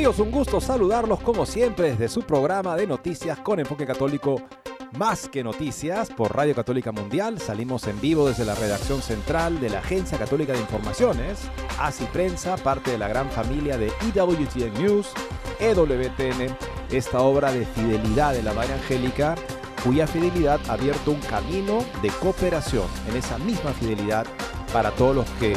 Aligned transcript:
Amigos, 0.00 0.18
un 0.18 0.30
gusto 0.30 0.62
saludarlos 0.62 1.20
como 1.20 1.44
siempre 1.44 1.90
desde 1.90 2.08
su 2.08 2.22
programa 2.22 2.74
de 2.74 2.86
noticias 2.86 3.38
con 3.40 3.60
enfoque 3.60 3.84
católico 3.84 4.40
más 4.96 5.28
que 5.28 5.44
noticias 5.44 6.08
por 6.08 6.34
Radio 6.34 6.54
Católica 6.54 6.90
Mundial. 6.90 7.38
Salimos 7.38 7.86
en 7.86 8.00
vivo 8.00 8.26
desde 8.26 8.46
la 8.46 8.54
redacción 8.54 9.02
central 9.02 9.60
de 9.60 9.68
la 9.68 9.80
Agencia 9.80 10.16
Católica 10.16 10.54
de 10.54 10.60
Informaciones, 10.60 11.40
ACI 11.78 12.06
Prensa, 12.06 12.56
parte 12.56 12.92
de 12.92 12.96
la 12.96 13.08
gran 13.08 13.28
familia 13.28 13.76
de 13.76 13.92
EWTN 14.14 14.72
News, 14.82 15.08
EWTN, 15.58 16.56
esta 16.90 17.20
obra 17.20 17.52
de 17.52 17.66
fidelidad 17.66 18.32
de 18.32 18.42
la 18.42 18.54
Madre 18.54 18.72
Angélica, 18.72 19.34
cuya 19.84 20.06
fidelidad 20.06 20.60
ha 20.70 20.72
abierto 20.72 21.10
un 21.10 21.20
camino 21.20 21.84
de 22.00 22.08
cooperación 22.08 22.86
en 23.06 23.18
esa 23.18 23.36
misma 23.36 23.74
fidelidad 23.74 24.26
para 24.72 24.92
todos 24.92 25.14
los 25.14 25.26
que 25.32 25.54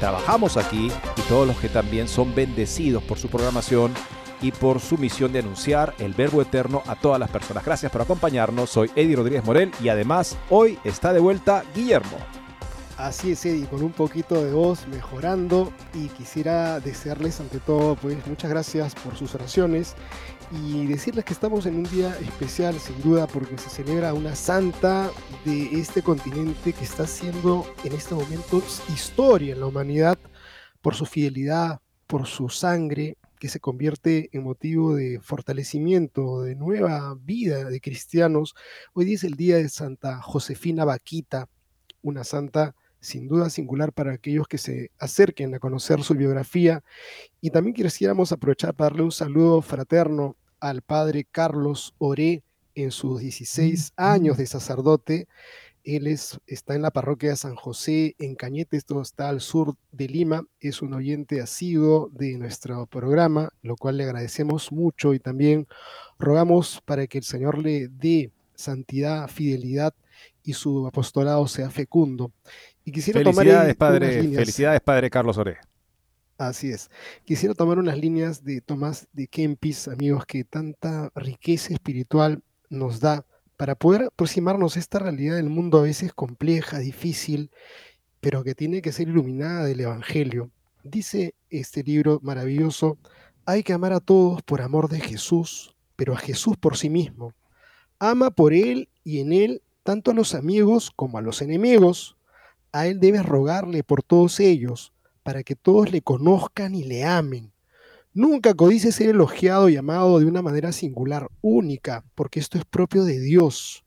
trabajamos 0.00 0.56
aquí 0.56 0.90
y 1.16 1.20
todos 1.28 1.46
los 1.46 1.56
que 1.58 1.68
también 1.68 2.08
son 2.08 2.34
bendecidos 2.34 3.02
por 3.02 3.18
su 3.18 3.28
programación 3.28 3.92
y 4.42 4.50
por 4.50 4.80
su 4.80 4.96
misión 4.96 5.32
de 5.32 5.40
anunciar 5.40 5.94
el 5.98 6.14
verbo 6.14 6.40
eterno 6.40 6.82
a 6.86 6.96
todas 6.96 7.20
las 7.20 7.30
personas. 7.30 7.64
Gracias 7.64 7.92
por 7.92 8.00
acompañarnos. 8.00 8.70
Soy 8.70 8.90
Eddie 8.96 9.16
Rodríguez 9.16 9.44
Morel 9.44 9.70
y 9.82 9.90
además 9.90 10.38
hoy 10.48 10.78
está 10.84 11.12
de 11.12 11.20
vuelta 11.20 11.62
Guillermo. 11.74 12.16
Así 13.00 13.32
es, 13.32 13.46
Eddie, 13.46 13.66
con 13.66 13.82
un 13.82 13.92
poquito 13.92 14.44
de 14.44 14.52
voz 14.52 14.86
mejorando 14.88 15.72
y 15.94 16.08
quisiera 16.08 16.80
desearles 16.80 17.40
ante 17.40 17.58
todo 17.58 17.96
pues 17.96 18.26
muchas 18.26 18.50
gracias 18.50 18.94
por 18.94 19.16
sus 19.16 19.34
oraciones 19.34 19.94
y 20.52 20.84
decirles 20.84 21.24
que 21.24 21.32
estamos 21.32 21.64
en 21.64 21.76
un 21.76 21.84
día 21.84 22.14
especial 22.20 22.78
sin 22.78 23.00
duda 23.00 23.26
porque 23.26 23.56
se 23.56 23.70
celebra 23.70 24.12
una 24.12 24.36
santa 24.36 25.10
de 25.46 25.80
este 25.80 26.02
continente 26.02 26.74
que 26.74 26.84
está 26.84 27.04
haciendo 27.04 27.64
en 27.84 27.94
este 27.94 28.14
momento 28.14 28.62
historia 28.92 29.54
en 29.54 29.60
la 29.60 29.66
humanidad 29.66 30.18
por 30.82 30.94
su 30.94 31.06
fidelidad, 31.06 31.80
por 32.06 32.26
su 32.26 32.50
sangre 32.50 33.16
que 33.38 33.48
se 33.48 33.60
convierte 33.60 34.28
en 34.32 34.42
motivo 34.42 34.94
de 34.94 35.20
fortalecimiento, 35.22 36.42
de 36.42 36.54
nueva 36.54 37.16
vida 37.18 37.64
de 37.64 37.80
cristianos. 37.80 38.54
Hoy 38.92 39.14
es 39.14 39.24
el 39.24 39.36
día 39.36 39.56
de 39.56 39.70
Santa 39.70 40.20
Josefina 40.20 40.84
Vaquita, 40.84 41.48
una 42.02 42.24
santa 42.24 42.74
sin 43.00 43.28
duda 43.28 43.50
singular 43.50 43.92
para 43.92 44.12
aquellos 44.12 44.46
que 44.46 44.58
se 44.58 44.90
acerquen 44.98 45.54
a 45.54 45.58
conocer 45.58 46.02
su 46.02 46.14
biografía. 46.14 46.82
Y 47.40 47.50
también 47.50 47.74
quisiéramos 47.74 48.32
aprovechar 48.32 48.74
para 48.74 48.90
darle 48.90 49.04
un 49.04 49.12
saludo 49.12 49.62
fraterno 49.62 50.36
al 50.60 50.82
padre 50.82 51.26
Carlos 51.30 51.94
Oré 51.98 52.42
en 52.74 52.90
sus 52.90 53.20
16 53.20 53.92
años 53.96 54.36
de 54.36 54.46
sacerdote. 54.46 55.26
Él 55.82 56.06
es, 56.06 56.38
está 56.46 56.74
en 56.74 56.82
la 56.82 56.90
parroquia 56.90 57.30
de 57.30 57.36
San 57.36 57.54
José 57.54 58.14
en 58.18 58.34
Cañete, 58.34 58.76
esto 58.76 59.00
está 59.00 59.30
al 59.30 59.40
sur 59.40 59.76
de 59.92 60.08
Lima. 60.08 60.44
Es 60.60 60.82
un 60.82 60.92
oyente 60.92 61.40
asiduo 61.40 62.10
de 62.12 62.36
nuestro 62.36 62.86
programa, 62.86 63.48
lo 63.62 63.76
cual 63.76 63.96
le 63.96 64.04
agradecemos 64.04 64.72
mucho 64.72 65.14
y 65.14 65.20
también 65.20 65.66
rogamos 66.18 66.82
para 66.84 67.06
que 67.06 67.18
el 67.18 67.24
Señor 67.24 67.58
le 67.58 67.88
dé 67.88 68.30
santidad, 68.54 69.26
fidelidad 69.28 69.94
y 70.42 70.52
su 70.52 70.86
apostolado 70.86 71.48
sea 71.48 71.70
fecundo. 71.70 72.32
Y 72.90 72.92
quisiera 72.92 73.20
felicidades, 73.20 73.76
padre, 73.76 74.20
felicidades, 74.34 74.80
padre 74.80 75.10
Carlos 75.10 75.38
Oré. 75.38 75.58
Así 76.38 76.72
es. 76.72 76.90
Quisiera 77.24 77.54
tomar 77.54 77.78
unas 77.78 77.96
líneas 77.96 78.42
de 78.42 78.60
Tomás 78.60 79.06
de 79.12 79.28
Kempis, 79.28 79.86
amigos, 79.86 80.26
que 80.26 80.42
tanta 80.42 81.12
riqueza 81.14 81.72
espiritual 81.72 82.42
nos 82.68 82.98
da 82.98 83.24
para 83.56 83.76
poder 83.76 84.06
aproximarnos 84.06 84.74
a 84.74 84.80
esta 84.80 84.98
realidad 84.98 85.36
del 85.36 85.50
mundo 85.50 85.78
a 85.78 85.82
veces 85.82 86.12
compleja, 86.12 86.80
difícil, 86.80 87.52
pero 88.20 88.42
que 88.42 88.56
tiene 88.56 88.82
que 88.82 88.90
ser 88.90 89.06
iluminada 89.06 89.66
del 89.66 89.82
Evangelio. 89.82 90.50
Dice 90.82 91.36
este 91.48 91.84
libro 91.84 92.18
maravilloso, 92.24 92.98
hay 93.46 93.62
que 93.62 93.72
amar 93.72 93.92
a 93.92 94.00
todos 94.00 94.42
por 94.42 94.62
amor 94.62 94.88
de 94.88 94.98
Jesús, 94.98 95.76
pero 95.94 96.14
a 96.14 96.18
Jesús 96.18 96.56
por 96.56 96.76
sí 96.76 96.90
mismo. 96.90 97.34
Ama 98.00 98.32
por 98.32 98.52
Él 98.52 98.88
y 99.04 99.20
en 99.20 99.32
Él 99.32 99.62
tanto 99.84 100.10
a 100.10 100.14
los 100.14 100.34
amigos 100.34 100.90
como 100.90 101.18
a 101.18 101.22
los 101.22 101.40
enemigos. 101.40 102.16
A 102.72 102.86
Él 102.86 103.00
debes 103.00 103.26
rogarle 103.26 103.82
por 103.82 104.02
todos 104.02 104.38
ellos 104.38 104.92
para 105.22 105.42
que 105.42 105.56
todos 105.56 105.90
le 105.90 106.02
conozcan 106.02 106.74
y 106.74 106.84
le 106.84 107.04
amen. 107.04 107.52
Nunca 108.12 108.54
codice 108.54 108.92
ser 108.92 109.10
elogiado 109.10 109.68
y 109.68 109.76
amado 109.76 110.18
de 110.18 110.26
una 110.26 110.42
manera 110.42 110.72
singular, 110.72 111.28
única, 111.40 112.04
porque 112.14 112.40
esto 112.40 112.58
es 112.58 112.64
propio 112.64 113.04
de 113.04 113.20
Dios. 113.20 113.84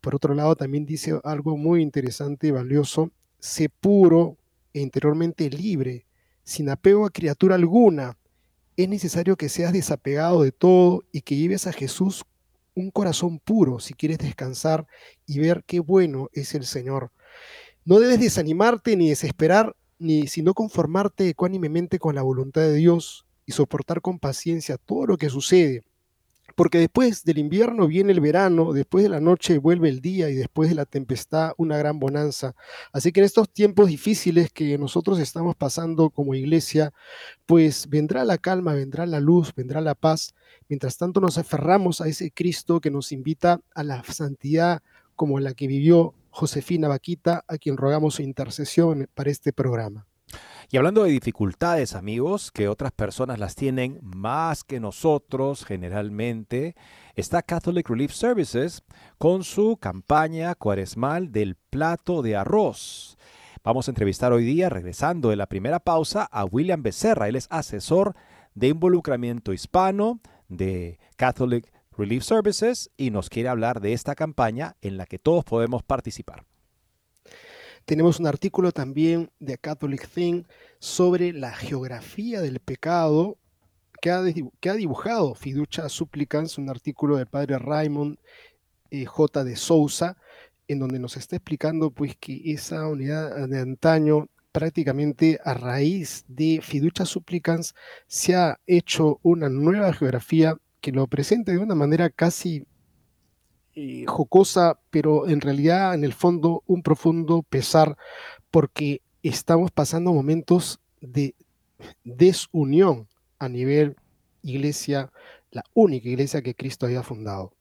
Por 0.00 0.14
otro 0.14 0.34
lado, 0.34 0.56
también 0.56 0.84
dice 0.84 1.20
algo 1.22 1.56
muy 1.56 1.82
interesante 1.82 2.48
y 2.48 2.50
valioso, 2.50 3.10
sé 3.38 3.68
puro 3.68 4.36
e 4.72 4.80
interiormente 4.80 5.48
libre, 5.48 6.06
sin 6.42 6.68
apego 6.68 7.06
a 7.06 7.10
criatura 7.10 7.54
alguna. 7.54 8.16
Es 8.76 8.88
necesario 8.88 9.36
que 9.36 9.48
seas 9.48 9.72
desapegado 9.72 10.42
de 10.42 10.50
todo 10.50 11.04
y 11.12 11.20
que 11.20 11.36
lleves 11.36 11.66
a 11.66 11.72
Jesús 11.72 12.24
un 12.74 12.90
corazón 12.90 13.38
puro 13.38 13.80
si 13.80 13.94
quieres 13.94 14.18
descansar 14.18 14.86
y 15.26 15.38
ver 15.38 15.62
qué 15.66 15.78
bueno 15.80 16.30
es 16.32 16.54
el 16.54 16.64
Señor. 16.64 17.12
No 17.84 17.98
debes 17.98 18.20
desanimarte 18.20 18.96
ni 18.96 19.08
desesperar 19.08 19.74
ni 19.98 20.28
sino 20.28 20.54
conformarte 20.54 21.28
ecuánimemente 21.28 21.98
con 21.98 22.14
la 22.14 22.22
voluntad 22.22 22.62
de 22.62 22.74
Dios 22.74 23.26
y 23.44 23.52
soportar 23.52 24.00
con 24.00 24.18
paciencia 24.18 24.76
todo 24.78 25.06
lo 25.06 25.16
que 25.16 25.30
sucede. 25.30 25.82
Porque 26.54 26.78
después 26.78 27.24
del 27.24 27.38
invierno 27.38 27.86
viene 27.88 28.12
el 28.12 28.20
verano, 28.20 28.72
después 28.72 29.02
de 29.02 29.08
la 29.08 29.20
noche 29.20 29.58
vuelve 29.58 29.88
el 29.88 30.00
día 30.00 30.28
y 30.28 30.34
después 30.34 30.68
de 30.68 30.74
la 30.74 30.84
tempestad 30.84 31.52
una 31.56 31.76
gran 31.76 31.98
bonanza. 31.98 32.54
Así 32.92 33.10
que 33.10 33.20
en 33.20 33.26
estos 33.26 33.50
tiempos 33.50 33.88
difíciles 33.88 34.52
que 34.52 34.76
nosotros 34.78 35.18
estamos 35.18 35.56
pasando 35.56 36.10
como 36.10 36.34
iglesia, 36.34 36.92
pues 37.46 37.88
vendrá 37.88 38.24
la 38.24 38.38
calma, 38.38 38.74
vendrá 38.74 39.06
la 39.06 39.18
luz, 39.18 39.52
vendrá 39.56 39.80
la 39.80 39.94
paz. 39.94 40.34
Mientras 40.68 40.98
tanto 40.98 41.20
nos 41.20 41.38
aferramos 41.38 42.00
a 42.00 42.06
ese 42.06 42.30
Cristo 42.30 42.80
que 42.80 42.90
nos 42.90 43.12
invita 43.12 43.60
a 43.74 43.82
la 43.82 44.04
santidad 44.04 44.82
como 45.16 45.40
la 45.40 45.54
que 45.54 45.66
vivió 45.66 46.14
Josefina 46.30 46.88
Vaquita, 46.88 47.44
a 47.46 47.58
quien 47.58 47.76
rogamos 47.76 48.14
su 48.14 48.22
intercesión 48.22 49.08
para 49.14 49.30
este 49.30 49.52
programa. 49.52 50.06
Y 50.70 50.78
hablando 50.78 51.04
de 51.04 51.10
dificultades, 51.10 51.94
amigos, 51.94 52.50
que 52.50 52.68
otras 52.68 52.92
personas 52.92 53.38
las 53.38 53.54
tienen 53.54 53.98
más 54.02 54.64
que 54.64 54.80
nosotros 54.80 55.66
generalmente, 55.66 56.74
está 57.14 57.42
Catholic 57.42 57.88
Relief 57.90 58.12
Services 58.12 58.82
con 59.18 59.44
su 59.44 59.76
campaña 59.76 60.54
cuaresmal 60.54 61.30
del 61.30 61.56
plato 61.56 62.22
de 62.22 62.36
arroz. 62.36 63.18
Vamos 63.62 63.86
a 63.86 63.90
entrevistar 63.90 64.32
hoy 64.32 64.44
día, 64.44 64.70
regresando 64.70 65.28
de 65.28 65.36
la 65.36 65.46
primera 65.46 65.78
pausa, 65.78 66.24
a 66.24 66.44
William 66.46 66.82
Becerra. 66.82 67.28
Él 67.28 67.36
es 67.36 67.48
asesor 67.50 68.16
de 68.54 68.68
involucramiento 68.68 69.52
hispano 69.52 70.20
de 70.48 70.98
Catholic 71.16 71.70
Relief 71.96 72.24
Services 72.24 72.90
y 72.96 73.10
nos 73.10 73.28
quiere 73.28 73.48
hablar 73.48 73.80
de 73.80 73.92
esta 73.92 74.14
campaña 74.14 74.76
en 74.80 74.96
la 74.96 75.06
que 75.06 75.18
todos 75.18 75.44
podemos 75.44 75.82
participar. 75.82 76.44
Tenemos 77.84 78.20
un 78.20 78.26
artículo 78.26 78.72
también 78.72 79.30
de 79.40 79.58
Catholic 79.58 80.08
Thing 80.08 80.44
sobre 80.78 81.32
la 81.32 81.52
geografía 81.52 82.40
del 82.40 82.60
pecado 82.60 83.38
que 84.00 84.10
ha, 84.10 84.22
que 84.60 84.70
ha 84.70 84.74
dibujado 84.74 85.34
Fiducia 85.34 85.88
Supplicans, 85.88 86.58
un 86.58 86.70
artículo 86.70 87.16
del 87.16 87.26
padre 87.26 87.58
Raymond 87.58 88.18
eh, 88.90 89.04
J. 89.04 89.44
de 89.44 89.56
Sousa, 89.56 90.16
en 90.68 90.78
donde 90.78 90.98
nos 90.98 91.16
está 91.16 91.36
explicando 91.36 91.90
pues 91.90 92.16
que 92.16 92.52
esa 92.52 92.86
unidad 92.88 93.48
de 93.48 93.58
antaño 93.58 94.28
prácticamente 94.52 95.40
a 95.44 95.54
raíz 95.54 96.24
de 96.28 96.60
Fiducia 96.62 97.04
Supplicans 97.04 97.74
se 98.06 98.36
ha 98.36 98.60
hecho 98.66 99.18
una 99.22 99.48
nueva 99.48 99.92
geografía 99.92 100.56
que 100.82 100.92
lo 100.92 101.06
presente 101.06 101.52
de 101.52 101.58
una 101.58 101.74
manera 101.74 102.10
casi 102.10 102.66
eh, 103.74 104.04
jocosa, 104.06 104.80
pero 104.90 105.28
en 105.28 105.40
realidad 105.40 105.94
en 105.94 106.04
el 106.04 106.12
fondo 106.12 106.62
un 106.66 106.82
profundo 106.82 107.42
pesar 107.42 107.96
porque 108.50 109.00
estamos 109.22 109.70
pasando 109.70 110.12
momentos 110.12 110.80
de 111.00 111.34
desunión 112.04 113.08
a 113.38 113.48
nivel 113.48 113.96
iglesia, 114.42 115.10
la 115.52 115.64
única 115.72 116.08
iglesia 116.08 116.42
que 116.42 116.54
Cristo 116.54 116.86
había 116.86 117.02
fundado. 117.02 117.54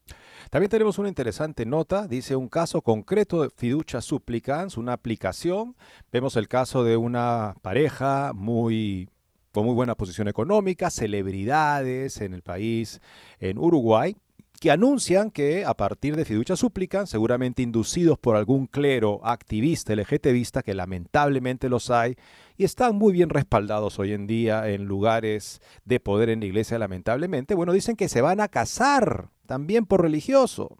También 0.49 0.69
tenemos 0.69 0.97
una 0.97 1.07
interesante 1.07 1.65
nota, 1.65 2.07
dice 2.07 2.35
un 2.35 2.49
caso 2.49 2.81
concreto 2.81 3.43
de 3.43 3.49
Fiducia 3.55 4.01
Supplicans, 4.01 4.77
una 4.77 4.93
aplicación. 4.93 5.75
Vemos 6.11 6.35
el 6.35 6.47
caso 6.47 6.83
de 6.83 6.97
una 6.97 7.55
pareja 7.61 8.33
muy 8.33 9.09
con 9.51 9.65
muy 9.65 9.73
buena 9.73 9.95
posición 9.95 10.27
económica, 10.27 10.89
celebridades 10.89 12.21
en 12.21 12.33
el 12.33 12.41
país, 12.41 13.01
en 13.39 13.57
Uruguay, 13.57 14.15
que 14.61 14.69
anuncian 14.69 15.31
que 15.31 15.65
a 15.65 15.73
partir 15.73 16.15
de 16.15 16.23
Fiducia 16.23 16.55
Supplicans, 16.55 17.09
seguramente 17.09 17.63
inducidos 17.63 18.19
por 18.19 18.35
algún 18.35 18.67
clero 18.67 19.19
activista 19.23 19.95
LGTBista, 19.95 20.61
que 20.61 20.75
lamentablemente 20.75 21.67
los 21.67 21.89
hay, 21.89 22.15
y 22.57 22.63
están 22.63 22.95
muy 22.95 23.11
bien 23.11 23.29
respaldados 23.29 23.97
hoy 23.97 24.13
en 24.13 24.27
día 24.27 24.69
en 24.69 24.85
lugares 24.85 25.61
de 25.83 25.99
poder 25.99 26.29
en 26.29 26.41
la 26.41 26.45
iglesia, 26.45 26.77
lamentablemente, 26.77 27.55
bueno, 27.55 27.73
dicen 27.73 27.95
que 27.95 28.07
se 28.07 28.21
van 28.21 28.39
a 28.39 28.49
casar 28.49 29.29
también 29.47 29.87
por 29.87 30.03
religioso. 30.03 30.77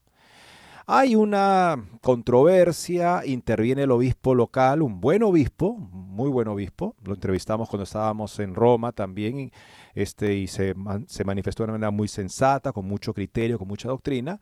Hay 0.87 1.15
una 1.15 1.83
controversia, 2.01 3.21
interviene 3.25 3.83
el 3.83 3.91
obispo 3.91 4.33
local, 4.35 4.81
un 4.81 4.99
buen 4.99 5.23
obispo, 5.23 5.75
muy 5.75 6.29
buen 6.29 6.47
obispo, 6.47 6.95
lo 7.03 7.13
entrevistamos 7.13 7.69
cuando 7.69 7.83
estábamos 7.83 8.39
en 8.39 8.55
Roma 8.55 8.91
también, 8.91 9.51
este, 9.93 10.35
y 10.35 10.47
se, 10.47 10.73
se 11.07 11.23
manifestó 11.23 11.63
de 11.63 11.65
una 11.65 11.73
manera 11.73 11.91
muy 11.91 12.07
sensata, 12.07 12.71
con 12.71 12.85
mucho 12.87 13.13
criterio, 13.13 13.59
con 13.59 13.67
mucha 13.67 13.89
doctrina, 13.89 14.39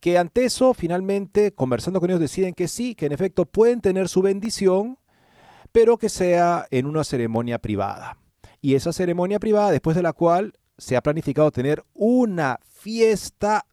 que 0.00 0.18
ante 0.18 0.44
eso, 0.44 0.74
finalmente, 0.74 1.52
conversando 1.52 2.00
con 2.00 2.10
ellos, 2.10 2.20
deciden 2.20 2.54
que 2.54 2.68
sí, 2.68 2.94
que 2.94 3.06
en 3.06 3.12
efecto 3.12 3.44
pueden 3.44 3.80
tener 3.80 4.08
su 4.08 4.22
bendición, 4.22 4.98
pero 5.72 5.98
que 5.98 6.08
sea 6.08 6.66
en 6.70 6.86
una 6.86 7.04
ceremonia 7.04 7.58
privada. 7.58 8.16
Y 8.60 8.74
esa 8.74 8.92
ceremonia 8.92 9.38
privada, 9.38 9.70
después 9.70 9.96
de 9.96 10.02
la 10.02 10.12
cual 10.12 10.54
se 10.78 10.96
ha 10.96 11.02
planificado 11.02 11.50
tener 11.50 11.84
una 11.94 12.58
fiesta, 12.62 13.66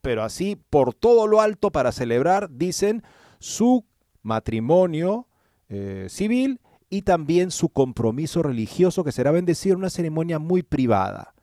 pero 0.00 0.22
así 0.22 0.56
por 0.70 0.94
todo 0.94 1.26
lo 1.26 1.40
alto 1.40 1.70
para 1.70 1.92
celebrar, 1.92 2.50
dicen, 2.50 3.02
su 3.38 3.84
matrimonio 4.22 5.26
eh, 5.68 6.06
civil 6.08 6.60
y 6.90 7.02
también 7.02 7.50
su 7.50 7.70
compromiso 7.70 8.42
religioso 8.42 9.04
que 9.04 9.12
será 9.12 9.30
bendecido 9.30 9.74
en 9.74 9.78
una 9.78 9.90
ceremonia 9.90 10.38
muy 10.38 10.62
privada. 10.62 11.34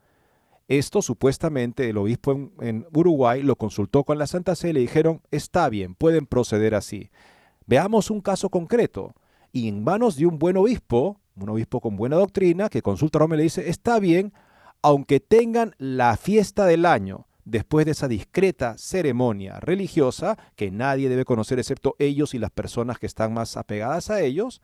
Esto 0.68 1.02
supuestamente 1.02 1.90
el 1.90 1.98
obispo 1.98 2.52
en, 2.60 2.86
Uruguay 2.94 3.42
lo 3.42 3.56
consultó 3.56 4.04
con 4.04 4.18
la 4.18 4.28
Santa 4.28 4.54
Sede 4.54 4.70
y 4.70 4.74
le 4.74 4.80
dijeron, 4.80 5.20
está 5.32 5.68
bien, 5.68 5.96
pueden 5.96 6.26
proceder 6.26 6.76
así. 6.76 7.10
Veamos 7.66 8.10
un 8.10 8.20
caso 8.20 8.50
concreto 8.50 9.14
y 9.52 9.66
en 9.66 9.82
manos 9.82 10.14
de 10.14 10.26
un 10.26 10.38
buen 10.38 10.56
obispo, 10.56 11.20
un 11.34 11.48
obispo 11.48 11.80
con 11.80 11.96
buena 11.96 12.14
doctrina, 12.14 12.68
que 12.68 12.82
consulta 12.82 13.18
a 13.18 13.20
Roma 13.20 13.34
y 13.34 13.38
le 13.38 13.42
dice, 13.42 13.68
está 13.68 13.98
bien, 13.98 14.32
aunque 14.82 15.18
tengan 15.18 15.74
la 15.78 16.16
fiesta 16.16 16.66
del 16.66 16.86
año, 16.86 17.26
después 17.50 17.84
de 17.84 17.92
esa 17.92 18.08
discreta 18.08 18.78
ceremonia 18.78 19.58
religiosa, 19.58 20.38
que 20.54 20.70
nadie 20.70 21.08
debe 21.08 21.24
conocer 21.24 21.58
excepto 21.58 21.96
ellos 21.98 22.34
y 22.34 22.38
las 22.38 22.50
personas 22.50 22.98
que 22.98 23.06
están 23.06 23.34
más 23.34 23.56
apegadas 23.56 24.08
a 24.10 24.20
ellos, 24.20 24.62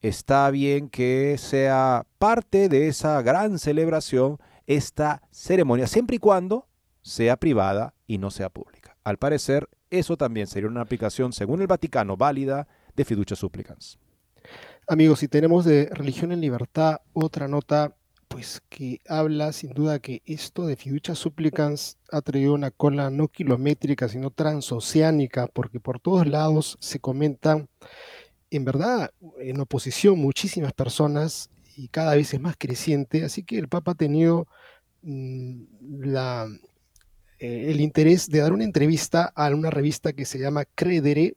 está 0.00 0.50
bien 0.50 0.88
que 0.88 1.36
sea 1.38 2.06
parte 2.18 2.68
de 2.68 2.88
esa 2.88 3.20
gran 3.22 3.58
celebración 3.58 4.38
esta 4.66 5.22
ceremonia, 5.30 5.86
siempre 5.86 6.16
y 6.16 6.18
cuando 6.18 6.66
sea 7.02 7.36
privada 7.36 7.92
y 8.06 8.16
no 8.16 8.30
sea 8.30 8.48
pública. 8.48 8.96
Al 9.04 9.18
parecer, 9.18 9.68
eso 9.90 10.16
también 10.16 10.46
sería 10.46 10.70
una 10.70 10.80
aplicación, 10.80 11.34
según 11.34 11.60
el 11.60 11.66
Vaticano, 11.66 12.16
válida 12.16 12.66
de 12.96 13.04
fiducia 13.04 13.36
supplicans. 13.36 13.98
Amigos, 14.88 15.18
si 15.18 15.28
tenemos 15.28 15.66
de 15.66 15.90
Religión 15.92 16.32
en 16.32 16.40
Libertad 16.40 17.02
otra 17.12 17.48
nota, 17.48 17.94
pues 18.34 18.60
que 18.68 19.00
habla 19.08 19.52
sin 19.52 19.70
duda 19.70 20.00
que 20.00 20.20
esto 20.26 20.66
de 20.66 20.74
fiducia 20.74 21.14
supplicans 21.14 21.98
ha 22.10 22.20
traído 22.20 22.52
una 22.54 22.72
cola 22.72 23.08
no 23.08 23.28
kilométrica, 23.28 24.08
sino 24.08 24.32
transoceánica, 24.32 25.46
porque 25.46 25.78
por 25.78 26.00
todos 26.00 26.26
lados 26.26 26.76
se 26.80 26.98
comentan, 26.98 27.68
en 28.50 28.64
verdad, 28.64 29.12
en 29.38 29.60
oposición 29.60 30.18
muchísimas 30.18 30.72
personas 30.72 31.48
y 31.76 31.86
cada 31.86 32.16
vez 32.16 32.34
es 32.34 32.40
más 32.40 32.56
creciente, 32.58 33.22
así 33.22 33.44
que 33.44 33.56
el 33.56 33.68
Papa 33.68 33.92
ha 33.92 33.94
tenido 33.94 34.48
mm, 35.02 35.62
la, 36.00 36.48
eh, 37.38 37.66
el 37.70 37.80
interés 37.80 38.28
de 38.28 38.40
dar 38.40 38.52
una 38.52 38.64
entrevista 38.64 39.32
a 39.36 39.48
una 39.50 39.70
revista 39.70 40.12
que 40.12 40.24
se 40.24 40.40
llama 40.40 40.64
Credere, 40.74 41.36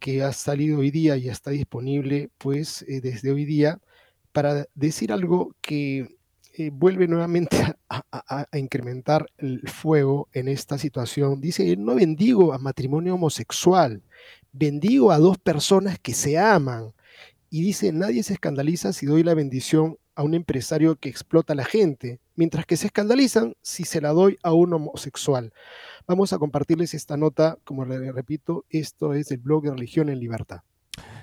que 0.00 0.22
ha 0.22 0.32
salido 0.32 0.78
hoy 0.78 0.90
día 0.90 1.18
y 1.18 1.28
está 1.28 1.50
disponible 1.50 2.30
pues 2.38 2.86
eh, 2.88 3.02
desde 3.02 3.32
hoy 3.32 3.44
día 3.44 3.78
para 4.32 4.66
decir 4.74 5.12
algo 5.12 5.54
que 5.60 6.21
eh, 6.54 6.70
vuelve 6.70 7.08
nuevamente 7.08 7.56
a, 7.88 8.46
incrementar 8.52 9.26
el 9.38 9.66
fuego 9.68 10.28
en 10.32 10.48
esta 10.48 10.76
situación. 10.76 11.40
Dice, 11.40 11.76
no 11.76 11.94
bendigo 11.94 12.52
a 12.52 12.58
matrimonio 12.58 13.14
homosexual, 13.14 14.02
bendigo 14.52 15.12
a 15.12 15.18
dos 15.18 15.38
personas 15.38 15.98
que 15.98 16.12
se 16.12 16.38
aman. 16.38 16.92
Y 17.48 17.62
dice, 17.62 17.92
nadie 17.92 18.22
se 18.22 18.34
escandaliza 18.34 18.92
si 18.92 19.06
doy 19.06 19.22
la 19.22 19.34
bendición 19.34 19.98
a 20.14 20.22
un 20.22 20.34
empresario 20.34 20.96
que 20.96 21.08
explota 21.08 21.54
a 21.54 21.56
la 21.56 21.64
gente, 21.64 22.20
mientras 22.34 22.66
que 22.66 22.76
se 22.76 22.86
escandalizan 22.86 23.54
si 23.62 23.84
se 23.84 24.00
la 24.00 24.10
doy 24.10 24.38
a 24.42 24.52
un 24.52 24.74
homosexual. 24.74 25.52
Vamos 26.06 26.32
a 26.32 26.38
compartirles 26.38 26.92
esta 26.92 27.16
nota, 27.16 27.58
como 27.64 27.84
repito, 27.84 28.66
esto 28.68 29.14
es 29.14 29.30
el 29.30 29.38
blog 29.38 29.64
de 29.64 29.70
Religión 29.70 30.10
en 30.10 30.20
Libertad. 30.20 30.60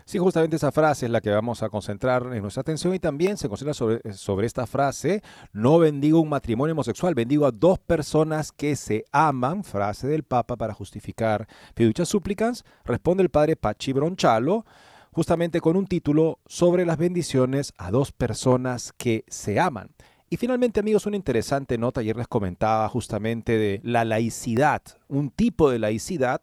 Sí, 0.10 0.18
justamente 0.18 0.56
esa 0.56 0.72
frase 0.72 1.06
es 1.06 1.12
la 1.12 1.22
que 1.22 1.30
vamos 1.30 1.62
a 1.62 1.70
concentrar 1.70 2.34
en 2.34 2.42
nuestra 2.42 2.62
atención 2.62 2.96
y 2.96 3.00
también 3.00 3.38
se 3.38 3.48
concentra 3.48 3.76
sobre, 3.76 4.02
sobre, 4.14 4.48
esta 4.48 4.66
frase, 4.66 5.22
no 5.54 5.78
bendigo 5.78 6.20
un 6.20 6.30
matrimonio 6.30 6.74
homosexual, 6.74 7.14
bendigo 7.14 7.46
a 7.46 7.52
dos 7.52 7.78
personas 7.78 8.52
que 8.52 8.76
se 8.76 9.06
aman, 9.12 9.64
frase 9.64 10.08
del 10.08 10.24
Papa 10.24 10.56
para 10.56 10.74
justificar 10.74 11.48
fiducia 11.76 12.06
súplicas, 12.06 12.66
responde 12.86 13.22
el 13.22 13.30
padre 13.30 13.56
Pachi 13.56 13.94
Bronchalo, 13.94 14.66
justamente 15.12 15.62
con 15.62 15.78
un 15.78 15.86
título 15.86 16.40
sobre 16.48 16.88
las 16.88 16.98
bendiciones 16.98 17.72
a 17.78 17.92
dos 17.92 18.12
personas 18.12 18.94
que 18.98 19.26
se 19.28 19.60
aman. 19.60 19.92
Y 20.28 20.38
finalmente, 20.38 20.80
amigos, 20.80 21.06
una 21.06 21.18
interesante 21.18 21.78
nota, 21.78 22.00
ayer 22.00 22.18
les 22.18 22.28
comentaba 22.28 22.90
justamente 22.90 23.60
de 23.60 23.80
la 23.84 24.06
laicidad, 24.06 24.82
un 25.08 25.30
tipo 25.30 25.70
de 25.70 25.78
laicidad 25.78 26.42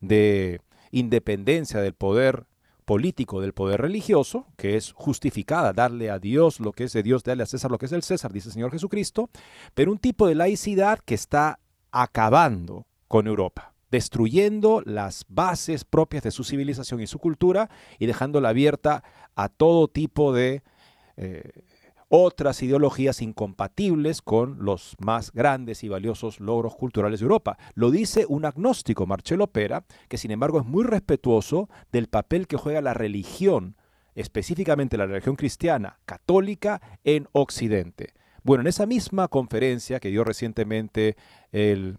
de 0.00 0.62
independencia 0.92 1.82
del 1.82 1.92
poder 1.92 2.46
político 2.86 3.40
del 3.40 3.52
poder 3.52 3.82
religioso, 3.82 4.46
que 4.56 4.76
es 4.76 4.92
justificada, 4.92 5.74
darle 5.74 6.08
a 6.08 6.18
Dios 6.18 6.60
lo 6.60 6.72
que 6.72 6.84
es 6.84 6.92
de 6.92 7.02
Dios, 7.02 7.24
darle 7.24 7.42
a 7.42 7.46
César 7.46 7.70
lo 7.70 7.78
que 7.78 7.86
es 7.86 7.90
del 7.90 8.04
César, 8.04 8.32
dice 8.32 8.48
el 8.48 8.54
Señor 8.54 8.70
Jesucristo, 8.70 9.28
pero 9.74 9.92
un 9.92 9.98
tipo 9.98 10.26
de 10.26 10.36
laicidad 10.36 11.00
que 11.04 11.14
está 11.14 11.58
acabando 11.90 12.86
con 13.08 13.26
Europa, 13.26 13.74
destruyendo 13.90 14.82
las 14.86 15.24
bases 15.28 15.84
propias 15.84 16.22
de 16.22 16.30
su 16.30 16.44
civilización 16.44 17.02
y 17.02 17.08
su 17.08 17.18
cultura 17.18 17.68
y 17.98 18.06
dejándola 18.06 18.50
abierta 18.50 19.04
a 19.34 19.48
todo 19.48 19.88
tipo 19.88 20.32
de... 20.32 20.62
Eh, 21.16 21.64
otras 22.08 22.62
ideologías 22.62 23.20
incompatibles 23.20 24.22
con 24.22 24.64
los 24.64 24.94
más 24.98 25.32
grandes 25.32 25.82
y 25.82 25.88
valiosos 25.88 26.40
logros 26.40 26.76
culturales 26.76 27.20
de 27.20 27.24
Europa. 27.24 27.58
Lo 27.74 27.90
dice 27.90 28.26
un 28.28 28.44
agnóstico, 28.44 29.06
Marcelo 29.06 29.48
Pera, 29.48 29.84
que 30.08 30.18
sin 30.18 30.30
embargo 30.30 30.60
es 30.60 30.66
muy 30.66 30.84
respetuoso 30.84 31.68
del 31.92 32.08
papel 32.08 32.46
que 32.46 32.56
juega 32.56 32.80
la 32.80 32.94
religión, 32.94 33.76
específicamente 34.14 34.96
la 34.96 35.06
religión 35.06 35.36
cristiana 35.36 35.98
católica 36.04 36.80
en 37.04 37.28
Occidente. 37.32 38.14
Bueno, 38.44 38.60
en 38.60 38.68
esa 38.68 38.86
misma 38.86 39.26
conferencia 39.26 39.98
que 39.98 40.10
dio 40.10 40.22
recientemente 40.22 41.16
el 41.50 41.98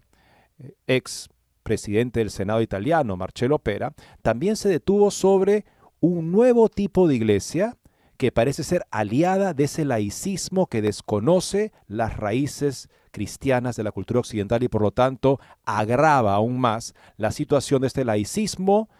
eh, 0.58 0.72
ex 0.86 1.28
presidente 1.62 2.20
del 2.20 2.30
Senado 2.30 2.62
italiano, 2.62 3.18
Marcelo 3.18 3.58
Pera, 3.58 3.92
también 4.22 4.56
se 4.56 4.70
detuvo 4.70 5.10
sobre 5.10 5.66
un 6.00 6.32
nuevo 6.32 6.70
tipo 6.70 7.06
de 7.06 7.16
iglesia 7.16 7.76
que 8.18 8.32
parece 8.32 8.64
ser 8.64 8.84
aliada 8.90 9.54
de 9.54 9.64
ese 9.64 9.84
laicismo 9.84 10.66
que 10.66 10.82
desconoce 10.82 11.72
las 11.86 12.16
raíces 12.16 12.90
cristianas 13.12 13.76
de 13.76 13.84
la 13.84 13.92
cultura 13.92 14.20
occidental 14.20 14.62
y 14.62 14.68
por 14.68 14.82
lo 14.82 14.90
tanto 14.90 15.40
agrava 15.64 16.34
aún 16.34 16.60
más 16.60 16.94
la 17.16 17.30
situación 17.30 17.80
de 17.80 17.86
este 17.86 18.04
laicismo 18.04 18.90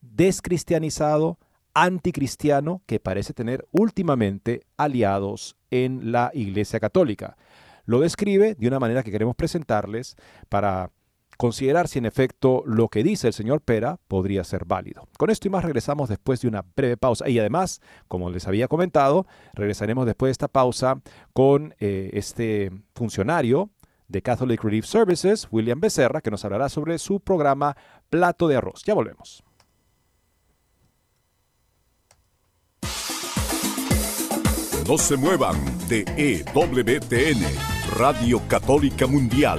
descristianizado, 0.00 1.38
anticristiano, 1.74 2.82
que 2.86 3.00
parece 3.00 3.34
tener 3.34 3.66
últimamente 3.72 4.62
aliados 4.76 5.56
en 5.72 6.12
la 6.12 6.30
Iglesia 6.32 6.78
Católica. 6.78 7.36
Lo 7.86 8.00
describe 8.00 8.54
de 8.54 8.68
una 8.68 8.78
manera 8.78 9.02
que 9.02 9.10
queremos 9.10 9.34
presentarles 9.34 10.16
para 10.48 10.90
considerar 11.36 11.88
si 11.88 11.98
en 11.98 12.06
efecto 12.06 12.62
lo 12.66 12.88
que 12.88 13.02
dice 13.02 13.28
el 13.28 13.32
señor 13.32 13.60
Pera 13.60 13.98
podría 14.08 14.44
ser 14.44 14.64
válido. 14.64 15.08
Con 15.18 15.30
esto 15.30 15.48
y 15.48 15.50
más 15.50 15.64
regresamos 15.64 16.08
después 16.08 16.40
de 16.40 16.48
una 16.48 16.64
breve 16.76 16.96
pausa. 16.96 17.28
Y 17.28 17.38
además, 17.38 17.80
como 18.08 18.30
les 18.30 18.46
había 18.46 18.68
comentado, 18.68 19.26
regresaremos 19.54 20.06
después 20.06 20.28
de 20.28 20.32
esta 20.32 20.48
pausa 20.48 21.00
con 21.32 21.74
eh, 21.78 22.10
este 22.14 22.70
funcionario 22.94 23.70
de 24.08 24.22
Catholic 24.22 24.62
Relief 24.62 24.86
Services, 24.86 25.48
William 25.50 25.80
Becerra, 25.80 26.20
que 26.20 26.30
nos 26.30 26.44
hablará 26.44 26.68
sobre 26.68 26.98
su 26.98 27.20
programa 27.20 27.76
Plato 28.10 28.48
de 28.48 28.56
Arroz. 28.56 28.82
Ya 28.84 28.94
volvemos. 28.94 29.42
No 34.86 34.98
se 34.98 35.16
muevan 35.16 35.56
de 35.88 36.04
EWTN, 36.16 37.40
Radio 37.96 38.42
Católica 38.48 39.06
Mundial. 39.06 39.58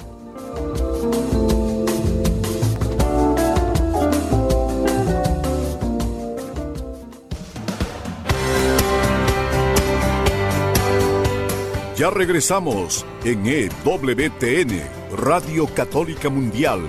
Ya 12.01 12.09
regresamos 12.09 13.05
en 13.23 13.45
EWTN, 13.45 14.81
Radio 15.15 15.67
Católica 15.67 16.31
Mundial, 16.31 16.81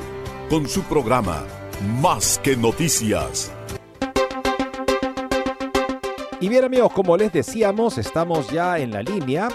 con 0.48 0.66
su 0.66 0.82
programa 0.84 1.44
Más 2.00 2.38
que 2.38 2.56
Noticias. 2.56 3.52
Y 6.40 6.48
bien 6.48 6.64
amigos, 6.64 6.94
como 6.94 7.18
les 7.18 7.30
decíamos, 7.30 7.98
estamos 7.98 8.48
ya 8.48 8.78
en 8.78 8.90
la 8.90 9.02
línea 9.02 9.50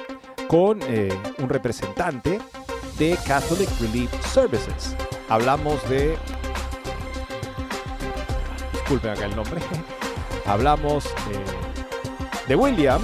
con 0.48 0.80
eh, 0.84 1.10
un 1.40 1.50
representante 1.50 2.38
de 3.00 3.18
Catholic 3.26 3.70
Relief 3.80 4.12
Services. 4.28 4.96
Hablamos 5.28 5.82
de... 5.90 6.16
Disculpen 8.74 9.10
acá 9.10 9.26
el 9.26 9.36
nombre. 9.36 9.60
Hablamos 10.46 11.08
eh, 11.08 12.48
de 12.48 12.56
William, 12.56 13.02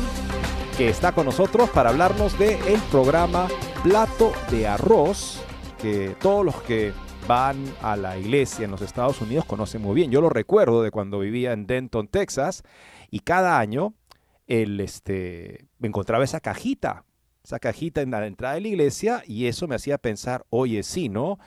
que 0.77 0.89
está 0.89 1.11
con 1.11 1.25
nosotros 1.25 1.69
para 1.69 1.89
hablarnos 1.89 2.37
del 2.39 2.59
el 2.67 2.79
programa 2.89 3.47
Plato 3.83 4.31
de 4.49 4.67
Arroz, 4.67 5.41
que 5.79 6.15
todos 6.19 6.43
los 6.43 6.55
que 6.63 6.93
van 7.27 7.63
a 7.81 7.95
la 7.95 8.17
iglesia 8.17 8.65
en 8.65 8.71
los 8.71 8.81
Estados 8.81 9.21
Unidos 9.21 9.45
conocen 9.45 9.81
muy 9.81 9.93
bien. 9.93 10.09
Yo 10.09 10.19
lo 10.19 10.29
recuerdo 10.29 10.81
de 10.81 10.89
cuando 10.89 11.19
vivía 11.19 11.53
en 11.53 11.67
Denton, 11.67 12.07
Texas, 12.07 12.63
y 13.11 13.19
cada 13.19 13.59
año 13.59 13.93
el, 14.47 14.79
este, 14.79 15.67
me 15.77 15.89
encontraba 15.89 16.23
esa 16.23 16.39
cajita, 16.39 17.05
esa 17.43 17.59
cajita 17.59 18.01
en 18.01 18.11
la 18.11 18.25
entrada 18.25 18.55
de 18.55 18.61
la 18.61 18.67
iglesia, 18.69 19.23
y 19.27 19.45
eso 19.45 19.67
me 19.67 19.75
hacía 19.75 19.99
pensar, 19.99 20.45
oye, 20.49 20.81
sí, 20.81 21.07
¿no? 21.07 21.37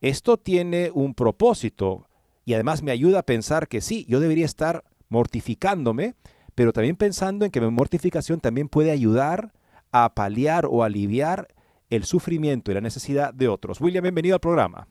Esto 0.00 0.36
tiene 0.36 0.90
un 0.94 1.14
propósito, 1.14 2.06
y 2.44 2.54
además 2.54 2.82
me 2.82 2.92
ayuda 2.92 3.20
a 3.20 3.24
pensar 3.24 3.66
que 3.66 3.80
sí, 3.80 4.06
yo 4.08 4.20
debería 4.20 4.44
estar 4.44 4.84
mortificándome 5.08 6.14
pero 6.54 6.72
también 6.72 6.96
pensando 6.96 7.44
en 7.44 7.50
que 7.50 7.60
mi 7.60 7.70
mortificación 7.70 8.40
también 8.40 8.68
puede 8.68 8.90
ayudar 8.90 9.52
a 9.92 10.14
paliar 10.14 10.66
o 10.66 10.84
aliviar 10.84 11.48
el 11.90 12.04
sufrimiento 12.04 12.70
y 12.70 12.74
la 12.74 12.80
necesidad 12.80 13.34
de 13.34 13.48
otros. 13.48 13.80
William, 13.80 14.02
bienvenido 14.02 14.36
al 14.36 14.40
programa. 14.40 14.86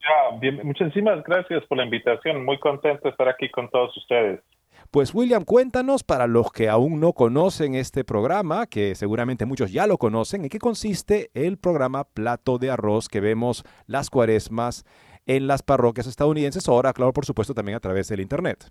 Ya, 0.00 0.38
bien, 0.38 0.60
muchísimas 0.64 1.24
gracias 1.24 1.64
por 1.66 1.78
la 1.78 1.84
invitación. 1.84 2.44
Muy 2.44 2.58
contento 2.58 3.04
de 3.04 3.10
estar 3.10 3.28
aquí 3.28 3.50
con 3.50 3.70
todos 3.70 3.96
ustedes. 3.96 4.40
Pues 4.90 5.14
William, 5.14 5.44
cuéntanos 5.44 6.04
para 6.04 6.26
los 6.26 6.52
que 6.52 6.68
aún 6.68 7.00
no 7.00 7.14
conocen 7.14 7.74
este 7.74 8.04
programa, 8.04 8.66
que 8.66 8.94
seguramente 8.94 9.46
muchos 9.46 9.72
ya 9.72 9.86
lo 9.86 9.98
conocen, 9.98 10.44
¿en 10.44 10.50
qué 10.50 10.58
consiste 10.58 11.30
el 11.34 11.58
programa 11.58 12.04
Plato 12.04 12.58
de 12.58 12.70
Arroz 12.70 13.08
que 13.08 13.20
vemos 13.20 13.64
las 13.86 14.10
cuaresmas 14.10 14.84
en 15.26 15.46
las 15.46 15.62
parroquias 15.62 16.06
estadounidenses, 16.06 16.68
ahora, 16.68 16.92
claro, 16.92 17.12
por 17.12 17.24
supuesto, 17.24 17.54
también 17.54 17.76
a 17.76 17.80
través 17.80 18.08
del 18.08 18.20
Internet? 18.20 18.70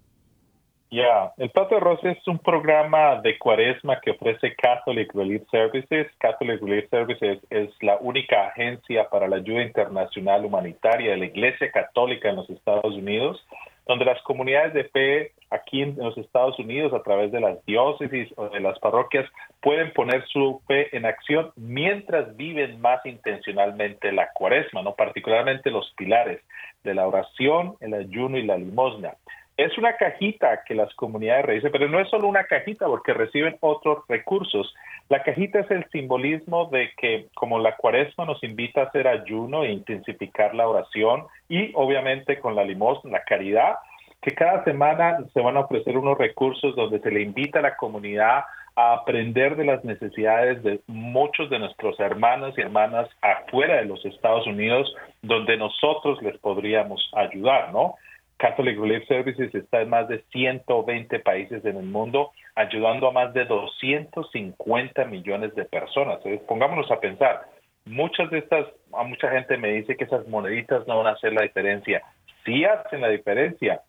Ya, 0.94 1.34
el 1.38 1.50
Plato 1.50 1.70
de 1.74 1.78
Arroz 1.78 2.04
es 2.04 2.28
un 2.28 2.38
programa 2.38 3.20
de 3.24 3.40
cuaresma 3.40 4.00
que 4.00 4.12
ofrece 4.12 4.54
Catholic 4.56 5.12
Relief 5.16 5.42
Services. 5.50 6.06
Catholic 6.20 6.62
Relief 6.62 6.88
Services 6.92 7.40
es 7.50 7.72
la 7.82 7.98
única 8.00 8.50
agencia 8.50 9.10
para 9.10 9.28
la 9.28 9.38
ayuda 9.38 9.64
internacional 9.64 10.46
humanitaria 10.46 11.10
de 11.10 11.18
la 11.18 11.26
Iglesia 11.26 11.72
Católica 11.72 12.30
en 12.30 12.36
los 12.36 12.48
Estados 12.48 12.94
Unidos, 12.94 13.44
donde 13.88 14.06
las 14.06 14.22
comunidades 14.22 14.76
de 14.76 14.84
fe 14.84 15.32
aquí 15.50 15.82
en 15.82 15.98
los 15.98 16.16
Estados 16.16 16.60
Unidos, 16.60 16.94
a 16.94 17.02
través 17.02 17.32
de 17.32 17.42
las 17.42 17.66
diócesis 17.66 18.32
o 18.36 18.50
de 18.50 18.60
las 18.60 18.78
parroquias, 18.78 19.26
pueden 19.64 19.92
poner 19.94 20.24
su 20.28 20.62
fe 20.68 20.96
en 20.96 21.08
acción 21.08 21.54
mientras 21.56 22.38
viven 22.38 22.80
más 22.82 23.04
intencionalmente 23.04 24.12
la 24.12 24.30
cuaresma, 24.36 24.84
no 24.84 24.94
particularmente 24.94 25.72
los 25.72 25.92
pilares 25.98 26.40
de 26.84 26.94
la 26.94 27.08
oración, 27.08 27.78
el 27.80 27.96
ayuno 27.96 28.38
y 28.38 28.44
la 28.44 28.58
limosna. 28.58 29.16
Es 29.56 29.78
una 29.78 29.96
cajita 29.98 30.64
que 30.66 30.74
las 30.74 30.92
comunidades 30.96 31.46
reciben, 31.46 31.72
pero 31.72 31.88
no 31.88 32.00
es 32.00 32.10
solo 32.10 32.28
una 32.28 32.46
cajita 32.46 32.88
porque 32.88 33.14
reciben 33.14 33.58
otros 33.60 34.04
recursos. 34.08 34.74
La 35.10 35.22
cajita 35.22 35.60
es 35.60 35.70
el 35.70 35.86
simbolismo 35.92 36.70
de 36.72 36.92
que 36.98 37.28
como 37.36 37.60
la 37.60 37.76
cuaresma 37.76 38.26
nos 38.26 38.44
invita 38.44 38.82
a 38.82 38.86
hacer 38.86 39.08
ayuno 39.08 39.64
e 39.64 39.72
intensificar 39.72 40.56
la 40.56 40.68
oración 40.68 41.26
y 41.50 41.72
obviamente 41.76 42.40
con 42.40 42.56
la 42.56 42.64
limosna, 42.64 43.12
la 43.12 43.24
caridad, 43.24 43.76
que 44.24 44.34
cada 44.34 44.64
semana 44.64 45.20
se 45.34 45.42
van 45.42 45.58
a 45.58 45.62
ofrecer 45.62 45.98
unos 45.98 46.18
recursos 46.18 46.76
donde 46.76 47.00
se 47.00 47.12
le 47.12 47.22
invita 47.22 47.60
a 47.60 47.64
la 47.64 47.76
comunidad 47.76 48.46
a 48.76 48.94
aprender 48.94 49.56
de 49.56 49.66
las 49.66 49.84
necesidades 49.84 50.64
de 50.64 50.80
muchos 50.88 51.50
de 51.50 51.60
nuestros 51.60 52.00
hermanos 52.00 52.56
y 52.58 52.62
hermanas 52.62 53.08
afuera 53.22 53.76
de 53.76 53.86
los 53.86 54.04
Estados 54.04 54.48
Unidos, 54.48 54.96
donde 55.22 55.58
nosotros 55.58 56.20
les 56.24 56.38
podríamos 56.40 57.08
ayudar, 57.14 57.72
¿no? 57.72 57.96
Catholic 58.38 58.78
Relief 58.78 59.08
Services 59.08 59.54
está 59.56 59.82
en 59.82 59.90
más 59.90 60.08
de 60.08 60.24
120 60.32 61.20
países 61.20 61.64
en 61.66 61.78
el 61.78 61.86
mundo, 61.86 62.32
ayudando 62.56 63.08
a 63.08 63.12
más 63.12 63.34
de 63.34 63.46
250 63.46 65.06
millones 65.06 65.56
de 65.56 65.66
personas. 65.66 66.18
Entonces, 66.18 66.42
pongámonos 66.48 66.90
a 66.92 67.00
pensar, 67.00 67.46
muchas 67.86 68.30
de 68.32 68.40
estas, 68.40 68.68
a 68.94 69.04
mucha 69.04 69.30
gente 69.30 69.58
me 69.58 69.70
dice 69.70 69.96
que 69.96 70.04
esas 70.04 70.28
moneditas 70.28 70.86
no 70.88 70.98
van 70.98 71.08
a 71.08 71.12
hacer 71.12 71.34
la 71.34 71.44
diferencia. 71.44 72.02
Sí 72.46 72.66
hacen 72.66 73.02
la 73.02 73.10
diferencia, 73.10 73.82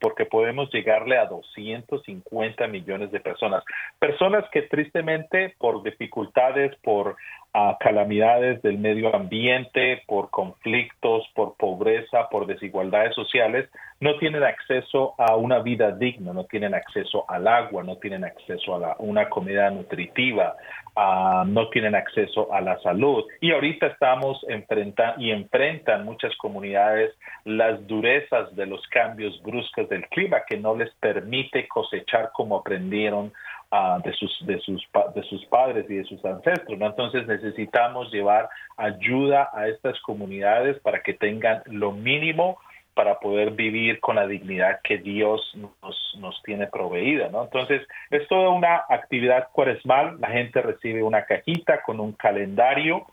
porque 0.00 0.26
podemos 0.26 0.70
llegarle 0.72 1.18
a 1.18 1.26
250 1.26 2.66
millones 2.68 3.10
de 3.10 3.20
personas. 3.20 3.64
Personas 3.98 4.44
que 4.52 4.62
tristemente 4.62 5.54
por 5.58 5.82
dificultades, 5.82 6.74
por 6.82 7.16
a 7.56 7.76
calamidades 7.78 8.60
del 8.62 8.78
medio 8.78 9.14
ambiente, 9.14 10.02
por 10.08 10.28
conflictos, 10.30 11.24
por 11.36 11.56
pobreza, 11.56 12.28
por 12.28 12.46
desigualdades 12.46 13.14
sociales, 13.14 13.70
no 14.04 14.18
tienen 14.18 14.42
acceso 14.42 15.14
a 15.16 15.34
una 15.34 15.60
vida 15.60 15.90
digna, 15.90 16.34
no 16.34 16.44
tienen 16.44 16.74
acceso 16.74 17.24
al 17.26 17.48
agua, 17.48 17.82
no 17.82 17.96
tienen 17.96 18.22
acceso 18.22 18.74
a 18.74 18.96
una 18.98 19.30
comida 19.30 19.70
nutritiva, 19.70 20.56
uh, 20.94 21.46
no 21.46 21.70
tienen 21.70 21.94
acceso 21.94 22.52
a 22.52 22.60
la 22.60 22.78
salud. 22.80 23.24
Y 23.40 23.52
ahorita 23.52 23.86
estamos 23.86 24.44
enfrentando 24.50 25.22
y 25.22 25.30
enfrentan 25.30 26.04
muchas 26.04 26.36
comunidades 26.36 27.14
las 27.46 27.86
durezas 27.86 28.54
de 28.54 28.66
los 28.66 28.86
cambios 28.88 29.42
bruscos 29.42 29.88
del 29.88 30.06
clima 30.08 30.42
que 30.46 30.58
no 30.58 30.76
les 30.76 30.92
permite 30.96 31.66
cosechar 31.66 32.30
como 32.34 32.58
aprendieron 32.58 33.32
de, 34.04 34.12
sus, 34.12 34.46
de, 34.46 34.60
sus, 34.60 34.86
de 35.14 35.22
sus 35.22 35.44
padres 35.46 35.86
y 35.88 35.94
de 35.94 36.04
sus 36.04 36.22
ancestros. 36.26 36.78
Entonces 36.78 37.26
necesitamos 37.26 38.12
llevar 38.12 38.50
ayuda 38.76 39.48
a 39.54 39.66
estas 39.66 39.98
comunidades 40.02 40.78
para 40.80 41.02
que 41.02 41.14
tengan 41.14 41.62
lo 41.64 41.90
mínimo 41.90 42.58
para 42.94 43.18
poder 43.18 43.50
vivir 43.50 44.00
con 44.00 44.16
la 44.16 44.26
dignidad 44.26 44.80
que 44.82 44.98
Dios 44.98 45.52
nos, 45.54 46.16
nos 46.18 46.42
tiene 46.42 46.66
proveída, 46.66 47.28
¿no? 47.28 47.44
Entonces, 47.44 47.82
es 48.10 48.26
toda 48.28 48.50
una 48.50 48.84
actividad 48.88 49.48
cuaresmal, 49.52 50.20
la 50.20 50.28
gente 50.28 50.62
recibe 50.62 51.02
una 51.02 51.24
cajita 51.24 51.82
con 51.82 52.00
un 52.00 52.12
calendario, 52.12 53.06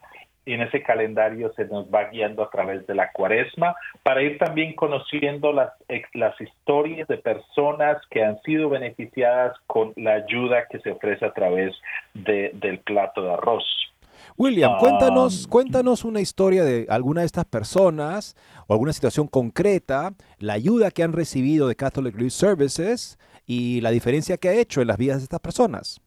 y 0.46 0.54
en 0.54 0.62
ese 0.62 0.82
calendario 0.82 1.54
se 1.54 1.66
nos 1.66 1.86
va 1.94 2.06
guiando 2.06 2.44
a 2.44 2.50
través 2.50 2.86
de 2.88 2.96
la 2.96 3.12
cuaresma 3.12 3.76
para 4.04 4.24
ir 4.24 4.38
también 4.38 4.74
conociendo 4.74 5.54
las, 5.54 5.72
las 6.14 6.40
historias 6.42 7.08
de 7.08 7.18
personas 7.18 7.98
que 8.10 8.24
han 8.24 8.42
sido 8.42 8.70
beneficiadas 8.70 9.56
con 9.68 9.94
la 9.96 10.14
ayuda 10.14 10.66
que 10.70 10.80
se 10.80 10.92
ofrece 10.92 11.26
a 11.26 11.34
través 11.34 11.76
de, 12.14 12.52
del 12.56 12.80
plato 12.80 13.22
de 13.22 13.34
arroz. 13.34 13.91
William, 14.38 14.78
cuéntanos, 14.80 15.46
ah. 15.46 15.50
cuéntanos 15.50 16.04
una 16.04 16.22
historia 16.22 16.64
de 16.64 16.86
alguna 16.90 17.22
de 17.22 17.28
estas 17.28 17.46
personas 17.46 18.36
o 18.68 18.74
alguna 18.74 18.94
situación 18.94 19.28
concreta, 19.28 20.12
la 20.40 20.54
ayuda 20.54 20.92
que 20.92 21.04
han 21.04 21.14
recibido 21.14 21.68
de 21.68 21.76
Catholic 21.76 22.16
Relief 22.16 22.34
Services 22.34 23.18
y 23.46 23.82
la 23.82 23.92
diferencia 23.92 24.38
que 24.38 24.50
ha 24.50 24.54
hecho 24.54 24.82
en 24.82 24.88
las 24.88 24.98
vidas 24.98 25.18
de 25.18 25.24
estas 25.24 25.40
personas. 25.40 26.02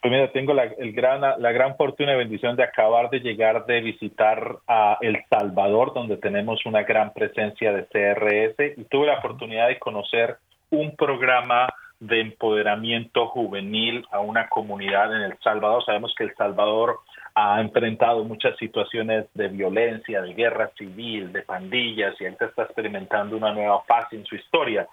Pues 0.00 0.12
mira, 0.12 0.30
tengo 0.32 0.52
la, 0.52 0.64
el 0.64 0.92
gran, 0.92 1.22
la 1.22 1.52
gran 1.52 1.76
fortuna 1.76 2.12
y 2.12 2.18
bendición 2.18 2.56
de 2.56 2.62
acabar 2.62 3.08
de 3.08 3.20
llegar 3.20 3.64
de 3.64 3.80
visitar 3.80 4.58
a 4.68 4.98
El 5.00 5.16
Salvador, 5.30 5.94
donde 5.94 6.18
tenemos 6.18 6.66
una 6.66 6.82
gran 6.82 7.14
presencia 7.14 7.72
de 7.72 7.86
CRS, 7.86 8.74
y 8.76 8.84
tuve 8.84 9.06
la 9.06 9.18
oportunidad 9.18 9.68
de 9.68 9.78
conocer 9.78 10.36
un 10.68 10.94
programa 10.94 11.68
de 12.00 12.20
empoderamiento 12.20 13.28
juvenil 13.28 14.04
a 14.10 14.20
una 14.20 14.48
comunidad 14.50 15.14
en 15.16 15.22
El 15.22 15.38
Salvador. 15.38 15.82
Sabemos 15.86 16.14
que 16.16 16.24
El 16.24 16.34
Salvador 16.34 17.00
ha 17.34 17.60
enfrentado 17.60 18.24
muchas 18.24 18.56
situaciones 18.58 19.26
de 19.34 19.48
violencia, 19.48 20.22
de 20.22 20.34
guerra 20.34 20.70
civil, 20.78 21.32
de 21.32 21.42
pandillas, 21.42 22.14
y 22.20 22.24
ahorita 22.24 22.46
está 22.46 22.62
experimentando 22.62 23.36
una 23.36 23.52
nueva 23.52 23.82
fase 23.82 24.16
en 24.16 24.24
su 24.24 24.36
historia. 24.36 24.86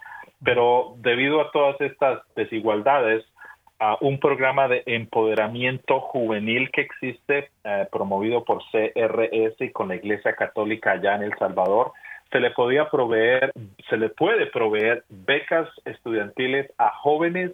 Pero 0.43 0.95
debido 0.97 1.39
a 1.39 1.51
todas 1.51 1.79
estas 1.81 2.21
desigualdades, 2.35 3.23
un 3.99 4.19
programa 4.19 4.67
de 4.67 4.83
empoderamiento 4.85 5.99
juvenil 6.01 6.69
que 6.71 6.81
existe, 6.81 7.49
eh, 7.63 7.87
promovido 7.91 8.43
por 8.43 8.61
CRS 8.71 9.55
y 9.59 9.71
con 9.71 9.87
la 9.87 9.95
Iglesia 9.95 10.35
Católica 10.35 10.91
allá 10.91 11.15
en 11.15 11.23
El 11.23 11.37
Salvador. 11.37 11.91
Se 12.31 12.39
le 12.39 12.51
podía 12.51 12.89
proveer, 12.89 13.51
se 13.89 13.97
le 13.97 14.09
puede 14.09 14.45
proveer 14.45 15.03
becas 15.09 15.67
estudiantiles 15.85 16.71
a 16.77 16.91
jóvenes 16.91 17.51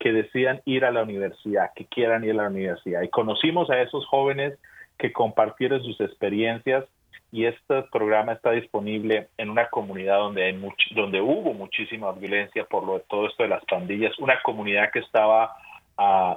que 0.00 0.12
decían 0.12 0.62
ir 0.64 0.84
a 0.84 0.90
la 0.90 1.02
universidad, 1.02 1.70
que 1.76 1.84
quieran 1.84 2.24
ir 2.24 2.32
a 2.32 2.42
la 2.42 2.48
universidad. 2.48 3.02
Y 3.02 3.10
conocimos 3.10 3.70
a 3.70 3.80
esos 3.80 4.04
jóvenes 4.06 4.58
que 4.98 5.12
compartieron 5.12 5.84
sus 5.84 6.00
experiencias 6.00 6.84
y 7.30 7.44
este 7.44 7.82
programa 7.92 8.32
está 8.32 8.50
disponible 8.50 9.28
en 9.36 9.50
una 9.50 9.68
comunidad 9.68 10.18
donde 10.18 10.44
hay 10.44 10.60
donde 10.96 11.20
hubo 11.20 11.52
muchísima 11.52 12.10
violencia 12.12 12.64
por 12.64 12.84
lo 12.84 12.94
de 12.94 13.04
todo 13.08 13.28
esto 13.28 13.44
de 13.44 13.50
las 13.50 13.64
pandillas, 13.66 14.18
una 14.18 14.40
comunidad 14.42 14.90
que 14.90 15.00
estaba 15.00 15.54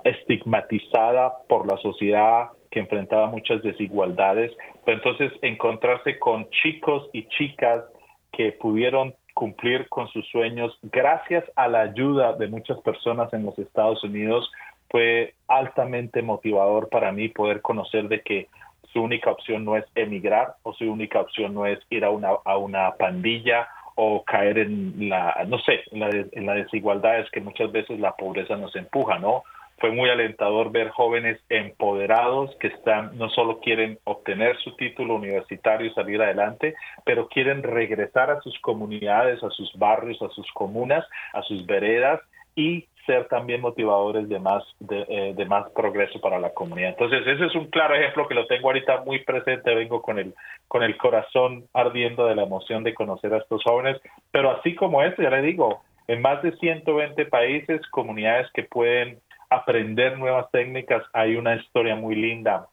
estigmatizada 0.03 1.33
por 1.47 1.65
la 1.65 1.77
sociedad 1.77 2.49
que 2.69 2.81
enfrentaba 2.81 3.27
muchas 3.27 3.63
desigualdades, 3.63 4.51
pero 4.83 4.97
entonces 4.97 5.31
encontrarse 5.41 6.19
con 6.19 6.49
chicos 6.49 7.09
y 7.13 7.25
chicas 7.29 7.85
que 8.33 8.51
pudieron 8.51 9.15
cumplir 9.33 9.89
con 9.89 10.07
sus 10.09 10.27
sueños 10.29 10.77
gracias 10.83 11.43
a 11.55 11.67
la 11.67 11.81
ayuda 11.81 12.33
de 12.33 12.47
muchas 12.47 12.79
personas 12.81 13.33
en 13.33 13.45
los 13.45 13.57
Estados 13.57 14.03
Unidos 14.03 14.51
fue 14.89 15.33
altamente 15.47 16.21
motivador 16.21 16.89
para 16.89 17.11
mí 17.11 17.29
poder 17.29 17.61
conocer 17.61 18.07
de 18.09 18.21
que 18.21 18.47
su 18.91 19.01
única 19.01 19.31
opción 19.31 19.65
no 19.65 19.75
es 19.75 19.85
emigrar 19.95 20.55
o 20.61 20.73
su 20.73 20.85
única 20.85 21.19
opción 21.19 21.53
no 21.53 21.65
es 21.65 21.79
ir 21.89 22.05
a 22.05 22.11
una, 22.11 22.29
a 22.45 22.57
una 22.57 22.91
pandilla 22.95 23.67
o 23.95 24.23
caer 24.23 24.59
en 24.59 25.09
la, 25.09 25.43
no 25.47 25.59
sé, 25.59 25.81
en 25.91 25.99
la, 25.99 26.09
en 26.09 26.45
la 26.45 26.53
desigualdad 26.53 27.19
es 27.19 27.29
que 27.31 27.41
muchas 27.41 27.71
veces 27.71 27.99
la 27.99 28.15
pobreza 28.15 28.55
nos 28.55 28.75
empuja, 28.75 29.19
¿no? 29.19 29.43
Fue 29.77 29.91
muy 29.91 30.09
alentador 30.09 30.71
ver 30.71 30.89
jóvenes 30.89 31.39
empoderados 31.49 32.55
que 32.59 32.67
están, 32.67 33.17
no 33.17 33.29
solo 33.29 33.59
quieren 33.59 33.99
obtener 34.05 34.57
su 34.57 34.75
título 34.75 35.15
universitario 35.15 35.87
y 35.87 35.93
salir 35.93 36.21
adelante, 36.21 36.75
pero 37.05 37.27
quieren 37.27 37.63
regresar 37.63 38.31
a 38.31 38.41
sus 38.41 38.57
comunidades, 38.59 39.43
a 39.43 39.49
sus 39.49 39.71
barrios, 39.77 40.21
a 40.21 40.29
sus 40.29 40.49
comunas, 40.53 41.05
a 41.33 41.41
sus 41.43 41.65
veredas 41.65 42.21
y 42.55 42.87
ser 43.05 43.27
también 43.27 43.61
motivadores 43.61 44.29
de 44.29 44.39
más 44.39 44.63
de, 44.79 45.05
eh, 45.09 45.33
de, 45.35 45.45
más 45.45 45.69
progreso 45.71 46.21
para 46.21 46.39
la 46.39 46.53
comunidad. 46.53 46.91
Entonces, 46.91 47.27
ese 47.27 47.45
es 47.47 47.55
un 47.55 47.67
claro 47.67 47.95
ejemplo 47.95 48.27
que 48.27 48.35
lo 48.35 48.47
tengo 48.47 48.67
ahorita 48.67 49.03
muy 49.05 49.19
presente, 49.19 49.75
vengo 49.75 50.01
con 50.01 50.19
el 50.19 50.33
con 50.67 50.83
el 50.83 50.97
corazón 50.97 51.65
ardiendo 51.73 52.25
de 52.25 52.35
la 52.35 52.43
emoción 52.43 52.83
de 52.83 52.93
conocer 52.93 53.33
a 53.33 53.37
estos 53.37 53.61
jóvenes, 53.63 54.01
pero 54.31 54.51
así 54.51 54.73
como 54.75 55.03
este, 55.03 55.23
ya 55.23 55.29
le 55.29 55.41
digo, 55.41 55.81
en 56.07 56.21
más 56.21 56.41
de 56.41 56.51
120 56.57 57.25
países, 57.25 57.85
comunidades 57.87 58.47
que 58.53 58.63
pueden 58.63 59.19
aprender 59.55 60.17
nuevas 60.17 60.49
técnicas, 60.51 61.03
hay 61.13 61.35
una 61.35 61.55
historia 61.55 61.95
muy 61.95 62.15
linda 62.15 62.67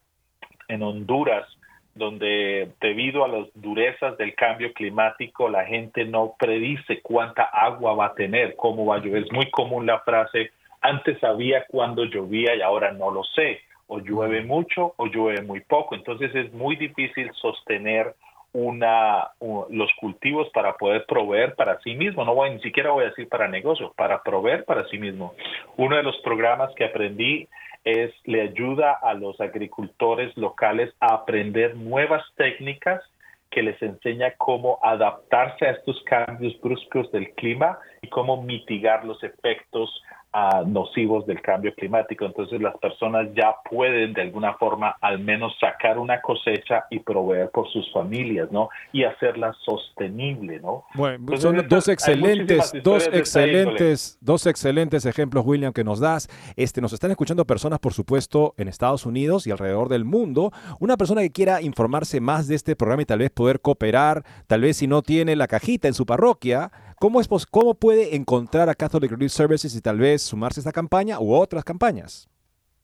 en 0.69 0.83
Honduras 0.83 1.47
donde 1.95 2.71
debido 2.81 3.25
a 3.25 3.29
las 3.29 3.49
durezas 3.55 4.17
del 4.17 4.35
cambio 4.35 4.73
climático 4.73 5.49
la 5.49 5.65
gente 5.65 6.05
no 6.05 6.35
predice 6.39 7.01
cuánta 7.03 7.43
agua 7.43 7.95
va 7.95 8.07
a 8.07 8.15
tener, 8.15 8.55
cómo 8.57 8.87
va 8.87 8.97
a 8.97 8.99
llover. 8.99 9.25
Es 9.25 9.33
muy 9.33 9.51
común 9.51 9.87
la 9.87 10.01
frase, 10.01 10.51
antes 10.81 11.19
sabía 11.19 11.65
cuándo 11.69 12.05
llovía 12.05 12.55
y 12.55 12.63
ahora 12.63 12.93
no 12.93 13.11
lo 13.11 13.25
sé, 13.25 13.61
o 13.87 13.99
llueve 13.99 14.43
mucho 14.43 14.95
o 14.97 15.07
llueve 15.07 15.43
muy 15.43 15.61
poco. 15.61 15.95
Entonces 15.95 16.35
es 16.35 16.53
muy 16.53 16.77
difícil 16.77 17.31
sostener 17.35 18.15
una, 18.53 19.31
los 19.41 19.91
cultivos 20.01 20.49
para 20.51 20.75
poder 20.75 21.05
proveer 21.07 21.55
para 21.55 21.79
sí 21.81 21.95
mismo. 21.95 22.25
No 22.25 22.35
voy, 22.35 22.51
ni 22.51 22.61
siquiera 22.61 22.91
voy 22.91 23.05
a 23.05 23.11
decir 23.11 23.29
para 23.29 23.49
negocio, 23.49 23.93
para 23.97 24.23
proveer 24.23 24.65
para 24.65 24.87
sí 24.89 24.99
mismo. 24.99 25.35
Uno 25.77 25.97
de 25.97 26.03
los 26.03 26.17
programas 26.19 26.71
que 26.75 26.85
aprendí 26.85 27.49
es 27.85 28.13
le 28.25 28.43
ayuda 28.43 28.93
a 28.93 29.15
los 29.15 29.41
agricultores 29.41 30.37
locales 30.37 30.93
a 31.01 31.15
aprender 31.15 31.77
nuevas 31.77 32.23
técnicas 32.37 33.03
que 33.51 33.63
les 33.63 33.81
enseña 33.83 34.35
cómo 34.37 34.79
adaptarse 34.83 35.67
a 35.67 35.73
estos 35.73 36.01
cambios 36.05 36.59
bruscos 36.61 37.11
del 37.11 37.33
clima 37.35 37.79
y 38.01 38.09
cómo 38.09 38.43
mitigar 38.43 39.05
los 39.05 39.23
efectos 39.25 39.91
nocivos 40.67 41.27
del 41.27 41.41
cambio 41.43 41.75
climático. 41.75 42.25
Entonces 42.25 42.61
las 42.61 42.77
personas 42.79 43.29
ya 43.35 43.55
pueden 43.69 44.13
de 44.13 44.23
alguna 44.23 44.55
forma 44.55 44.97
al 45.01 45.19
menos 45.19 45.53
sacar 45.59 45.99
una 45.99 46.21
cosecha 46.21 46.85
y 46.91 47.01
proveer 47.01 47.51
por 47.51 47.69
sus 47.71 47.91
familias, 47.93 48.51
¿no? 48.53 48.69
Y 48.93 49.05
hacerla 49.05 49.55
sostenible, 49.65 50.61
¿no? 50.61 50.85
Bueno, 50.95 51.37
son 51.37 51.67
dos 51.69 51.89
excelentes, 51.89 52.73
dos 52.83 53.09
excelentes, 53.13 54.19
dos 54.21 54.47
excelentes 54.47 55.05
ejemplos, 55.05 55.45
William, 55.45 55.73
que 55.73 55.85
nos 55.85 56.01
das. 56.01 56.29
Este, 56.57 56.81
nos 56.81 56.93
están 56.93 57.11
escuchando 57.11 57.45
personas, 57.45 57.79
por 57.79 57.93
supuesto, 57.93 58.55
en 58.57 58.69
Estados 58.69 59.07
Unidos 59.07 59.47
y 59.47 59.51
alrededor 59.51 59.89
del 59.89 60.05
mundo. 60.05 60.53
Una 60.79 60.97
persona 60.97 61.23
que 61.23 61.31
quiera 61.31 61.61
informarse 61.63 62.21
más 62.21 62.47
de 62.47 62.55
este 62.55 62.77
programa 62.77 63.03
y 63.03 63.07
tal 63.07 63.19
vez 63.19 63.31
poder 63.31 63.61
cooperar, 63.61 64.25
tal 64.47 64.61
vez 64.61 64.77
si 64.77 64.87
no 64.87 65.03
tiene 65.03 65.37
la 65.37 65.49
cajita 65.49 65.89
en 65.89 65.95
su 65.95 66.07
parroquia, 66.07 66.71
¿Cómo, 67.01 67.19
es, 67.19 67.29
¿Cómo 67.47 67.73
puede 67.73 68.15
encontrar 68.15 68.69
a 68.69 68.75
Catholic 68.75 69.13
Relief 69.13 69.33
Services 69.33 69.75
y 69.75 69.81
tal 69.81 69.97
vez 69.97 70.21
sumarse 70.21 70.61
a 70.61 70.61
esta 70.61 70.73
campaña 70.73 71.19
u 71.19 71.33
otras 71.33 71.65
campañas? 71.65 72.29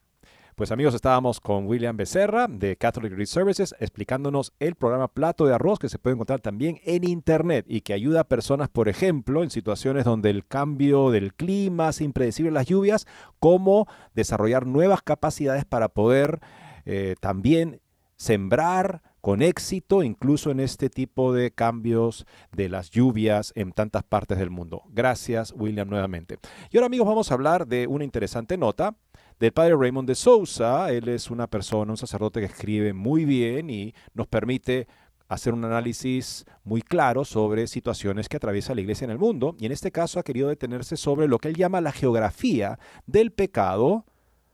Pues 0.58 0.72
amigos, 0.72 0.92
estábamos 0.92 1.38
con 1.38 1.68
William 1.68 1.96
Becerra 1.96 2.48
de 2.48 2.74
Catholic 2.74 3.12
Relief 3.12 3.28
Services 3.28 3.76
explicándonos 3.78 4.52
el 4.58 4.74
programa 4.74 5.06
Plato 5.06 5.46
de 5.46 5.54
Arroz 5.54 5.78
que 5.78 5.88
se 5.88 6.00
puede 6.00 6.14
encontrar 6.14 6.40
también 6.40 6.80
en 6.82 7.08
Internet 7.08 7.64
y 7.68 7.82
que 7.82 7.92
ayuda 7.92 8.22
a 8.22 8.24
personas, 8.24 8.68
por 8.68 8.88
ejemplo, 8.88 9.44
en 9.44 9.50
situaciones 9.50 10.04
donde 10.04 10.30
el 10.30 10.44
cambio 10.44 11.12
del 11.12 11.32
clima 11.32 11.86
hace 11.86 12.02
impredecible 12.02 12.50
las 12.50 12.66
lluvias, 12.66 13.06
cómo 13.38 13.86
desarrollar 14.16 14.66
nuevas 14.66 15.00
capacidades 15.00 15.64
para 15.64 15.90
poder 15.90 16.40
eh, 16.86 17.14
también 17.20 17.80
sembrar 18.16 19.02
con 19.20 19.42
éxito, 19.42 20.02
incluso 20.02 20.50
en 20.50 20.58
este 20.58 20.90
tipo 20.90 21.32
de 21.32 21.52
cambios 21.52 22.26
de 22.50 22.68
las 22.68 22.90
lluvias 22.90 23.52
en 23.54 23.70
tantas 23.70 24.02
partes 24.02 24.38
del 24.38 24.50
mundo. 24.50 24.82
Gracias, 24.88 25.54
William, 25.56 25.88
nuevamente. 25.88 26.38
Y 26.72 26.78
ahora, 26.78 26.86
amigos, 26.86 27.06
vamos 27.06 27.30
a 27.30 27.34
hablar 27.34 27.68
de 27.68 27.86
una 27.86 28.02
interesante 28.02 28.58
nota 28.58 28.96
del 29.38 29.52
padre 29.52 29.76
Raymond 29.76 30.08
de 30.08 30.14
Sousa. 30.14 30.90
Él 30.92 31.08
es 31.08 31.30
una 31.30 31.46
persona, 31.46 31.92
un 31.92 31.96
sacerdote 31.96 32.40
que 32.40 32.46
escribe 32.46 32.92
muy 32.92 33.24
bien 33.24 33.70
y 33.70 33.94
nos 34.14 34.26
permite 34.26 34.88
hacer 35.28 35.52
un 35.52 35.64
análisis 35.64 36.44
muy 36.64 36.82
claro 36.82 37.24
sobre 37.24 37.66
situaciones 37.66 38.28
que 38.28 38.38
atraviesa 38.38 38.74
la 38.74 38.80
iglesia 38.80 39.04
en 39.04 39.10
el 39.10 39.18
mundo. 39.18 39.54
Y 39.58 39.66
en 39.66 39.72
este 39.72 39.92
caso 39.92 40.18
ha 40.18 40.22
querido 40.24 40.48
detenerse 40.48 40.96
sobre 40.96 41.28
lo 41.28 41.38
que 41.38 41.48
él 41.48 41.56
llama 41.56 41.80
la 41.80 41.92
geografía 41.92 42.78
del 43.06 43.30
pecado 43.30 44.06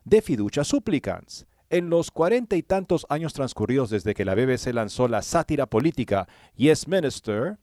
de 0.05 0.21
fiducia 0.21 0.65
supplicans. 0.65 1.47
En 1.71 1.91
los 1.91 2.11
cuarenta 2.11 2.57
y 2.57 2.63
tantos 2.63 3.07
años 3.09 3.33
transcurridos 3.33 3.91
desde 3.91 4.15
que 4.15 4.25
la 4.25 4.35
BBC 4.35 4.73
lanzó 4.73 5.09
la 5.09 5.23
sátira 5.23 5.67
política 5.67 6.29
Yes 6.57 6.87
Minister, 6.87 7.59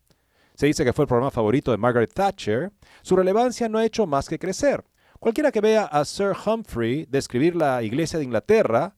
se 0.56 0.66
dice 0.66 0.84
que 0.84 0.94
fue 0.94 1.04
el 1.04 1.08
programa 1.08 1.32
favorito 1.32 1.72
de 1.72 1.78
Margaret 1.78 2.14
Thatcher, 2.14 2.72
su 3.04 3.16
relevancia 3.16 3.70
no 3.70 3.78
ha 3.78 3.86
hecho 3.86 4.08
más 4.08 4.28
que 4.28 4.40
crecer. 4.40 4.84
Cualquiera 5.22 5.52
que 5.52 5.62
vea 5.62 5.86
a 5.86 6.04
Sir 6.04 6.32
Humphrey 6.44 7.06
describir 7.06 7.56
la 7.56 7.84
Iglesia 7.84 8.18
de 8.18 8.26
Inglaterra, 8.26 8.96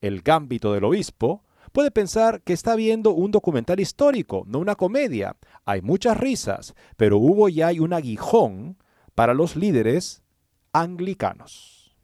el 0.00 0.20
gambito 0.20 0.72
del 0.72 0.82
obispo, 0.82 1.44
puede 1.70 1.92
pensar 1.92 2.42
que 2.42 2.52
está 2.52 2.74
viendo 2.74 3.12
un 3.12 3.30
documental 3.30 3.78
histórico, 3.78 4.42
no 4.48 4.58
una 4.58 4.74
comedia. 4.74 5.36
Hay 5.64 5.80
muchas 5.80 6.16
risas, 6.16 6.74
pero 6.96 7.18
hubo 7.18 7.48
y 7.48 7.62
hay 7.62 7.78
un 7.78 7.92
aguijón 7.92 8.78
para 9.14 9.32
los 9.32 9.54
líderes 9.54 10.24
anglicanos. 10.72 11.94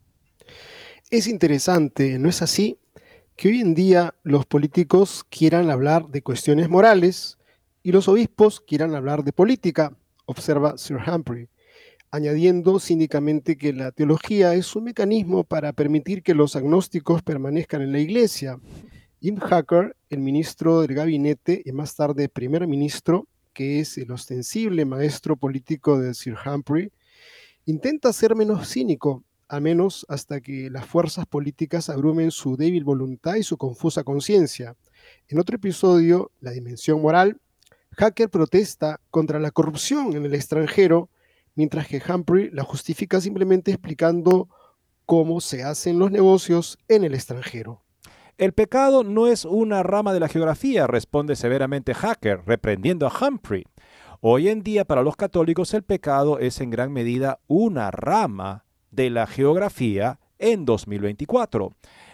Es 1.11 1.27
interesante, 1.27 2.21
¿no 2.21 2.29
es 2.29 2.43
así? 2.43 2.79
Que 3.35 3.49
hoy 3.49 3.63
en 3.63 3.75
día 3.75 4.15
los 4.23 4.47
políticos 4.47 5.25
quieran 5.29 5.71
hablar 5.71 6.07
de 6.07 6.23
cuestiones 6.23 6.69
morales 6.69 7.37
y 7.83 7.91
los 7.91 8.07
obispos 8.07 8.61
quieran 8.61 8.95
hablar 8.95 9.25
de 9.25 9.33
política, 9.33 9.93
observa 10.25 10.79
Sir 10.79 10.99
Humphrey 11.05 11.49
añadiendo 12.17 12.81
cínicamente 12.81 13.59
que 13.59 13.75
la 13.75 13.93
teología 13.93 14.55
es 14.55 14.75
un 14.75 14.85
mecanismo 14.85 15.45
para 15.45 15.75
permitir 15.75 16.23
que 16.23 16.35
los 16.35 16.57
agnósticos 16.57 17.23
permanezcan 17.23 17.83
en 17.83 17.93
la 17.93 17.99
iglesia. 17.99 18.59
Jim 19.21 19.37
Hacker, 19.37 19.95
el 20.09 20.21
ministro 20.21 20.81
del 20.81 20.95
gabinete 20.95 21.61
y 21.63 21.73
más 21.73 21.95
tarde 21.95 22.31
primer 22.31 22.67
ministro, 22.67 23.29
que 23.53 23.81
es 23.81 23.99
el 23.99 24.11
ostensible 24.13 24.87
maestro 24.87 25.37
político 25.37 25.99
de 25.99 26.15
Sir 26.15 26.37
Humphrey, 26.43 26.91
intenta 27.67 28.15
ser 28.15 28.35
menos 28.35 28.67
cínico, 28.67 29.23
a 29.49 29.61
menos 29.61 30.07
hasta 30.09 30.41
que 30.41 30.71
las 30.71 30.87
fuerzas 30.87 31.27
políticas 31.27 31.91
abrumen 31.91 32.31
su 32.31 32.57
débil 32.57 32.85
voluntad 32.85 33.35
y 33.35 33.43
su 33.43 33.59
confusa 33.59 34.05
conciencia. 34.05 34.75
En 35.29 35.39
otro 35.39 35.57
episodio, 35.57 36.31
La 36.41 36.53
Dimensión 36.53 37.03
Moral, 37.03 37.39
Hacker 37.91 38.31
protesta 38.31 39.01
contra 39.11 39.39
la 39.39 39.51
corrupción 39.51 40.17
en 40.17 40.25
el 40.25 40.35
extranjero 40.35 41.11
mientras 41.57 41.89
que 41.89 42.01
Humphrey 42.07 42.51
la 42.51 42.63
justifica 42.63 43.21
simplemente 43.21 43.73
explicando 43.73 44.49
cómo 45.05 45.41
se 45.41 45.65
hacen 45.65 45.99
los 45.99 46.13
negocios 46.13 46.79
en 46.87 47.03
el 47.03 47.15
extranjero. 47.15 47.83
El 48.39 48.53
pecado 48.53 49.03
no 49.03 49.27
es 49.27 49.45
una 49.47 49.83
rama 49.83 50.13
de 50.13 50.21
la 50.21 50.29
geografía, 50.29 50.87
responde 50.87 51.37
severamente 51.37 51.95
Hacker, 51.95 52.43
reprendiendo 52.47 53.07
a 53.07 53.13
Humphrey. 53.19 53.65
Hoy 54.21 54.49
en 54.49 54.63
día 54.63 54.85
para 54.85 55.03
los 55.03 55.17
católicos 55.17 55.73
el 55.73 55.83
pecado 55.83 56.39
es 56.39 56.61
en 56.61 56.71
gran 56.71 56.93
medida 56.93 57.41
una 57.47 57.91
rama 57.91 58.65
de 58.91 59.09
la 59.09 59.27
geografía 59.27 60.21
en 60.39 60.67
2024. 60.67 61.73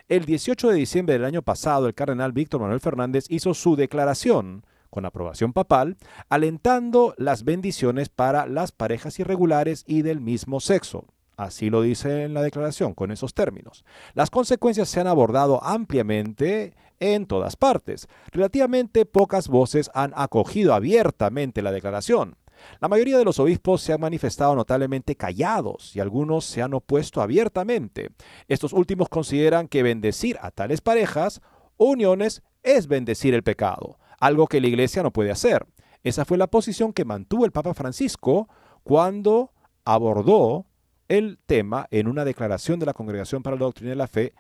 El 0.08 0.24
18 0.24 0.68
de 0.68 0.74
diciembre 0.76 1.14
del 1.14 1.24
año 1.24 1.42
pasado, 1.42 1.86
el 1.86 1.94
cardenal 1.94 2.32
Víctor 2.32 2.60
Manuel 2.60 2.80
Fernández 2.80 3.24
hizo 3.28 3.54
su 3.54 3.74
declaración 3.76 4.64
con 4.92 5.06
aprobación 5.06 5.54
papal, 5.54 5.96
alentando 6.28 7.14
las 7.16 7.44
bendiciones 7.44 8.10
para 8.10 8.46
las 8.46 8.72
parejas 8.72 9.18
irregulares 9.18 9.84
y 9.86 10.02
del 10.02 10.20
mismo 10.20 10.60
sexo. 10.60 11.06
Así 11.38 11.70
lo 11.70 11.80
dice 11.80 12.24
en 12.24 12.34
la 12.34 12.42
declaración, 12.42 12.92
con 12.92 13.10
esos 13.10 13.32
términos. 13.32 13.86
Las 14.12 14.28
consecuencias 14.28 14.90
se 14.90 15.00
han 15.00 15.06
abordado 15.06 15.64
ampliamente 15.64 16.74
en 17.00 17.24
todas 17.24 17.56
partes. 17.56 18.06
Relativamente 18.32 19.06
pocas 19.06 19.48
voces 19.48 19.90
han 19.94 20.12
acogido 20.14 20.74
abiertamente 20.74 21.62
la 21.62 21.72
declaración. 21.72 22.36
La 22.78 22.88
mayoría 22.88 23.16
de 23.16 23.24
los 23.24 23.38
obispos 23.38 23.80
se 23.80 23.94
han 23.94 24.00
manifestado 24.02 24.54
notablemente 24.54 25.16
callados 25.16 25.96
y 25.96 26.00
algunos 26.00 26.44
se 26.44 26.60
han 26.60 26.74
opuesto 26.74 27.22
abiertamente. 27.22 28.10
Estos 28.46 28.74
últimos 28.74 29.08
consideran 29.08 29.68
que 29.68 29.82
bendecir 29.82 30.36
a 30.42 30.50
tales 30.50 30.82
parejas 30.82 31.40
o 31.78 31.86
uniones 31.86 32.42
es 32.62 32.88
bendecir 32.88 33.32
el 33.32 33.42
pecado 33.42 33.96
algo 34.22 34.46
que 34.46 34.60
la 34.60 34.68
iglesia 34.68 35.02
no 35.02 35.12
puede 35.12 35.32
hacer. 35.32 35.66
Esa 36.04 36.24
fue 36.24 36.38
la 36.38 36.46
posición 36.46 36.92
que 36.92 37.04
mantuvo 37.04 37.44
el 37.44 37.50
Papa 37.50 37.74
Francisco 37.74 38.48
cuando 38.84 39.50
abordó 39.84 40.64
el 41.08 41.40
tema 41.44 41.88
en 41.90 42.06
una 42.06 42.24
declaración 42.24 42.78
de 42.78 42.86
la 42.86 42.94
Congregación 42.94 43.42
para 43.42 43.56
la 43.56 43.64
Doctrina 43.64 43.90
de 43.90 43.96
la 43.96 44.06
Fe, 44.06 44.32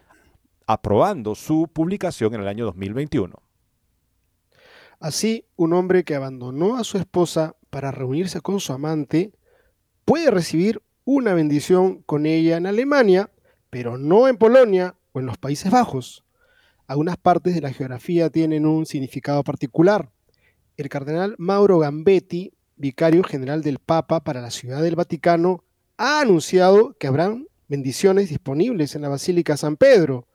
aprobando 0.68 1.34
su 1.34 1.66
publicación 1.66 2.32
en 2.32 2.42
el 2.42 2.48
año 2.48 2.64
2021. 2.66 3.34
Así, 5.00 5.46
un 5.56 5.72
hombre 5.72 6.04
que 6.04 6.14
abandonó 6.14 6.76
a 6.76 6.84
su 6.84 6.96
esposa 6.96 7.56
para 7.68 7.90
reunirse 7.90 8.40
con 8.40 8.60
su 8.60 8.72
amante 8.72 9.32
puede 10.04 10.30
recibir 10.30 10.80
una 11.04 11.34
bendición 11.34 12.02
con 12.02 12.26
ella 12.26 12.56
en 12.56 12.66
Alemania, 12.66 13.32
pero 13.68 13.98
no 13.98 14.28
en 14.28 14.36
Polonia 14.36 14.94
o 15.10 15.18
en 15.18 15.26
los 15.26 15.38
Países 15.38 15.72
Bajos 15.72 16.24
algunas 16.86 17.16
partes 17.16 17.54
de 17.54 17.60
la 17.60 17.72
geografía 17.72 18.30
tienen 18.30 18.66
un 18.66 18.86
significado 18.86 19.42
particular. 19.44 20.10
El 20.76 20.88
cardenal 20.88 21.34
Mauro 21.38 21.78
Gambetti, 21.78 22.52
vicario 22.76 23.22
general 23.22 23.62
del 23.62 23.78
Papa 23.78 24.24
para 24.24 24.40
la 24.40 24.50
Ciudad 24.50 24.82
del 24.82 24.96
Vaticano, 24.96 25.64
ha 25.96 26.20
anunciado 26.20 26.96
que 26.98 27.06
habrán 27.06 27.46
bendiciones 27.68 28.28
disponibles 28.28 28.94
en 28.94 29.02
la 29.02 29.08
Basílica 29.08 29.56
San 29.56 29.76
Pedro. 29.76 30.26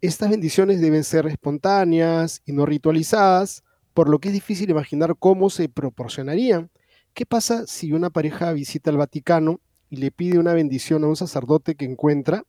Estas 0.00 0.30
bendiciones 0.30 0.80
deben 0.80 1.04
ser 1.04 1.26
espontáneas 1.26 2.42
y 2.44 2.52
no 2.52 2.66
ritualizadas, 2.66 3.64
por 3.94 4.08
lo 4.08 4.18
que 4.18 4.28
es 4.28 4.34
difícil 4.34 4.70
imaginar 4.70 5.16
cómo 5.18 5.50
se 5.50 5.68
proporcionarían. 5.68 6.70
¿Qué 7.14 7.26
pasa 7.26 7.66
si 7.66 7.92
una 7.92 8.10
pareja 8.10 8.52
visita 8.52 8.90
el 8.90 8.96
Vaticano 8.96 9.60
y 9.90 9.96
le 9.96 10.10
pide 10.10 10.38
una 10.38 10.54
bendición 10.54 11.02
a 11.02 11.08
un 11.08 11.16
sacerdote 11.16 11.74
que 11.74 11.84
encuentra 11.84 12.44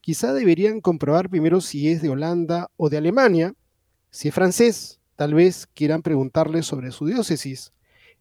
quizá 0.00 0.32
deberían 0.32 0.80
comprobar 0.80 1.28
primero 1.28 1.60
si 1.60 1.90
es 1.90 2.02
de 2.02 2.08
Holanda 2.08 2.70
o 2.76 2.88
de 2.88 2.96
Alemania. 2.96 3.54
Si 4.10 4.28
es 4.28 4.34
francés, 4.34 5.00
tal 5.16 5.34
vez 5.34 5.66
quieran 5.74 6.02
preguntarle 6.02 6.62
sobre 6.62 6.90
su 6.90 7.06
diócesis. 7.06 7.72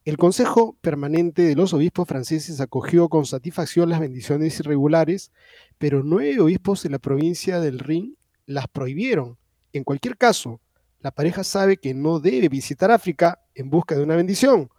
El 0.05 0.17
Consejo 0.17 0.77
Permanente 0.81 1.43
de 1.43 1.55
los 1.55 1.73
Obispos 1.73 2.07
franceses 2.07 2.61
acogió 2.61 3.09
con 3.09 3.25
satisfacción 3.25 3.89
las 3.89 3.99
bendiciones 3.99 4.59
irregulares, 4.59 5.31
pero 5.77 6.03
nueve 6.03 6.39
obispos 6.39 6.83
de 6.83 6.89
la 6.89 6.99
provincia 6.99 7.59
del 7.59 7.79
Rin 7.79 8.17
las 8.45 8.67
prohibieron. 8.67 9.37
En 9.73 9.83
cualquier 9.83 10.17
caso, 10.17 10.61
la 10.99 11.11
pareja 11.11 11.43
sabe 11.43 11.77
que 11.77 11.93
no 11.93 12.19
debe 12.19 12.49
visitar 12.49 12.91
África 12.91 13.39
en 13.55 13.69
busca 13.69 13.95
de 13.95 14.03
una 14.03 14.15
bendición. 14.15 14.69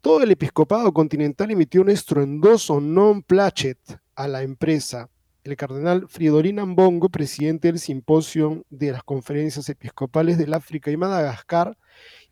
Todo 0.00 0.22
el 0.22 0.30
episcopado 0.30 0.92
continental 0.92 1.50
emitió 1.50 1.82
un 1.82 1.90
estruendoso 1.90 2.80
non 2.80 3.22
placet 3.22 3.78
a 4.14 4.26
la 4.26 4.42
empresa 4.42 5.10
el 5.44 5.56
cardenal 5.56 6.06
Fridolin 6.08 6.58
Ambongo, 6.58 7.08
presidente 7.08 7.68
del 7.68 7.78
Simposio 7.78 8.64
de 8.70 8.92
las 8.92 9.02
Conferencias 9.02 9.68
Episcopales 9.68 10.36
del 10.38 10.54
África 10.54 10.90
y 10.90 10.96
Madagascar 10.96 11.76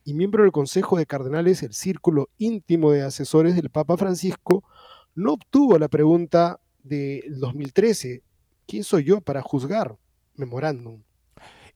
y 0.04 0.14
miembro 0.14 0.42
del 0.42 0.52
Consejo 0.52 0.98
de 0.98 1.06
Cardenales, 1.06 1.62
el 1.62 1.72
círculo 1.72 2.28
íntimo 2.38 2.92
de 2.92 3.02
asesores 3.02 3.54
del 3.56 3.70
Papa 3.70 3.96
Francisco, 3.96 4.64
no 5.14 5.32
obtuvo 5.34 5.78
la 5.78 5.88
pregunta 5.88 6.60
del 6.82 7.38
2013, 7.40 8.22
¿quién 8.66 8.84
soy 8.84 9.04
yo 9.04 9.20
para 9.20 9.42
juzgar? 9.42 9.96
Memorándum. 10.34 11.02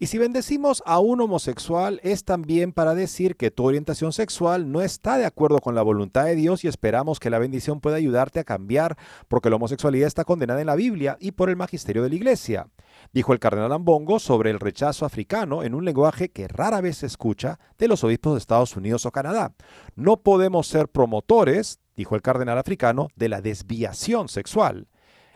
Y 0.03 0.09
si 0.09 0.19
bendecimos 0.19 0.83
a 0.85 0.99
un 0.99 1.21
homosexual 1.21 2.01
es 2.03 2.25
también 2.25 2.73
para 2.73 2.97
decir 2.97 3.37
que 3.37 3.53
tu 3.53 3.65
orientación 3.65 4.12
sexual 4.12 4.73
no 4.73 4.83
está 4.83 5.17
de 5.17 5.27
acuerdo 5.27 5.61
con 5.61 5.77
la 5.77 5.83
voluntad 5.83 6.25
de 6.25 6.35
Dios 6.35 6.65
y 6.65 6.67
esperamos 6.67 7.21
que 7.21 7.31
la 7.31 7.38
bendición 7.38 7.81
pueda 7.81 7.99
ayudarte 7.99 8.41
a 8.41 8.45
cambiar 8.45 8.99
porque 9.29 9.49
la 9.49 9.55
homosexualidad 9.55 10.09
está 10.09 10.25
condenada 10.25 10.61
en 10.61 10.67
la 10.67 10.75
Biblia 10.75 11.17
y 11.21 11.31
por 11.31 11.51
el 11.51 11.57
magisterio 11.57 12.03
de 12.03 12.09
la 12.09 12.17
Iglesia. 12.17 12.67
Dijo 13.12 13.33
el 13.33 13.38
cardenal 13.38 13.71
Ambongo 13.71 14.19
sobre 14.19 14.51
el 14.51 14.59
rechazo 14.59 15.07
africano 15.07 15.62
en 15.62 15.73
un 15.73 15.85
lenguaje 15.85 16.31
que 16.31 16.49
rara 16.49 16.81
vez 16.81 16.97
se 16.97 17.07
escucha 17.07 17.61
de 17.79 17.87
los 17.87 18.03
obispos 18.03 18.33
de 18.33 18.38
Estados 18.41 18.77
Unidos 18.77 19.07
o 19.07 19.12
Canadá. 19.12 19.55
No 19.95 20.17
podemos 20.17 20.67
ser 20.67 20.88
promotores, 20.88 21.79
dijo 21.95 22.17
el 22.17 22.23
cardenal 22.23 22.59
africano, 22.59 23.07
de 23.15 23.29
la 23.29 23.41
desviación 23.41 24.29
sexual. 24.29 24.88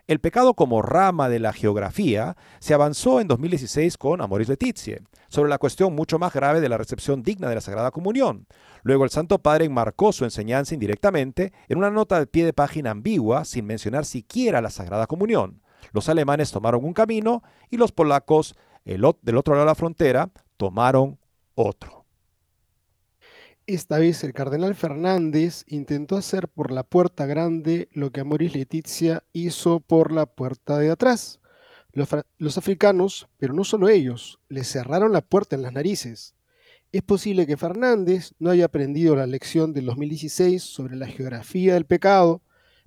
El 0.07 0.21
pecado 0.21 0.55
como 0.55 0.83
rama 0.83 1.29
de 1.29 1.41
la 1.41 1.53
geografía 1.53 2.37
se 2.61 2.75
avanzó 2.75 3.21
en 3.21 3.27
2016 3.27 3.99
con 3.99 4.21
Amoris 4.21 4.49
Letizie, 4.49 5.03
sobre 5.29 5.51
la 5.51 5.59
cuestión 5.59 5.97
mucho 5.97 6.21
más 6.21 6.33
grave 6.33 6.61
de 6.61 6.69
la 6.69 6.79
recepción 6.79 7.25
digna 7.25 7.49
de 7.49 7.57
la 7.57 7.61
Sagrada 7.61 7.91
Comunión. 7.91 8.47
Luego 8.85 9.03
el 9.03 9.11
Santo 9.11 9.41
Padre 9.41 9.65
enmarcó 9.65 10.13
su 10.13 10.23
enseñanza 10.23 10.75
indirectamente 10.75 11.53
en 11.69 11.79
una 11.79 11.91
nota 11.91 12.21
de 12.21 12.29
pie 12.29 12.45
de 12.45 12.53
página 12.53 12.93
ambigua 12.93 13.45
sin 13.45 13.67
mencionar 13.67 14.05
siquiera 14.05 14.61
la 14.61 14.71
Sagrada 14.71 15.09
Comunión. 15.09 15.61
Los 15.93 16.09
alemanes 16.09 16.53
tomaron 16.53 16.85
un 16.85 16.93
camino 16.93 17.43
y 17.69 17.77
los 17.77 17.91
polacos, 17.91 18.55
el, 18.85 19.05
del 19.23 19.37
otro 19.37 19.55
lado 19.55 19.65
de 19.65 19.71
la 19.71 19.75
frontera, 19.75 20.31
tomaron 20.57 21.19
otro. 21.57 21.96
Esta 23.69 23.99
vez 23.99 24.23
el 24.23 24.33
cardenal 24.33 24.77
Fernández 24.77 25.65
intentó 25.67 26.17
hacer 26.17 26.47
por 26.47 26.71
la 26.71 26.85
puerta 26.85 27.27
grande 27.27 27.89
lo 27.91 28.13
que 28.13 28.21
Amoris 28.21 28.55
Letizia 28.55 29.25
hizo 29.33 29.81
por 29.81 30.13
la 30.13 30.27
puerta 30.27 30.79
de 30.79 30.89
atrás. 30.89 31.41
Los, 31.93 32.59
africanos, 32.59 33.27
pero 33.39 33.55
no 33.55 33.65
solo 33.65 33.89
ellos, 33.89 34.39
le 34.49 34.63
cerraron 34.63 35.13
la 35.13 35.21
puerta 35.21 35.57
en 35.57 35.63
las 35.63 35.73
narices. 35.73 36.37
Es 36.93 37.03
posible 37.03 37.45
que 37.45 37.57
Fernández 37.57 38.35
no 38.39 38.51
haya 38.51 38.67
aprendido 38.67 39.17
la 39.17 39.27
lección 39.27 39.73
del 39.73 39.87
2016 39.87 40.63
sobre 40.63 40.95
la 40.95 41.09
geografía 41.09 41.75
del 41.75 41.87
pecado, 41.87 42.43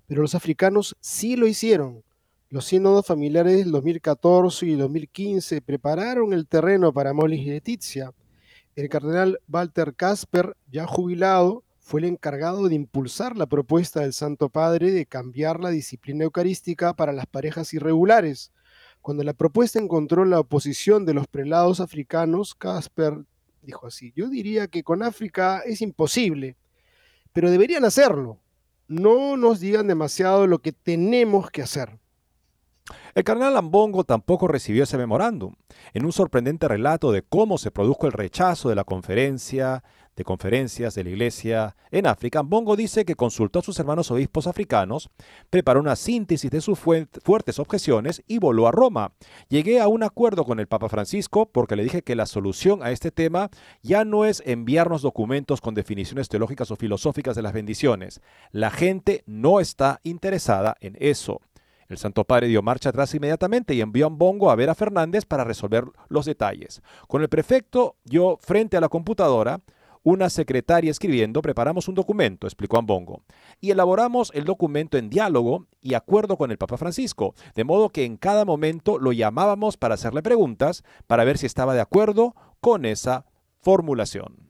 pero 0.08 0.22
los 0.22 0.34
africanos 0.34 0.96
sí 1.02 1.36
lo 1.36 1.46
hicieron. 1.48 2.06
Los 2.50 2.64
sínodos 2.64 3.06
familiares 3.06 3.58
del 3.58 3.72
2014 3.72 4.66
y 4.66 4.76
2015 4.76 5.62
prepararon 5.62 6.32
el 6.32 6.48
terreno 6.48 6.94
para 6.94 7.10
Amoris 7.10 7.46
Letizia 7.46 8.14
el 8.80 8.90
cardenal 8.90 9.40
Walter 9.48 9.94
Kasper, 9.94 10.56
ya 10.72 10.88
jubilado, 10.88 11.64
fue 11.80 12.02
el 12.02 12.06
encargado 12.06 12.70
de 12.70 12.76
impulsar 12.76 13.36
la 13.36 13.48
propuesta 13.48 14.02
del 14.02 14.14
Santo 14.14 14.50
Padre 14.50 14.92
de 14.92 15.06
cambiar 15.06 15.60
la 15.60 15.70
disciplina 15.70 16.24
eucarística 16.24 16.94
para 16.94 17.12
las 17.12 17.26
parejas 17.26 17.74
irregulares. 17.74 18.54
Cuando 19.02 19.24
la 19.24 19.34
propuesta 19.34 19.80
encontró 19.80 20.24
la 20.24 20.40
oposición 20.40 21.06
de 21.06 21.14
los 21.14 21.28
prelados 21.28 21.80
africanos, 21.80 22.56
Kasper 22.56 23.26
dijo 23.64 23.88
así, 23.88 24.14
yo 24.16 24.30
diría 24.30 24.68
que 24.68 24.84
con 24.84 25.04
África 25.04 25.62
es 25.66 25.82
imposible, 25.82 26.58
pero 27.34 27.52
deberían 27.52 27.86
hacerlo. 27.86 28.40
No 28.88 29.36
nos 29.36 29.60
digan 29.60 29.88
demasiado 29.88 30.48
lo 30.48 30.60
que 30.60 30.72
tenemos 30.72 31.50
que 31.50 31.62
hacer. 31.62 32.00
El 33.16 33.24
cardenal 33.24 33.58
Ambongo 33.58 34.04
tampoco 34.04 34.48
recibió 34.48 34.84
ese 34.84 34.98
memorándum. 34.98 35.54
En 35.94 36.06
un 36.06 36.12
sorprendente 36.12 36.68
relato 36.68 37.12
de 37.12 37.22
cómo 37.22 37.58
se 37.58 37.72
produjo 37.72 38.08
el 38.08 38.14
rechazo 38.14 38.70
de 38.70 38.76
la 38.76 38.84
conferencia 38.84 39.84
de 40.20 40.26
conferencias 40.26 40.96
de 40.96 41.06
la 41.06 41.12
Iglesia 41.12 41.78
en 41.92 42.06
África, 42.06 42.40
Ambongo 42.40 42.76
dice 42.76 43.06
que 43.06 43.16
consultó 43.16 43.60
a 43.60 43.62
sus 43.62 43.80
hermanos 43.80 44.12
obispos 44.12 44.48
africanos, 44.48 45.10
preparó 45.50 45.80
una 45.80 45.96
síntesis 45.96 46.52
de 46.52 46.60
sus 46.60 46.78
fuertes 46.78 47.58
objeciones 47.58 48.22
y 48.28 48.38
voló 48.38 48.68
a 48.68 48.72
Roma. 48.74 49.14
Llegué 49.48 49.80
a 49.80 49.88
un 49.88 50.04
acuerdo 50.04 50.44
con 50.44 50.60
el 50.60 50.68
Papa 50.68 50.90
Francisco 50.90 51.50
porque 51.50 51.78
le 51.78 51.84
dije 51.84 52.02
que 52.02 52.18
la 52.18 52.26
solución 52.26 52.84
a 52.84 52.92
este 52.92 53.12
tema 53.12 53.50
ya 53.82 54.04
no 54.04 54.26
es 54.26 54.44
enviarnos 54.46 55.02
documentos 55.02 55.62
con 55.62 55.74
definiciones 55.74 56.28
teológicas 56.28 56.70
o 56.72 56.76
filosóficas 56.76 57.38
de 57.38 57.42
las 57.42 57.54
bendiciones. 57.54 58.20
La 58.52 58.72
gente 58.72 59.24
no 59.26 59.62
está 59.62 60.02
interesada 60.04 60.76
en 60.82 60.98
eso. 61.00 61.40
El 61.90 61.98
Santo 61.98 62.24
Padre 62.24 62.48
dio 62.48 62.62
marcha 62.62 62.90
atrás 62.90 63.16
inmediatamente 63.16 63.74
y 63.74 63.82
envió 63.82 64.06
a 64.06 64.10
Mbongo 64.10 64.52
a 64.52 64.56
ver 64.56 64.70
a 64.70 64.76
Fernández 64.76 65.26
para 65.26 65.44
resolver 65.44 65.86
los 66.08 66.26
detalles. 66.26 66.84
Con 67.08 67.24
el 67.24 67.30
prefecto, 67.30 67.96
yo 68.06 68.38
frente 68.40 68.78
a 68.78 68.82
la 68.82 68.90
computadora, 68.90 69.60
una 70.04 70.30
secretaria 70.30 70.92
escribiendo, 70.92 71.42
preparamos 71.42 71.88
un 71.88 71.96
documento, 71.96 72.46
explicó 72.46 72.78
Ambongo, 72.78 73.24
y 73.60 73.72
elaboramos 73.72 74.32
el 74.36 74.46
documento 74.46 75.00
en 75.00 75.10
diálogo 75.10 75.66
y 75.82 75.96
acuerdo 75.96 76.38
con 76.38 76.52
el 76.52 76.60
Papa 76.60 76.78
Francisco, 76.78 77.34
de 77.56 77.64
modo 77.64 77.90
que 77.90 78.06
en 78.06 78.18
cada 78.18 78.46
momento 78.46 79.00
lo 79.00 79.12
llamábamos 79.12 79.76
para 79.76 79.96
hacerle 79.96 80.22
preguntas, 80.22 80.84
para 81.08 81.24
ver 81.24 81.40
si 81.40 81.48
estaba 81.48 81.74
de 81.74 81.82
acuerdo 81.82 82.36
con 82.62 82.86
esa 82.86 83.26
formulación. 83.62 84.50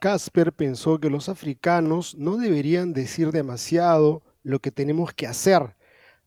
Casper 0.00 0.52
pensó 0.52 0.98
que 0.98 1.10
los 1.10 1.28
africanos 1.28 2.16
no 2.16 2.36
deberían 2.36 2.92
decir 2.92 3.30
demasiado 3.30 4.22
lo 4.42 4.58
que 4.58 4.72
tenemos 4.72 5.14
que 5.14 5.28
hacer, 5.28 5.76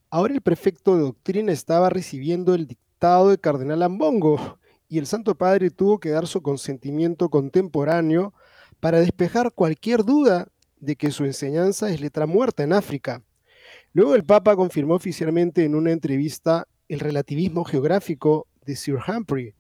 Ahora 0.10 0.34
el 0.34 0.42
prefecto 0.42 0.96
de 0.96 1.02
doctrina 1.02 1.52
estaba 1.52 1.90
recibiendo 1.90 2.54
el 2.54 2.68
dictado 2.68 3.30
de 3.30 3.38
Cardenal 3.38 3.84
Ambongo 3.84 4.60
y 4.88 5.00
el 5.00 5.08
Santo 5.08 5.36
Padre 5.36 5.72
tuvo 5.72 6.00
que 6.00 6.10
dar 6.10 6.28
su 6.28 6.42
consentimiento 6.42 7.30
contemporáneo 7.30 8.34
para 8.80 9.00
despejar 9.00 9.52
cualquier 9.52 10.04
duda 10.04 10.48
de 10.80 10.96
que 10.96 11.12
su 11.12 11.26
enseñanza 11.26 11.90
es 11.90 12.02
letra 12.02 12.28
muerta 12.28 12.64
en 12.64 12.74
África. 12.74 13.24
Luego 13.94 14.16
el 14.16 14.24
Papa 14.24 14.56
confirmó 14.56 14.94
oficialmente 14.96 15.64
en 15.64 15.74
una 15.74 15.92
entrevista 15.92 16.68
el 16.88 17.00
relativismo 17.00 17.64
geográfico 17.64 18.48
de 18.66 18.76
Sir 18.76 19.00
Humphrey. 19.08 19.54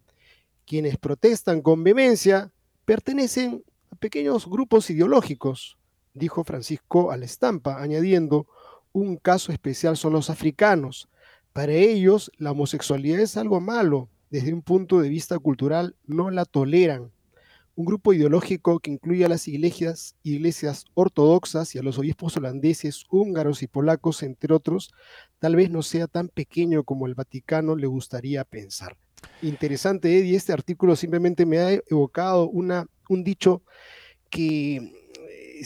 Quienes 0.66 0.98
protestan 0.98 1.62
con 1.62 1.84
vehemencia 1.84 2.52
pertenecen 2.86 3.64
a 3.92 3.96
pequeños 3.96 4.48
grupos 4.48 4.90
ideológicos, 4.90 5.78
dijo 6.14 6.44
Francisco 6.44 7.12
a 7.12 7.18
la 7.18 7.26
estampa, 7.26 7.82
añadiendo, 7.82 8.48
un 8.96 9.18
caso 9.18 9.52
especial 9.52 9.98
son 9.98 10.14
los 10.14 10.30
africanos. 10.30 11.10
Para 11.52 11.74
ellos, 11.74 12.32
la 12.38 12.52
homosexualidad 12.52 13.20
es 13.20 13.36
algo 13.36 13.60
malo. 13.60 14.10
Desde 14.30 14.54
un 14.54 14.62
punto 14.62 15.02
de 15.02 15.10
vista 15.10 15.38
cultural, 15.38 15.98
no 16.06 16.32
la 16.32 16.46
toleran. 16.46 17.12
Un 17.76 17.86
grupo 17.86 18.14
ideológico 18.14 18.80
que 18.80 18.92
incluye 18.92 19.26
a 19.26 19.28
las 19.30 19.50
iglesias, 19.50 20.16
iglesias 20.24 20.86
ortodoxas 20.94 21.76
y 21.76 21.78
a 21.78 21.84
los 21.84 22.00
obispos 22.00 22.38
holandeses, 22.38 23.04
húngaros 23.10 23.64
y 23.64 23.68
polacos, 23.68 24.24
entre 24.24 24.54
otros, 24.54 24.94
tal 25.40 25.58
vez 25.58 25.70
no 25.70 25.82
sea 25.82 26.08
tan 26.08 26.30
pequeño 26.30 26.86
como 26.86 27.06
el 27.06 27.16
Vaticano 27.16 27.76
le 27.76 27.88
gustaría 27.88 28.46
pensar. 28.46 28.96
Interesante, 29.42 30.18
Eddie, 30.18 30.38
este 30.38 30.54
artículo 30.54 30.96
simplemente 30.96 31.46
me 31.46 31.60
ha 31.60 31.74
evocado 31.74 32.48
una, 32.48 32.88
un 33.10 33.26
dicho 33.26 33.62
que 34.30 34.94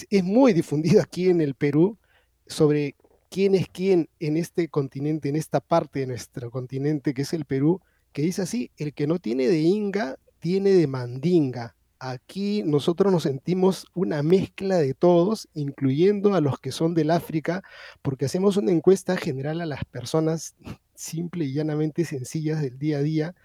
es 0.09 0.23
muy 0.23 0.53
difundido 0.53 0.99
aquí 0.99 1.29
en 1.29 1.41
el 1.41 1.53
Perú 1.53 1.99
sobre 2.47 2.95
quién 3.29 3.55
es 3.55 3.67
quién 3.67 4.09
en 4.19 4.37
este 4.37 4.67
continente, 4.69 5.29
en 5.29 5.35
esta 5.35 5.59
parte 5.59 5.99
de 5.99 6.07
nuestro 6.07 6.51
continente 6.51 7.13
que 7.13 7.21
es 7.21 7.33
el 7.33 7.45
Perú, 7.45 7.81
que 8.11 8.21
dice 8.23 8.41
así, 8.41 8.71
el 8.77 8.93
que 8.93 9.07
no 9.07 9.19
tiene 9.19 9.47
de 9.47 9.59
Inga, 9.59 10.17
tiene 10.39 10.71
de 10.71 10.87
Mandinga. 10.87 11.75
Aquí 11.99 12.63
nosotros 12.63 13.11
nos 13.11 13.23
sentimos 13.23 13.85
una 13.93 14.23
mezcla 14.23 14.77
de 14.77 14.93
todos, 14.93 15.49
incluyendo 15.53 16.33
a 16.33 16.41
los 16.41 16.59
que 16.59 16.71
son 16.71 16.93
del 16.93 17.11
África, 17.11 17.61
porque 18.01 18.25
hacemos 18.25 18.57
una 18.57 18.71
encuesta 18.71 19.17
general 19.17 19.61
a 19.61 19.65
las 19.65 19.83
personas 19.85 20.55
simple 20.95 21.45
y 21.45 21.53
llanamente 21.53 22.05
sencillas 22.05 22.61
del 22.61 22.79
día 22.79 22.99
a 22.99 23.03
día, 23.03 23.35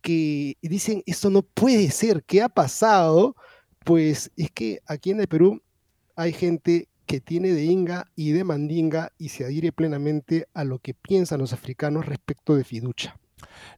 que 0.00 0.56
dicen, 0.62 1.02
esto 1.06 1.30
no 1.30 1.42
puede 1.42 1.90
ser, 1.90 2.22
¿qué 2.24 2.42
ha 2.42 2.48
pasado? 2.48 3.36
Pues 3.84 4.30
es 4.36 4.50
que 4.50 4.80
aquí 4.86 5.10
en 5.10 5.20
el 5.20 5.28
Perú 5.28 5.62
hay 6.14 6.32
gente 6.32 6.88
que 7.06 7.20
tiene 7.20 7.52
de 7.52 7.64
Inga 7.64 8.10
y 8.16 8.32
de 8.32 8.44
Mandinga 8.44 9.12
y 9.16 9.30
se 9.30 9.44
adhiere 9.44 9.72
plenamente 9.72 10.48
a 10.54 10.64
lo 10.64 10.78
que 10.78 10.94
piensan 10.94 11.40
los 11.40 11.52
africanos 11.52 12.06
respecto 12.06 12.56
de 12.56 12.64
Fiducha. 12.64 13.16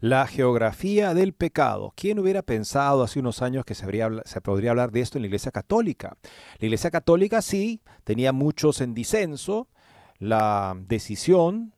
La 0.00 0.26
geografía 0.26 1.14
del 1.14 1.32
pecado. 1.32 1.92
¿Quién 1.96 2.18
hubiera 2.18 2.42
pensado 2.42 3.02
hace 3.02 3.20
unos 3.20 3.42
años 3.42 3.64
que 3.64 3.74
se, 3.74 3.86
se, 4.24 4.40
podría 4.40 4.70
hablar 4.70 4.92
de 4.92 5.00
esto 5.00 5.18
en 5.18 5.22
la 5.22 5.26
Iglesia 5.26 5.52
Católica? 5.52 6.16
La 6.58 6.66
Iglesia 6.66 6.90
Católica 6.90 7.42
sí 7.42 7.82
tenía 8.04 8.32
muchos 8.32 8.80
en 8.80 8.94
disenso. 8.94 9.68
La 10.18 10.76
decisión, 10.86 11.74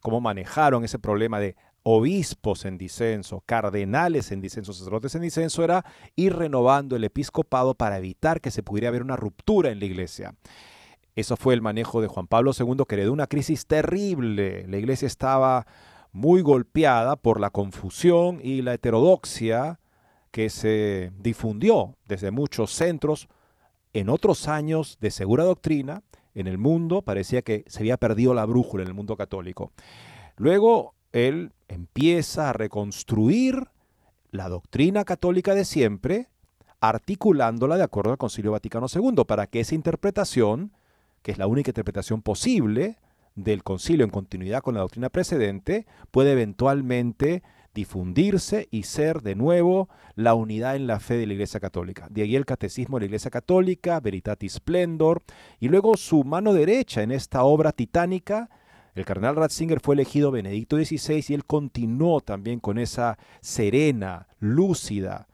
cómo 0.00 0.20
manejaron 0.20 0.84
ese 0.84 0.98
problema 0.98 1.38
de 1.38 1.56
obispos 1.82 2.64
en 2.64 2.78
disenso, 2.78 3.42
cardenales 3.44 4.32
en 4.32 4.40
disenso, 4.40 4.72
sacerdotes 4.72 5.14
en 5.14 5.22
disenso, 5.22 5.62
era 5.62 5.84
ir 6.16 6.34
renovando 6.34 6.96
el 6.96 7.04
episcopado 7.04 7.74
para 7.74 7.98
evitar 7.98 8.40
que 8.40 8.50
se 8.50 8.62
pudiera 8.62 8.88
haber 8.88 9.02
una 9.02 9.16
ruptura 9.16 9.70
en 9.70 9.80
la 9.80 9.84
Iglesia. 9.84 10.34
Eso 11.16 11.36
fue 11.36 11.54
el 11.54 11.62
manejo 11.62 12.00
de 12.00 12.08
Juan 12.08 12.26
Pablo 12.26 12.52
II, 12.58 12.84
que 12.88 12.94
heredó 12.96 13.12
una 13.12 13.26
crisis 13.26 13.66
terrible. 13.66 14.66
La 14.66 14.78
iglesia 14.78 15.06
estaba 15.06 15.66
muy 16.12 16.42
golpeada 16.42 17.16
por 17.16 17.40
la 17.40 17.50
confusión 17.50 18.40
y 18.42 18.62
la 18.62 18.74
heterodoxia 18.74 19.80
que 20.30 20.50
se 20.50 21.12
difundió 21.18 21.96
desde 22.06 22.32
muchos 22.32 22.72
centros 22.72 23.28
en 23.92 24.08
otros 24.08 24.48
años 24.48 24.98
de 25.00 25.12
segura 25.12 25.44
doctrina 25.44 26.02
en 26.34 26.48
el 26.48 26.58
mundo. 26.58 27.02
Parecía 27.02 27.42
que 27.42 27.64
se 27.68 27.80
había 27.80 27.96
perdido 27.96 28.34
la 28.34 28.44
brújula 28.44 28.82
en 28.82 28.88
el 28.88 28.94
mundo 28.94 29.16
católico. 29.16 29.70
Luego 30.36 30.94
él 31.12 31.52
empieza 31.68 32.50
a 32.50 32.52
reconstruir 32.52 33.68
la 34.32 34.48
doctrina 34.48 35.04
católica 35.04 35.54
de 35.54 35.64
siempre, 35.64 36.28
articulándola 36.80 37.76
de 37.76 37.84
acuerdo 37.84 38.10
al 38.10 38.18
Concilio 38.18 38.50
Vaticano 38.50 38.86
II, 38.92 39.24
para 39.24 39.46
que 39.46 39.60
esa 39.60 39.76
interpretación, 39.76 40.72
que 41.24 41.32
es 41.32 41.38
la 41.38 41.46
única 41.46 41.70
interpretación 41.70 42.20
posible 42.20 42.98
del 43.34 43.64
concilio 43.64 44.04
en 44.04 44.10
continuidad 44.10 44.60
con 44.60 44.74
la 44.74 44.82
doctrina 44.82 45.08
precedente, 45.08 45.86
pueda 46.10 46.30
eventualmente 46.30 47.42
difundirse 47.74 48.68
y 48.70 48.82
ser 48.82 49.22
de 49.22 49.34
nuevo 49.34 49.88
la 50.16 50.34
unidad 50.34 50.76
en 50.76 50.86
la 50.86 51.00
fe 51.00 51.16
de 51.16 51.26
la 51.26 51.32
Iglesia 51.32 51.60
Católica. 51.60 52.06
De 52.10 52.22
ahí 52.22 52.36
el 52.36 52.44
catecismo 52.44 52.98
de 52.98 53.00
la 53.00 53.06
Iglesia 53.06 53.30
Católica, 53.30 53.98
Veritatis 54.00 54.52
Splendor, 54.52 55.22
y 55.58 55.68
luego 55.68 55.96
su 55.96 56.24
mano 56.24 56.52
derecha 56.52 57.02
en 57.02 57.10
esta 57.10 57.42
obra 57.42 57.72
titánica, 57.72 58.50
el 58.94 59.06
cardenal 59.06 59.34
Ratzinger 59.34 59.80
fue 59.80 59.94
elegido 59.94 60.30
Benedicto 60.30 60.76
XVI 60.76 61.24
y 61.26 61.34
él 61.34 61.46
continuó 61.46 62.20
también 62.20 62.60
con 62.60 62.78
esa 62.78 63.18
serena, 63.40 64.28
lúcida, 64.38 65.26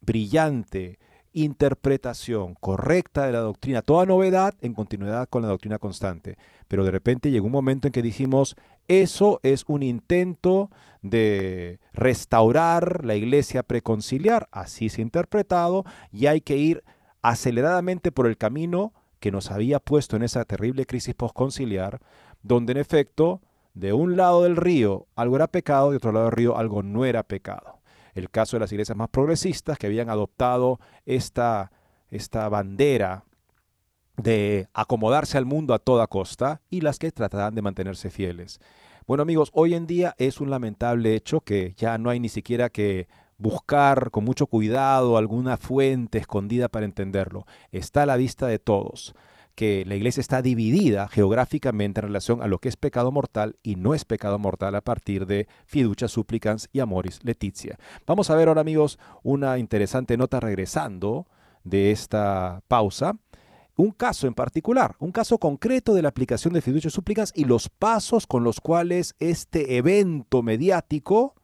brillante 0.00 1.00
interpretación 1.34 2.54
correcta 2.54 3.26
de 3.26 3.32
la 3.32 3.40
doctrina, 3.40 3.82
toda 3.82 4.06
novedad 4.06 4.54
en 4.60 4.72
continuidad 4.72 5.28
con 5.28 5.42
la 5.42 5.48
doctrina 5.48 5.78
constante. 5.78 6.38
Pero 6.68 6.84
de 6.84 6.92
repente 6.92 7.30
llegó 7.30 7.46
un 7.46 7.52
momento 7.52 7.88
en 7.88 7.92
que 7.92 8.02
dijimos, 8.02 8.56
eso 8.88 9.40
es 9.42 9.64
un 9.66 9.82
intento 9.82 10.70
de 11.02 11.80
restaurar 11.92 13.04
la 13.04 13.16
iglesia 13.16 13.62
preconciliar, 13.62 14.48
así 14.52 14.88
se 14.88 15.00
ha 15.00 15.04
interpretado, 15.04 15.84
y 16.12 16.26
hay 16.26 16.40
que 16.40 16.56
ir 16.56 16.84
aceleradamente 17.20 18.12
por 18.12 18.26
el 18.26 18.38
camino 18.38 18.92
que 19.18 19.32
nos 19.32 19.50
había 19.50 19.80
puesto 19.80 20.16
en 20.16 20.22
esa 20.22 20.44
terrible 20.44 20.86
crisis 20.86 21.14
postconciliar, 21.14 22.00
donde 22.42 22.72
en 22.72 22.78
efecto, 22.78 23.40
de 23.72 23.92
un 23.92 24.16
lado 24.16 24.42
del 24.44 24.56
río 24.56 25.06
algo 25.16 25.36
era 25.36 25.48
pecado, 25.48 25.90
de 25.90 25.96
otro 25.96 26.12
lado 26.12 26.26
del 26.26 26.36
río 26.36 26.56
algo 26.56 26.82
no 26.82 27.04
era 27.04 27.22
pecado. 27.22 27.80
El 28.14 28.30
caso 28.30 28.56
de 28.56 28.60
las 28.60 28.72
iglesias 28.72 28.96
más 28.96 29.08
progresistas 29.08 29.78
que 29.78 29.86
habían 29.86 30.08
adoptado 30.08 30.80
esta, 31.04 31.72
esta 32.10 32.48
bandera 32.48 33.24
de 34.16 34.68
acomodarse 34.72 35.36
al 35.38 35.46
mundo 35.46 35.74
a 35.74 35.78
toda 35.78 36.06
costa 36.06 36.60
y 36.70 36.80
las 36.80 36.98
que 36.98 37.10
trataban 37.10 37.54
de 37.54 37.62
mantenerse 37.62 38.10
fieles. 38.10 38.60
Bueno 39.06 39.22
amigos, 39.22 39.50
hoy 39.52 39.74
en 39.74 39.86
día 39.86 40.14
es 40.18 40.40
un 40.40 40.50
lamentable 40.50 41.14
hecho 41.14 41.40
que 41.40 41.74
ya 41.76 41.98
no 41.98 42.10
hay 42.10 42.20
ni 42.20 42.28
siquiera 42.28 42.70
que 42.70 43.08
buscar 43.36 44.10
con 44.10 44.24
mucho 44.24 44.46
cuidado 44.46 45.16
alguna 45.16 45.56
fuente 45.56 46.18
escondida 46.18 46.68
para 46.68 46.86
entenderlo. 46.86 47.46
Está 47.72 48.04
a 48.04 48.06
la 48.06 48.16
vista 48.16 48.46
de 48.46 48.58
todos 48.58 49.14
que 49.54 49.84
la 49.86 49.94
iglesia 49.94 50.20
está 50.20 50.42
dividida 50.42 51.08
geográficamente 51.08 52.00
en 52.00 52.06
relación 52.06 52.42
a 52.42 52.46
lo 52.46 52.58
que 52.58 52.68
es 52.68 52.76
pecado 52.76 53.12
mortal 53.12 53.56
y 53.62 53.76
no 53.76 53.94
es 53.94 54.04
pecado 54.04 54.38
mortal 54.38 54.74
a 54.74 54.80
partir 54.80 55.26
de 55.26 55.48
fiducia 55.66 56.08
supplicans 56.08 56.68
y 56.72 56.80
amoris 56.80 57.20
leticia. 57.22 57.78
Vamos 58.06 58.30
a 58.30 58.36
ver 58.36 58.48
ahora 58.48 58.60
amigos 58.60 58.98
una 59.22 59.58
interesante 59.58 60.16
nota 60.16 60.40
regresando 60.40 61.26
de 61.62 61.92
esta 61.92 62.62
pausa 62.68 63.16
un 63.76 63.90
caso 63.90 64.26
en 64.26 64.34
particular, 64.34 64.94
un 65.00 65.10
caso 65.10 65.38
concreto 65.38 65.94
de 65.94 66.02
la 66.02 66.08
aplicación 66.08 66.54
de 66.54 66.62
fiducia 66.62 66.90
súplicas 66.90 67.32
y 67.34 67.44
los 67.44 67.68
pasos 67.68 68.26
con 68.26 68.44
los 68.44 68.60
cuales 68.60 69.14
este 69.18 69.76
evento 69.76 70.42
mediático 70.42 71.34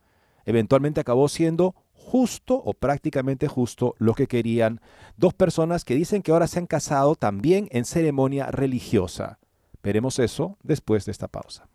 eventualmente 0.44 1.01
acabó 1.01 1.29
siendo 1.29 1.75
justo 2.11 2.57
o 2.57 2.75
prácticamente 2.75 3.46
justo 3.46 3.94
lo 3.99 4.14
que 4.14 4.27
querían 4.27 4.81
dos 5.16 5.33
personas 5.33 5.85
que 5.85 5.94
dicen 5.94 6.23
que 6.23 6.33
ahora 6.33 6.49
se 6.49 6.59
han 6.59 6.66
casado 6.66 7.14
también 7.14 7.68
en 7.70 7.85
ceremonia 7.85 8.46
religiosa. 8.46 9.38
Veremos 9.81 10.18
eso 10.18 10.59
después 10.64 11.05
de 11.05 11.12
esta 11.12 11.29
pausa. 11.29 11.68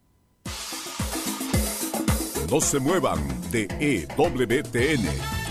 No 2.52 2.60
se 2.60 2.80
muevan 2.80 3.20
de 3.50 3.68
EWTN, 3.80 5.06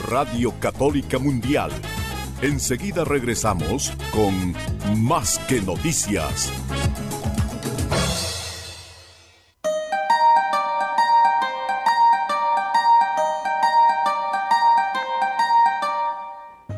Radio 0.07 0.53
Católica 0.61 1.18
Mundial. 1.18 1.70
Enseguida 2.42 3.05
regresamos 3.05 3.90
con 4.12 4.55
Más 5.03 5.38
que 5.49 5.62
Noticias. 5.62 6.53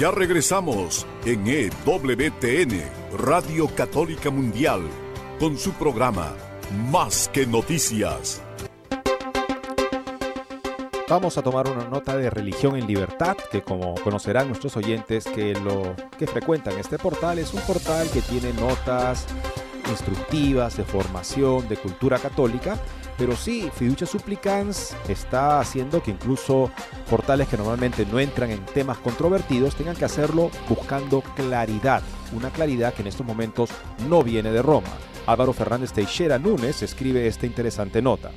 Ya 0.00 0.10
regresamos 0.10 1.06
en 1.26 1.46
EWTN, 1.46 2.80
Radio 3.18 3.68
Católica 3.76 4.30
Mundial, 4.30 4.80
con 5.38 5.58
su 5.58 5.72
programa 5.72 6.34
Más 6.90 7.28
que 7.28 7.44
Noticias. 7.44 8.40
Vamos 11.06 11.36
a 11.36 11.42
tomar 11.42 11.68
una 11.68 11.86
nota 11.86 12.16
de 12.16 12.30
religión 12.30 12.76
en 12.76 12.86
libertad, 12.86 13.36
que 13.52 13.60
como 13.60 13.94
conocerán 13.96 14.48
nuestros 14.48 14.74
oyentes 14.78 15.26
que 15.26 15.52
lo 15.52 15.94
que 16.18 16.26
frecuentan 16.26 16.78
este 16.78 16.96
portal 16.96 17.38
es 17.38 17.52
un 17.52 17.60
portal 17.60 18.08
que 18.10 18.22
tiene 18.22 18.54
notas 18.54 19.26
instructivas 19.90 20.78
de 20.78 20.84
formación, 20.84 21.68
de 21.68 21.76
cultura 21.76 22.18
católica 22.18 22.78
pero 23.20 23.36
sí, 23.36 23.70
Fiducia 23.74 24.06
Supplicans 24.06 24.96
está 25.06 25.60
haciendo 25.60 26.02
que 26.02 26.10
incluso 26.10 26.70
portales 27.10 27.48
que 27.48 27.58
normalmente 27.58 28.06
no 28.06 28.18
entran 28.18 28.50
en 28.50 28.64
temas 28.64 28.96
controvertidos 28.96 29.76
tengan 29.76 29.94
que 29.94 30.06
hacerlo 30.06 30.50
buscando 30.66 31.20
claridad, 31.36 32.02
una 32.32 32.48
claridad 32.48 32.94
que 32.94 33.02
en 33.02 33.08
estos 33.08 33.26
momentos 33.26 33.68
no 34.08 34.22
viene 34.22 34.50
de 34.50 34.62
Roma. 34.62 34.88
Álvaro 35.26 35.52
Fernández 35.52 35.92
Teixeira 35.92 36.38
Núñez 36.38 36.80
escribe 36.80 37.26
esta 37.26 37.44
interesante 37.44 38.00
nota. 38.00 38.30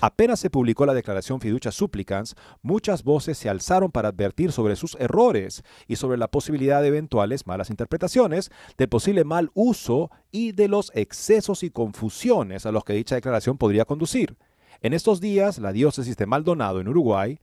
Apenas 0.00 0.38
se 0.38 0.50
publicó 0.50 0.86
la 0.86 0.94
declaración 0.94 1.40
Fiducia 1.40 1.72
Supplicans, 1.72 2.36
muchas 2.62 3.02
voces 3.02 3.36
se 3.36 3.48
alzaron 3.48 3.90
para 3.90 4.10
advertir 4.10 4.52
sobre 4.52 4.76
sus 4.76 4.94
errores 5.00 5.64
y 5.88 5.96
sobre 5.96 6.18
la 6.18 6.28
posibilidad 6.28 6.80
de 6.82 6.88
eventuales 6.88 7.48
malas 7.48 7.70
interpretaciones, 7.70 8.50
de 8.76 8.86
posible 8.86 9.24
mal 9.24 9.50
uso 9.54 10.10
y 10.30 10.52
de 10.52 10.68
los 10.68 10.92
excesos 10.94 11.64
y 11.64 11.70
confusiones 11.70 12.64
a 12.64 12.70
los 12.70 12.84
que 12.84 12.92
dicha 12.92 13.16
declaración 13.16 13.58
podría 13.58 13.84
conducir. 13.84 14.36
En 14.82 14.92
estos 14.92 15.20
días, 15.20 15.58
la 15.58 15.72
diócesis 15.72 16.16
de 16.16 16.26
Maldonado, 16.26 16.80
en 16.80 16.86
Uruguay, 16.86 17.40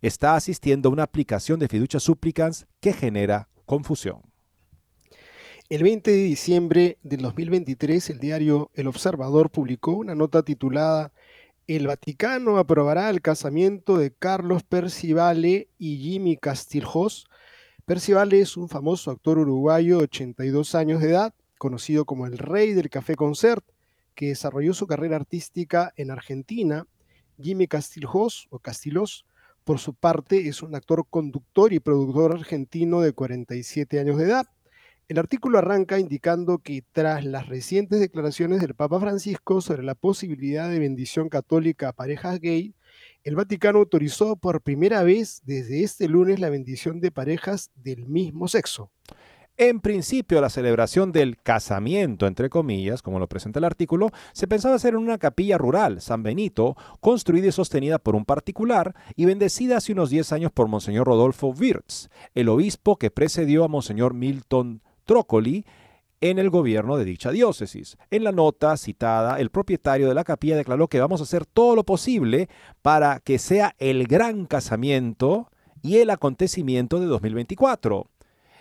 está 0.00 0.34
asistiendo 0.34 0.88
a 0.88 0.92
una 0.92 1.02
aplicación 1.02 1.60
de 1.60 1.68
Fiducia 1.68 2.00
Supplicans 2.00 2.66
que 2.80 2.94
genera 2.94 3.48
confusión. 3.66 4.22
El 5.68 5.82
20 5.82 6.10
de 6.10 6.16
diciembre 6.22 6.98
del 7.02 7.20
2023, 7.20 8.08
el 8.08 8.18
diario 8.18 8.70
El 8.72 8.86
Observador 8.86 9.50
publicó 9.50 9.92
una 9.92 10.14
nota 10.14 10.42
titulada 10.42 11.12
el 11.76 11.86
Vaticano 11.86 12.56
aprobará 12.56 13.10
el 13.10 13.20
casamiento 13.20 13.98
de 13.98 14.10
Carlos 14.10 14.62
Percivale 14.62 15.68
y 15.76 15.98
Jimmy 15.98 16.38
Castiljos. 16.38 17.26
Percivale 17.84 18.40
es 18.40 18.56
un 18.56 18.70
famoso 18.70 19.10
actor 19.10 19.38
uruguayo 19.38 19.98
de 19.98 20.04
82 20.04 20.74
años 20.74 21.02
de 21.02 21.10
edad, 21.10 21.34
conocido 21.58 22.06
como 22.06 22.26
el 22.26 22.38
rey 22.38 22.72
del 22.72 22.88
café 22.88 23.16
concert, 23.16 23.62
que 24.14 24.28
desarrolló 24.28 24.72
su 24.72 24.86
carrera 24.86 25.16
artística 25.16 25.92
en 25.96 26.10
Argentina. 26.10 26.86
Jimmy 27.38 27.66
Castiljos, 27.66 28.46
o 28.48 28.60
Castilos, 28.60 29.26
por 29.62 29.78
su 29.78 29.92
parte, 29.92 30.48
es 30.48 30.62
un 30.62 30.74
actor 30.74 31.06
conductor 31.10 31.74
y 31.74 31.80
productor 31.80 32.32
argentino 32.32 33.02
de 33.02 33.12
47 33.12 34.00
años 34.00 34.16
de 34.16 34.24
edad. 34.24 34.46
El 35.08 35.18
artículo 35.18 35.58
arranca 35.58 35.98
indicando 35.98 36.58
que 36.58 36.84
tras 36.92 37.24
las 37.24 37.48
recientes 37.48 37.98
declaraciones 37.98 38.60
del 38.60 38.74
Papa 38.74 39.00
Francisco 39.00 39.62
sobre 39.62 39.82
la 39.82 39.94
posibilidad 39.94 40.68
de 40.68 40.78
bendición 40.78 41.30
católica 41.30 41.88
a 41.88 41.92
parejas 41.92 42.38
gay 42.40 42.74
el 43.24 43.36
Vaticano 43.36 43.78
autorizó 43.78 44.36
por 44.36 44.62
primera 44.62 45.02
vez 45.02 45.42
desde 45.44 45.82
este 45.82 46.08
lunes 46.08 46.40
la 46.40 46.50
bendición 46.50 47.00
de 47.00 47.10
parejas 47.10 47.70
del 47.74 48.06
mismo 48.06 48.48
sexo. 48.48 48.90
En 49.56 49.80
principio, 49.80 50.40
la 50.40 50.50
celebración 50.50 51.10
del 51.10 51.36
casamiento, 51.36 52.28
entre 52.28 52.48
comillas, 52.48 53.02
como 53.02 53.18
lo 53.18 53.28
presenta 53.28 53.58
el 53.58 53.64
artículo, 53.64 54.10
se 54.32 54.46
pensaba 54.46 54.76
hacer 54.76 54.94
en 54.94 55.00
una 55.00 55.18
capilla 55.18 55.58
rural, 55.58 56.00
San 56.00 56.22
Benito, 56.22 56.76
construida 57.00 57.48
y 57.48 57.52
sostenida 57.52 57.98
por 57.98 58.14
un 58.14 58.24
particular 58.24 58.94
y 59.16 59.24
bendecida 59.24 59.78
hace 59.78 59.92
unos 59.92 60.10
10 60.10 60.32
años 60.32 60.52
por 60.52 60.68
Monseñor 60.68 61.08
Rodolfo 61.08 61.48
Wirtz, 61.48 62.08
el 62.36 62.48
obispo 62.48 62.98
que 62.98 63.10
precedió 63.10 63.64
a 63.64 63.68
Monseñor 63.68 64.14
Milton 64.14 64.80
Trócoli 65.08 65.64
en 66.20 66.38
el 66.38 66.50
gobierno 66.50 66.98
de 66.98 67.06
dicha 67.06 67.30
diócesis. 67.30 67.96
En 68.10 68.24
la 68.24 68.32
nota 68.32 68.76
citada, 68.76 69.40
el 69.40 69.50
propietario 69.50 70.06
de 70.06 70.14
la 70.14 70.22
capilla 70.22 70.56
declaró 70.56 70.88
que 70.88 71.00
vamos 71.00 71.20
a 71.20 71.24
hacer 71.24 71.46
todo 71.46 71.74
lo 71.74 71.84
posible 71.84 72.48
para 72.82 73.20
que 73.20 73.38
sea 73.38 73.74
el 73.78 74.06
gran 74.06 74.44
casamiento 74.44 75.50
y 75.82 75.96
el 75.96 76.10
acontecimiento 76.10 77.00
de 77.00 77.06
2024. 77.06 78.06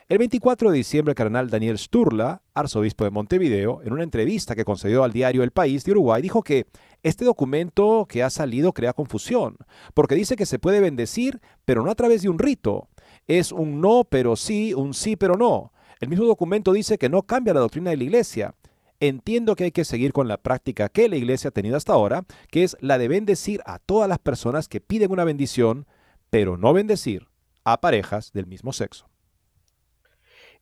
El 0.08 0.20
24 0.20 0.72
de 0.72 0.78
diciembre, 0.78 1.12
el 1.12 1.16
cardenal 1.16 1.50
Daniel 1.50 1.78
Sturla, 1.78 2.42
arzobispo 2.54 3.04
de 3.04 3.12
Montevideo, 3.12 3.82
en 3.84 3.92
una 3.92 4.04
entrevista 4.04 4.56
que 4.56 4.64
concedió 4.64 5.04
al 5.04 5.12
diario 5.12 5.44
El 5.44 5.52
País 5.52 5.84
de 5.84 5.92
Uruguay, 5.92 6.22
dijo 6.22 6.44
que 6.44 6.68
este 7.04 7.26
documento 7.26 8.06
que 8.08 8.24
ha 8.24 8.30
salido 8.30 8.72
crea 8.72 8.94
confusión, 8.94 9.58
porque 9.94 10.16
dice 10.16 10.38
que 10.38 10.46
se 10.46 10.60
puede 10.60 10.80
bendecir, 10.80 11.42
pero 11.66 11.84
no 11.84 11.92
a 11.92 11.96
través 11.96 12.22
de 12.22 12.30
un 12.30 12.40
rito. 12.40 12.88
Es 13.28 13.52
un 13.52 13.82
no, 13.82 14.06
pero 14.10 14.38
sí, 14.38 14.74
un 14.74 14.94
sí, 14.94 15.18
pero 15.18 15.36
no. 15.36 15.74
El 16.00 16.10
mismo 16.10 16.26
documento 16.26 16.74
dice 16.74 16.98
que 16.98 17.10
no 17.10 17.24
cambia 17.24 17.54
la 17.54 17.60
doctrina 17.62 17.90
de 17.90 17.98
la 17.98 18.04
Iglesia. 18.04 18.56
Entiendo 19.00 19.56
que 19.56 19.66
hay 19.66 19.72
que 19.72 19.86
seguir 19.86 20.14
con 20.14 20.28
la 20.28 20.38
práctica 20.38 20.90
que 20.90 21.10
la 21.10 21.18
Iglesia 21.18 21.50
ha 21.50 21.52
tenido 21.52 21.78
hasta 21.78 21.94
ahora, 21.94 22.26
que 22.50 22.64
es 22.64 22.78
la 22.82 22.98
de 22.98 23.08
bendecir 23.08 23.62
a 23.66 23.80
todas 23.80 24.10
las 24.10 24.20
personas 24.20 24.68
que 24.68 24.82
piden 24.82 25.12
una 25.12 25.24
bendición, 25.24 25.86
pero 26.30 26.58
no 26.58 26.74
bendecir 26.74 27.28
a 27.64 27.80
parejas 27.80 28.32
del 28.32 28.48
mismo 28.48 28.74
sexo. 28.74 29.10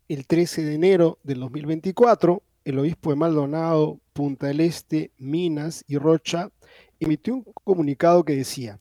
El 0.08 0.28
13 0.28 0.64
de 0.64 0.74
enero 0.76 1.20
del 1.24 1.40
2024, 1.40 2.44
el 2.66 2.80
obispo 2.80 3.10
de 3.10 3.16
Maldonado, 3.16 4.00
Punta 4.14 4.48
del 4.48 4.62
Este, 4.62 5.12
Minas 5.18 5.84
y 5.88 5.98
Rocha 5.98 6.50
emitió 7.00 7.36
un 7.36 7.44
comunicado 7.64 8.24
que 8.24 8.36
decía, 8.36 8.80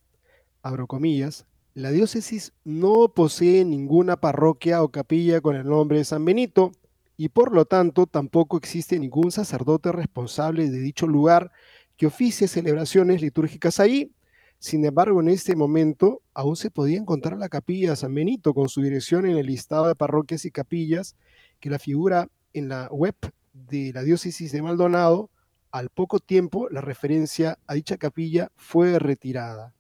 abro 0.63 0.87
comillas, 0.87 1.47
la 1.75 1.91
diócesis 1.91 2.53
no 2.62 3.09
posee 3.09 3.64
ninguna 3.64 4.16
parroquia 4.16 4.83
o 4.85 4.91
capilla 4.91 5.41
con 5.41 5.57
el 5.57 5.66
nombre 5.66 5.99
de 5.99 6.05
San 6.05 6.25
Benito 6.25 6.70
y 7.16 7.31
por 7.31 7.53
lo 7.53 7.64
tanto 7.64 8.07
tampoco 8.07 8.57
existe 8.57 8.97
ningún 8.97 9.33
sacerdote 9.33 9.91
responsable 9.91 10.70
de 10.70 10.79
dicho 10.79 11.09
lugar 11.09 11.51
que 11.97 12.07
oficie 12.07 12.47
celebraciones 12.47 13.20
litúrgicas 13.20 13.81
ahí. 13.81 14.12
Sin 14.61 14.85
embargo, 14.85 15.20
en 15.20 15.29
este 15.29 15.57
momento 15.57 16.22
aún 16.33 16.55
se 16.55 16.70
podía 16.70 16.97
encontrar 16.97 17.39
la 17.39 17.49
capilla 17.49 17.91
de 17.91 17.97
San 17.97 18.14
Benito 18.14 18.55
con 18.55 18.68
su 18.68 18.81
dirección 18.81 19.27
en 19.27 19.37
el 19.37 19.47
listado 19.47 19.89
de 19.89 19.97
parroquias 19.97 20.45
y 20.45 20.53
capillas 20.53 21.16
que 21.59 21.70
la 21.70 21.81
figura 21.81 22.29
en 22.53 22.68
la 22.68 22.89
web 22.93 23.16
de 23.53 23.93
la 23.93 24.03
diócesis 24.03 24.53
de 24.53 24.62
Maldonado. 24.62 25.29
Al 25.72 25.91
poco 25.91 26.20
tiempo, 26.20 26.68
la 26.70 26.81
referencia 26.81 27.59
a 27.66 27.75
dicha 27.75 27.97
capilla 27.97 28.53
fue 28.55 28.97
retirada. 29.01 29.74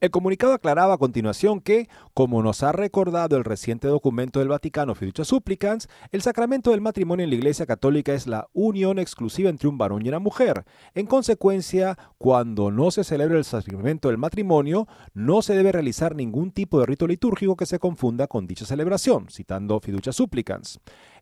El 0.00 0.10
comunicado 0.10 0.54
aclaraba 0.54 0.94
a 0.94 0.98
continuación 0.98 1.60
que, 1.60 1.86
como 2.14 2.42
nos 2.42 2.62
ha 2.62 2.72
recordado 2.72 3.36
el 3.36 3.44
reciente 3.44 3.86
documento 3.86 4.38
del 4.38 4.48
Vaticano 4.48 4.94
Fiducia 4.94 5.26
Supplicans, 5.26 5.88
el 6.10 6.22
sacramento 6.22 6.70
del 6.70 6.80
matrimonio 6.80 7.24
en 7.24 7.28
la 7.28 7.36
Iglesia 7.36 7.66
Católica 7.66 8.14
es 8.14 8.26
la 8.26 8.48
unión 8.54 8.98
exclusiva 8.98 9.50
entre 9.50 9.68
un 9.68 9.76
varón 9.76 10.00
y 10.02 10.08
una 10.08 10.18
mujer. 10.18 10.64
En 10.94 11.04
consecuencia, 11.04 11.98
cuando 12.16 12.70
no 12.70 12.90
se 12.90 13.04
celebra 13.04 13.36
el 13.36 13.44
sacramento 13.44 14.08
del 14.08 14.16
matrimonio, 14.16 14.88
no 15.12 15.42
se 15.42 15.54
debe 15.54 15.70
realizar 15.70 16.16
ningún 16.16 16.50
tipo 16.50 16.80
de 16.80 16.86
rito 16.86 17.06
litúrgico 17.06 17.54
que 17.54 17.66
se 17.66 17.78
confunda 17.78 18.26
con 18.26 18.46
dicha 18.46 18.64
celebración, 18.64 19.28
citando 19.28 19.80
Fiducia 19.80 20.14
Supplicans. 20.14 20.80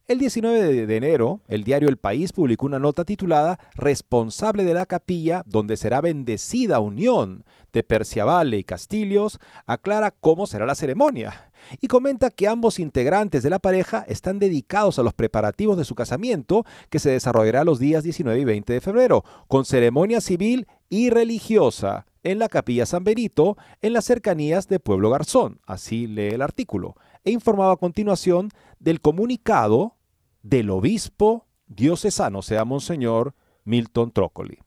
El 0.09 0.19
19 0.19 0.87
de 0.87 0.97
enero, 0.97 1.43
el 1.49 1.65
diario 1.65 1.91
El 1.91 1.99
País 1.99 2.33
publicó 2.33 2.65
una 2.65 2.79
nota 2.79 3.05
titulada 3.05 3.61
Responsable 3.75 4.65
de 4.65 4.73
la 4.73 4.87
capilla 4.87 5.43
donde 5.45 5.77
será 5.77 6.01
bendecida 6.01 6.81
unión 6.81 7.45
de 7.75 7.83
Perciavale 7.83 8.57
y 8.57 8.65
Castillos, 8.65 9.39
aclara 9.67 10.11
cómo 10.11 10.47
será 10.47 10.65
la 10.65 10.77
ceremonia 10.77 11.53
y 11.83 11.89
comenta 11.89 12.31
que 12.31 12.49
ambos 12.49 12.79
integrantes 12.79 13.43
de 13.43 13.51
la 13.51 13.59
pareja 13.59 14.03
están 14.09 14.39
dedicados 14.39 14.99
a 14.99 15.03
los 15.03 15.13
preparativos 15.13 15.77
de 15.77 15.85
su 15.85 15.95
casamiento 15.95 16.65
que 16.89 17.01
se 17.01 17.11
desarrollará 17.11 17.63
los 17.65 17.79
días 17.79 18.03
19 18.03 18.41
y 18.41 18.45
20 18.47 18.73
de 18.73 18.81
febrero, 18.81 19.25
con 19.47 19.67
ceremonia 19.67 20.23
civil 20.23 20.69
y 20.89 21.11
religiosa 21.11 22.07
en 22.23 22.39
la 22.39 22.49
capilla 22.49 22.87
San 22.87 23.05
Benito, 23.05 23.59
en 23.83 23.93
las 23.93 24.07
cercanías 24.07 24.69
de 24.69 24.81
Pueblo 24.81 25.11
Garzón, 25.11 25.61
así 25.67 26.07
lee 26.07 26.29
el 26.29 26.41
artículo, 26.41 26.97
e 27.25 27.31
informaba 27.31 27.73
a 27.73 27.77
continuación 27.77 28.49
del 28.81 29.03
comunicado 29.03 29.98
del 30.43 30.71
obispo 30.71 31.47
diocesano, 31.67 32.43
sea 32.43 32.65
Monseñor 32.65 33.35
Milton 33.65 34.13
Trócoli. 34.13 34.59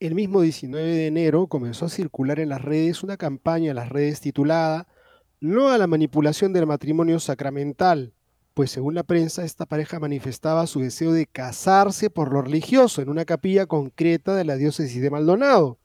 El 0.00 0.14
mismo 0.14 0.40
19 0.40 0.84
de 0.84 1.06
enero 1.06 1.46
comenzó 1.46 1.86
a 1.86 1.88
circular 1.88 2.40
en 2.40 2.48
las 2.48 2.62
redes 2.62 3.02
una 3.02 3.16
campaña 3.16 3.70
en 3.70 3.76
las 3.76 3.88
redes 3.88 4.20
titulada 4.20 4.88
No 5.40 5.68
a 5.68 5.78
la 5.78 5.86
manipulación 5.86 6.52
del 6.52 6.66
matrimonio 6.66 7.20
sacramental, 7.20 8.12
pues 8.54 8.70
según 8.70 8.94
la 8.94 9.04
prensa 9.04 9.44
esta 9.44 9.64
pareja 9.64 10.00
manifestaba 10.00 10.66
su 10.66 10.80
deseo 10.80 11.12
de 11.12 11.26
casarse 11.26 12.10
por 12.10 12.32
lo 12.32 12.42
religioso 12.42 13.00
en 13.00 13.08
una 13.08 13.24
capilla 13.24 13.66
concreta 13.66 14.34
de 14.34 14.44
la 14.44 14.56
diócesis 14.56 15.00
de 15.00 15.10
Maldonado. 15.10 15.78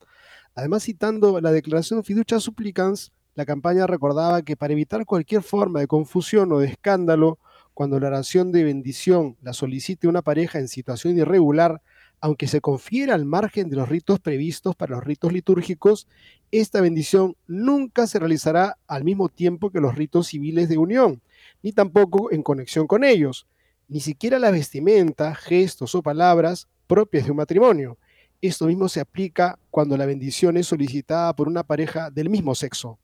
Además, 0.54 0.82
citando 0.82 1.40
la 1.40 1.52
declaración 1.52 2.02
Fiducia 2.02 2.40
Supplicans, 2.40 3.12
la 3.36 3.46
campaña 3.46 3.86
recordaba 3.86 4.42
que 4.42 4.56
para 4.56 4.72
evitar 4.72 5.06
cualquier 5.06 5.42
forma 5.42 5.78
de 5.78 5.86
confusión 5.86 6.50
o 6.52 6.58
de 6.58 6.66
escándalo, 6.66 7.38
cuando 7.78 8.00
la 8.00 8.08
oración 8.08 8.50
de 8.50 8.64
bendición 8.64 9.36
la 9.40 9.52
solicite 9.52 10.08
una 10.08 10.20
pareja 10.20 10.58
en 10.58 10.66
situación 10.66 11.16
irregular, 11.16 11.80
aunque 12.20 12.48
se 12.48 12.60
confiera 12.60 13.14
al 13.14 13.24
margen 13.24 13.70
de 13.70 13.76
los 13.76 13.88
ritos 13.88 14.18
previstos 14.18 14.74
para 14.74 14.96
los 14.96 15.04
ritos 15.04 15.32
litúrgicos, 15.32 16.08
esta 16.50 16.80
bendición 16.80 17.36
nunca 17.46 18.08
se 18.08 18.18
realizará 18.18 18.78
al 18.88 19.04
mismo 19.04 19.28
tiempo 19.28 19.70
que 19.70 19.78
los 19.78 19.94
ritos 19.94 20.26
civiles 20.26 20.68
de 20.68 20.76
unión, 20.76 21.22
ni 21.62 21.70
tampoco 21.70 22.32
en 22.32 22.42
conexión 22.42 22.88
con 22.88 23.04
ellos, 23.04 23.46
ni 23.86 24.00
siquiera 24.00 24.40
la 24.40 24.50
vestimenta, 24.50 25.36
gestos 25.36 25.94
o 25.94 26.02
palabras 26.02 26.66
propias 26.88 27.26
de 27.26 27.30
un 27.30 27.36
matrimonio. 27.36 27.96
Esto 28.40 28.66
mismo 28.66 28.88
se 28.88 28.98
aplica 28.98 29.56
cuando 29.70 29.96
la 29.96 30.04
bendición 30.04 30.56
es 30.56 30.66
solicitada 30.66 31.32
por 31.36 31.46
una 31.46 31.62
pareja 31.62 32.10
del 32.10 32.28
mismo 32.28 32.56
sexo. 32.56 32.98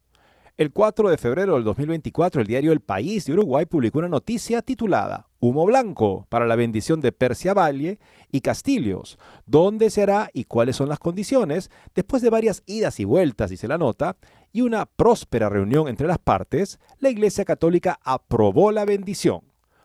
El 0.57 0.71
4 0.71 1.11
de 1.11 1.19
febrero 1.19 1.55
del 1.55 1.65
2024, 1.65 2.41
el 2.41 2.47
diario 2.47 2.71
El 2.71 2.79
País 2.79 3.25
de 3.25 3.33
Uruguay 3.33 3.67
publicó 3.67 3.99
una 3.99 4.09
noticia 4.09 4.63
titulada 4.63 5.27
Humo 5.41 5.67
Blanco 5.67 6.29
para 6.29 6.47
la 6.47 6.55
bendición 6.55 7.01
de 7.01 7.11
Persia 7.11 7.55
Valle 7.55 7.99
y 8.31 8.41
Castillos. 8.41 9.19
¿Dónde 9.47 9.91
se 9.91 10.05
hará 10.05 10.31
y 10.33 10.45
cuáles 10.45 10.77
son 10.77 10.89
las 10.89 11.01
condiciones? 11.01 11.73
Después 11.97 12.23
de 12.23 12.31
varias 12.31 12.63
idas 12.67 13.01
y 13.01 13.05
vueltas, 13.05 13.51
dice 13.51 13.67
la 13.67 13.79
nota, 13.79 14.17
y 14.53 14.61
una 14.61 14.87
próspera 14.87 15.49
reunión 15.49 15.89
entre 15.89 16.07
las 16.07 16.19
partes, 16.19 16.79
la 17.01 17.11
Iglesia 17.11 17.45
Católica 17.45 17.99
aprobó 18.05 18.71
la 18.71 18.85
bendición. 18.85 19.41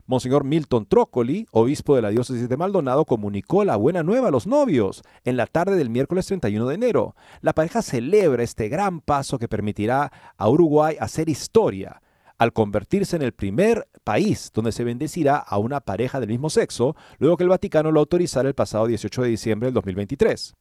Monseñor 0.10 0.44
Milton 0.44 0.88
Trócoli, 0.88 1.46
obispo 1.52 1.96
de 1.96 2.02
la 2.02 2.10
diócesis 2.10 2.50
de 2.50 2.58
Maldonado, 2.58 3.06
comunicó 3.06 3.64
la 3.64 3.76
buena 3.76 4.02
nueva 4.02 4.30
a 4.30 4.32
los 4.32 4.48
novios 4.48 5.04
en 5.24 5.38
la 5.38 5.46
tarde 5.46 5.76
del 5.76 5.92
miércoles 5.92 6.26
31 6.26 6.66
de 6.66 6.74
enero. 6.74 7.16
La 7.42 7.54
pareja 7.54 7.84
celebra 7.84 8.42
este 8.42 8.70
gran 8.70 9.02
paso 9.02 9.38
que 9.38 9.48
permitirá 9.48 10.12
a 10.36 10.50
Uruguay 10.50 10.96
hacer 11.00 11.30
historia 11.30 12.02
al 12.40 12.54
convertirse 12.54 13.18
en 13.18 13.22
el 13.22 13.34
primer 13.34 13.88
país 14.04 14.50
donde 14.52 14.72
se 14.72 14.84
bendecirá 14.84 15.38
a 15.38 15.60
una 15.60 15.80
pareja 15.80 16.20
del 16.20 16.30
mismo 16.30 16.50
sexo, 16.50 16.96
luego 17.20 17.38
que 17.38 17.44
el 17.44 17.50
Vaticano 17.50 17.92
lo 17.92 18.00
autorizara 18.00 18.48
el 18.48 18.56
pasado 18.56 18.88
18 18.88 19.22
de 19.22 19.30
diciembre 19.30 19.68
del 19.68 19.76
2023. 19.76 20.56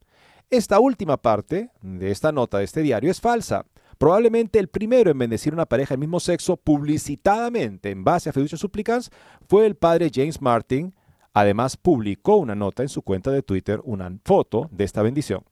Esta 0.51 0.79
última 0.79 1.17
parte 1.17 1.71
de 1.81 2.11
esta 2.11 2.33
nota 2.33 2.59
de 2.59 2.65
este 2.65 2.83
diario 2.83 3.11
es 3.11 3.23
falsa. 3.23 3.65
Probablemente 3.99 4.61
el 4.61 4.69
primero 4.69 5.11
en 5.11 5.19
bendecir 5.19 5.53
una 5.53 5.67
pareja 5.67 5.95
del 5.95 6.01
mismo 6.01 6.21
sexo 6.21 6.57
publicitadamente 6.57 7.91
en 7.91 8.05
base 8.05 8.31
a 8.31 8.33
fiducia 8.33 8.57
Supplicans 8.57 9.11
fue 9.49 9.67
el 9.67 9.75
padre 9.75 10.11
James 10.15 10.41
Martin. 10.41 10.95
Además, 11.35 11.77
publicó 11.77 12.37
una 12.37 12.55
nota 12.55 12.83
en 12.83 12.89
su 12.89 13.03
cuenta 13.03 13.33
de 13.33 13.43
Twitter, 13.43 13.81
una 13.85 14.17
foto 14.25 14.69
de 14.71 14.85
esta 14.85 15.03
bendición. 15.03 15.43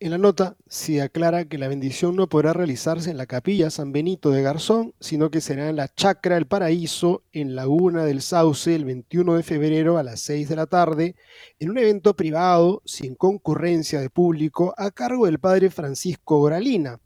En 0.00 0.12
la 0.12 0.18
nota 0.18 0.56
se 0.68 1.02
aclara 1.02 1.46
que 1.46 1.58
la 1.58 1.66
bendición 1.66 2.14
no 2.14 2.28
podrá 2.28 2.52
realizarse 2.52 3.10
en 3.10 3.16
la 3.16 3.26
capilla 3.26 3.68
San 3.68 3.90
Benito 3.90 4.30
de 4.30 4.42
Garzón, 4.42 4.94
sino 5.00 5.28
que 5.32 5.40
será 5.40 5.68
en 5.68 5.74
la 5.74 5.88
Chacra 5.88 6.36
del 6.36 6.46
Paraíso, 6.46 7.24
en 7.32 7.56
Laguna 7.56 8.04
del 8.04 8.22
Sauce, 8.22 8.72
el 8.72 8.84
21 8.84 9.34
de 9.34 9.42
febrero 9.42 9.98
a 9.98 10.04
las 10.04 10.20
6 10.20 10.50
de 10.50 10.54
la 10.54 10.66
tarde, 10.66 11.16
en 11.58 11.70
un 11.70 11.78
evento 11.78 12.14
privado 12.14 12.80
sin 12.84 13.16
concurrencia 13.16 14.00
de 14.00 14.08
público 14.08 14.72
a 14.76 14.92
cargo 14.92 15.26
del 15.26 15.40
padre 15.40 15.68
Francisco 15.68 16.38
Goralina. 16.38 17.00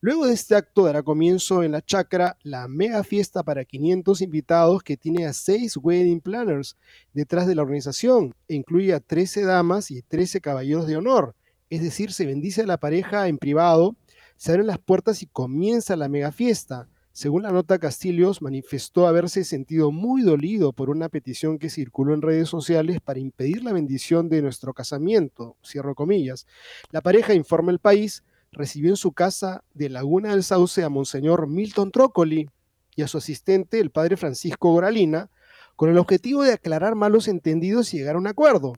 Luego 0.00 0.26
de 0.26 0.34
este 0.34 0.54
acto 0.54 0.84
dará 0.84 1.02
comienzo 1.02 1.64
en 1.64 1.72
la 1.72 1.82
Chacra 1.82 2.36
la 2.44 2.68
mega 2.68 3.02
fiesta 3.02 3.42
para 3.42 3.64
500 3.64 4.20
invitados 4.20 4.84
que 4.84 4.96
tiene 4.96 5.26
a 5.26 5.32
6 5.32 5.78
wedding 5.78 6.20
planners 6.20 6.76
detrás 7.12 7.48
de 7.48 7.56
la 7.56 7.62
organización 7.62 8.36
e 8.46 8.54
incluye 8.54 8.94
a 8.94 9.00
13 9.00 9.42
damas 9.42 9.90
y 9.90 10.02
13 10.02 10.40
caballeros 10.40 10.86
de 10.86 10.96
honor 10.96 11.34
es 11.70 11.82
decir, 11.82 12.12
se 12.12 12.26
bendice 12.26 12.62
a 12.62 12.66
la 12.66 12.78
pareja 12.78 13.28
en 13.28 13.38
privado, 13.38 13.96
se 14.36 14.52
abren 14.52 14.66
las 14.66 14.78
puertas 14.78 15.22
y 15.22 15.26
comienza 15.26 15.96
la 15.96 16.08
mega 16.08 16.32
fiesta. 16.32 16.88
Según 17.12 17.42
la 17.42 17.50
nota, 17.50 17.78
Castillos 17.78 18.42
manifestó 18.42 19.08
haberse 19.08 19.42
sentido 19.44 19.90
muy 19.90 20.22
dolido 20.22 20.72
por 20.72 20.88
una 20.88 21.08
petición 21.08 21.58
que 21.58 21.68
circuló 21.68 22.14
en 22.14 22.22
redes 22.22 22.48
sociales 22.48 23.00
para 23.00 23.18
impedir 23.18 23.64
la 23.64 23.72
bendición 23.72 24.28
de 24.28 24.40
nuestro 24.40 24.72
casamiento, 24.72 25.56
cierro 25.64 25.96
comillas. 25.96 26.46
La 26.92 27.00
pareja, 27.00 27.34
informa 27.34 27.72
el 27.72 27.80
país, 27.80 28.22
recibió 28.52 28.90
en 28.90 28.96
su 28.96 29.12
casa 29.12 29.64
de 29.74 29.88
Laguna 29.88 30.30
del 30.30 30.44
Sauce 30.44 30.84
a 30.84 30.88
Monseñor 30.88 31.48
Milton 31.48 31.90
Trócoli 31.90 32.48
y 32.94 33.02
a 33.02 33.08
su 33.08 33.18
asistente, 33.18 33.80
el 33.80 33.90
padre 33.90 34.16
Francisco 34.16 34.70
Goralina, 34.70 35.30
con 35.76 35.90
el 35.90 35.98
objetivo 35.98 36.42
de 36.42 36.52
aclarar 36.52 36.94
malos 36.94 37.28
entendidos 37.28 37.92
y 37.92 37.98
llegar 37.98 38.14
a 38.16 38.18
un 38.18 38.26
acuerdo. 38.26 38.74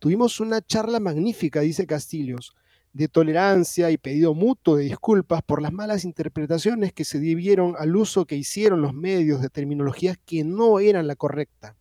Tuvimos 0.00 0.40
una 0.40 0.62
charla 0.62 0.98
magnífica, 0.98 1.60
dice 1.60 1.86
Castillos, 1.86 2.56
de 2.94 3.06
tolerancia 3.08 3.90
y 3.90 3.98
pedido 3.98 4.32
mutuo 4.32 4.76
de 4.76 4.84
disculpas 4.84 5.42
por 5.42 5.60
las 5.60 5.74
malas 5.74 6.06
interpretaciones 6.06 6.94
que 6.94 7.04
se 7.04 7.20
debieron 7.20 7.74
al 7.78 7.94
uso 7.94 8.24
que 8.24 8.34
hicieron 8.34 8.80
los 8.80 8.94
medios 8.94 9.42
de 9.42 9.50
terminologías 9.50 10.16
que 10.24 10.42
no 10.42 10.80
eran 10.80 11.06
la 11.06 11.16
correcta. 11.16 11.76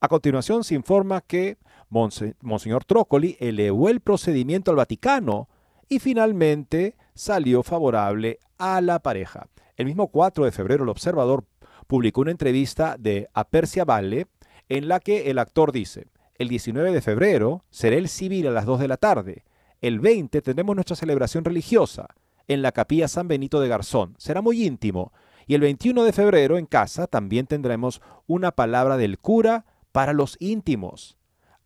A 0.00 0.08
continuación 0.08 0.64
se 0.64 0.74
informa 0.74 1.20
que 1.20 1.56
Monseñor 1.88 2.84
Trócoli 2.84 3.36
elevó 3.38 3.90
el 3.90 4.00
procedimiento 4.00 4.72
al 4.72 4.78
Vaticano 4.78 5.48
y 5.88 6.00
finalmente 6.00 6.96
salió 7.14 7.62
favorable 7.62 8.40
a 8.58 8.80
la 8.80 8.98
pareja. 8.98 9.48
El 9.76 9.86
mismo 9.86 10.08
4 10.08 10.44
de 10.44 10.50
febrero 10.50 10.82
el 10.82 10.90
observador 10.90 11.44
publicó 11.86 12.22
una 12.22 12.32
entrevista 12.32 12.96
de 12.98 13.28
Apercia 13.34 13.84
Valle 13.84 14.26
en 14.68 14.88
la 14.88 14.98
que 14.98 15.30
el 15.30 15.38
actor 15.38 15.70
dice, 15.70 16.08
el 16.38 16.48
19 16.48 16.92
de 16.92 17.00
febrero 17.00 17.64
será 17.70 17.96
el 17.96 18.08
civil 18.08 18.46
a 18.46 18.50
las 18.50 18.66
2 18.66 18.80
de 18.80 18.88
la 18.88 18.96
tarde. 18.96 19.44
El 19.80 20.00
20 20.00 20.42
tendremos 20.42 20.74
nuestra 20.74 20.96
celebración 20.96 21.44
religiosa 21.44 22.08
en 22.48 22.62
la 22.62 22.72
capilla 22.72 23.08
San 23.08 23.28
Benito 23.28 23.60
de 23.60 23.68
Garzón. 23.68 24.14
Será 24.18 24.42
muy 24.42 24.64
íntimo. 24.64 25.12
Y 25.46 25.54
el 25.54 25.60
21 25.60 26.04
de 26.04 26.12
febrero 26.12 26.58
en 26.58 26.66
casa 26.66 27.06
también 27.06 27.46
tendremos 27.46 28.00
una 28.26 28.52
palabra 28.52 28.96
del 28.96 29.18
cura 29.18 29.64
para 29.92 30.12
los 30.12 30.36
íntimos. 30.40 31.16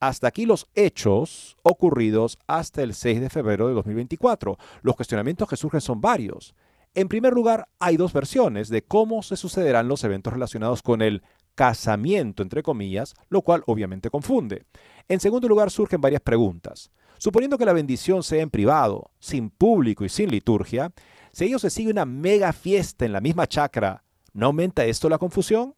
Hasta 0.00 0.28
aquí 0.28 0.46
los 0.46 0.66
hechos 0.74 1.56
ocurridos 1.62 2.38
hasta 2.46 2.82
el 2.82 2.94
6 2.94 3.20
de 3.20 3.30
febrero 3.30 3.68
de 3.68 3.74
2024. 3.74 4.58
Los 4.82 4.96
cuestionamientos 4.96 5.48
que 5.48 5.56
surgen 5.56 5.80
son 5.80 6.00
varios. 6.00 6.54
En 6.94 7.08
primer 7.08 7.32
lugar, 7.32 7.68
hay 7.78 7.96
dos 7.96 8.12
versiones 8.12 8.68
de 8.68 8.82
cómo 8.82 9.22
se 9.22 9.36
sucederán 9.36 9.88
los 9.88 10.02
eventos 10.02 10.32
relacionados 10.32 10.82
con 10.82 11.02
el 11.02 11.22
casamiento, 11.60 12.42
entre 12.42 12.62
comillas, 12.62 13.12
lo 13.28 13.42
cual 13.42 13.62
obviamente 13.66 14.08
confunde. 14.08 14.64
En 15.08 15.20
segundo 15.20 15.46
lugar, 15.46 15.70
surgen 15.70 16.00
varias 16.00 16.22
preguntas. 16.22 16.90
Suponiendo 17.18 17.58
que 17.58 17.66
la 17.66 17.74
bendición 17.74 18.22
sea 18.22 18.40
en 18.40 18.48
privado, 18.48 19.10
sin 19.18 19.50
público 19.50 20.02
y 20.02 20.08
sin 20.08 20.30
liturgia, 20.30 20.90
si 21.32 21.44
ellos 21.44 21.60
se 21.60 21.68
sigue 21.68 21.90
una 21.90 22.06
mega 22.06 22.54
fiesta 22.54 23.04
en 23.04 23.12
la 23.12 23.20
misma 23.20 23.46
chacra, 23.46 24.04
¿no 24.32 24.46
aumenta 24.46 24.86
esto 24.86 25.10
la 25.10 25.18
confusión? 25.18 25.74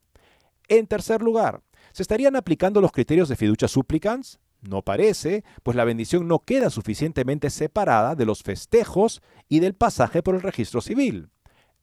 En 0.69 0.87
tercer 0.87 1.21
lugar, 1.21 1.61
¿se 1.91 2.01
estarían 2.01 2.37
aplicando 2.37 2.79
los 2.79 2.93
criterios 2.93 3.27
de 3.27 3.35
fiducia 3.35 3.67
supplicans? 3.67 4.39
No 4.61 4.83
parece, 4.83 5.43
pues 5.63 5.75
la 5.75 5.83
bendición 5.83 6.29
no 6.29 6.39
queda 6.39 6.69
suficientemente 6.69 7.49
separada 7.49 8.15
de 8.15 8.25
los 8.25 8.41
festejos 8.41 9.21
y 9.49 9.59
del 9.59 9.73
pasaje 9.73 10.23
por 10.23 10.35
el 10.35 10.41
registro 10.41 10.79
civil. 10.79 11.27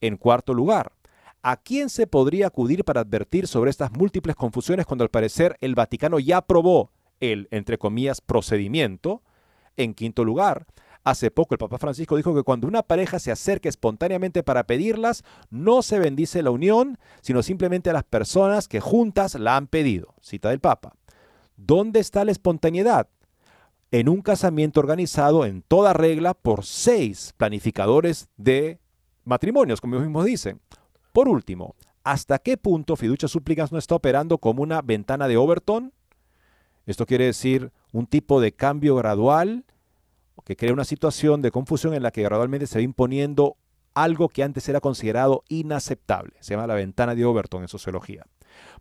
En 0.01 0.17
cuarto 0.17 0.55
lugar, 0.55 0.93
¿a 1.43 1.57
quién 1.57 1.89
se 1.89 2.07
podría 2.07 2.47
acudir 2.47 2.85
para 2.85 3.01
advertir 3.01 3.47
sobre 3.47 3.71
estas 3.71 3.93
múltiples 3.93 4.37
confusiones 4.37 4.87
cuando 4.87 5.05
al 5.05 5.11
parecer 5.11 5.57
el 5.61 5.75
Vaticano 5.75 6.19
ya 6.19 6.39
aprobó 6.39 6.91
el, 7.21 7.49
entre 7.51 7.79
comillas, 7.79 8.21
procedimiento? 8.21 9.23
En 9.77 9.95
quinto 9.95 10.25
lugar, 10.25 10.67
Hace 11.03 11.31
poco 11.31 11.55
el 11.55 11.59
Papa 11.59 11.79
Francisco 11.79 12.17
dijo 12.17 12.35
que 12.35 12.43
cuando 12.43 12.69
una 12.69 12.83
pareja 12.83 13.19
se 13.19 13.33
acerca 13.33 13.71
espontáneamente 13.71 14.43
para 14.43 14.65
pedirlas, 14.65 15.25
no 15.49 15.83
se 15.83 15.99
bendice 15.99 16.43
la 16.43 16.51
unión, 16.51 16.99
sino 17.23 17.43
simplemente 17.43 17.89
a 17.89 17.95
las 17.95 18.05
personas 18.05 18.69
que 18.69 18.81
juntas 18.81 19.35
la 19.35 19.57
han 19.57 19.67
pedido. 19.67 20.15
Cita 20.21 20.51
del 20.51 20.61
Papa. 20.61 20.95
¿Dónde 21.57 22.01
está 22.01 22.25
la 22.25 22.33
espontaneidad? 22.33 23.09
En 23.91 24.09
un 24.09 24.21
casamiento 24.21 24.81
organizado 24.81 25.47
en 25.47 25.63
toda 25.63 25.95
regla 25.95 26.35
por 26.35 26.65
seis 26.67 27.33
planificadores 27.37 28.29
de 28.37 28.79
matrimonios, 29.25 29.81
como 29.81 29.95
ellos 29.95 30.07
mismos 30.07 30.27
dicen. 30.27 30.61
Por 31.13 31.29
último, 31.29 31.75
¿hasta 32.05 32.39
qué 32.39 32.57
punto 32.57 32.97
Fiducia 32.97 33.29
Súplicas 33.29 33.73
no 33.73 33.79
está 33.79 33.95
operando 33.95 34.39
como 34.39 34.63
una 34.63 34.83
ventana 34.83 35.29
de 35.29 35.37
Overton? 35.37 35.93
Esto 36.87 37.07
quiere 37.07 37.27
decir 37.27 37.73
un 37.93 38.07
tipo 38.07 38.41
de 38.41 38.53
cambio 38.53 38.97
gradual 38.97 39.65
que 40.45 40.57
crea 40.57 40.73
una 40.73 40.85
situación 40.85 41.43
de 41.43 41.51
confusión 41.51 41.95
en 41.95 42.03
la 42.03 42.11
que 42.11 42.23
gradualmente 42.23 42.67
se 42.67 42.79
va 42.79 42.83
imponiendo 42.83 43.57
algo 43.95 44.29
que 44.29 44.43
antes 44.43 44.69
era 44.69 44.81
considerado 44.81 45.43
inaceptable. 45.49 46.33
Se 46.41 46.55
llama 46.55 46.67
la 46.67 46.75
ventana 46.75 47.15
de 47.15 47.25
Overton 47.25 47.63
en 47.63 47.69
sociología. 47.69 48.25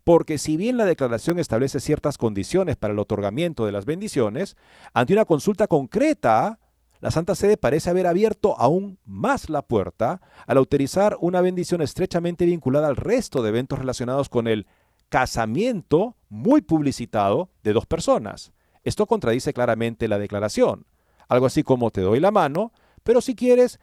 Porque 0.03 0.37
si 0.37 0.57
bien 0.57 0.77
la 0.77 0.85
declaración 0.85 1.39
establece 1.39 1.79
ciertas 1.79 2.17
condiciones 2.17 2.75
para 2.75 2.93
el 2.93 2.99
otorgamiento 2.99 3.65
de 3.65 3.71
las 3.71 3.85
bendiciones, 3.85 4.55
ante 4.93 5.13
una 5.13 5.25
consulta 5.25 5.67
concreta, 5.67 6.59
la 6.99 7.11
Santa 7.11 7.35
Sede 7.35 7.57
parece 7.57 7.89
haber 7.89 8.07
abierto 8.07 8.59
aún 8.59 8.99
más 9.05 9.49
la 9.49 9.61
puerta 9.61 10.21
al 10.45 10.57
autorizar 10.57 11.17
una 11.21 11.41
bendición 11.41 11.81
estrechamente 11.81 12.45
vinculada 12.45 12.87
al 12.87 12.97
resto 12.97 13.41
de 13.41 13.49
eventos 13.49 13.79
relacionados 13.79 14.27
con 14.27 14.47
el 14.47 14.67
casamiento 15.07 16.17
muy 16.27 16.61
publicitado 16.61 17.49
de 17.63 17.73
dos 17.73 17.85
personas. 17.85 18.51
Esto 18.83 19.05
contradice 19.05 19.53
claramente 19.53 20.07
la 20.07 20.19
declaración. 20.19 20.85
Algo 21.27 21.45
así 21.45 21.63
como 21.63 21.91
te 21.91 22.01
doy 22.01 22.19
la 22.19 22.31
mano, 22.31 22.73
pero 23.03 23.21
si 23.21 23.35
quieres, 23.35 23.79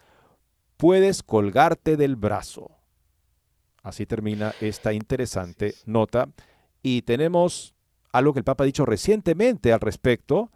puedes 0.76 1.22
colgarte 1.22 1.96
del 1.96 2.16
brazo. 2.16 2.70
Así 3.82 4.04
termina 4.04 4.52
esta 4.60 4.92
interesante 4.92 5.74
nota. 5.86 6.28
Y 6.82 7.02
tenemos 7.02 7.74
algo 8.12 8.32
que 8.32 8.40
el 8.40 8.44
Papa 8.44 8.64
ha 8.64 8.66
dicho 8.66 8.84
recientemente 8.84 9.72
al 9.72 9.80
respecto, 9.80 10.50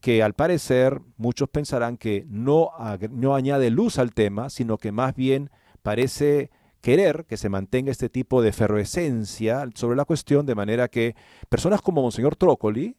que 0.00 0.22
al 0.22 0.34
parecer 0.34 1.00
muchos 1.16 1.48
pensarán 1.48 1.96
que 1.96 2.24
no, 2.28 2.70
no 3.10 3.34
añade 3.34 3.70
luz 3.70 3.98
al 3.98 4.12
tema, 4.12 4.50
sino 4.50 4.78
que 4.78 4.92
más 4.92 5.14
bien 5.14 5.50
parece 5.82 6.50
querer 6.80 7.26
que 7.26 7.36
se 7.36 7.48
mantenga 7.48 7.90
este 7.90 8.08
tipo 8.08 8.42
de 8.42 8.50
efervescencia 8.50 9.68
sobre 9.74 9.96
la 9.96 10.04
cuestión, 10.04 10.46
de 10.46 10.54
manera 10.54 10.88
que 10.88 11.14
personas 11.48 11.82
como 11.82 12.02
Monseñor 12.02 12.36
Trócoli, 12.36 12.96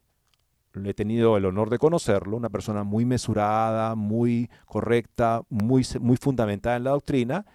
he 0.86 0.94
tenido 0.94 1.36
el 1.38 1.46
honor 1.46 1.70
de 1.70 1.80
conocerlo, 1.80 2.38
una 2.38 2.50
persona 2.50 2.84
muy 2.84 3.06
mesurada, 3.06 3.96
muy 3.96 4.50
correcta, 4.66 5.42
muy, 5.50 5.86
muy 6.00 6.18
fundamentada 6.18 6.78
en 6.78 6.84
la 6.86 6.92
doctrina, 6.92 7.46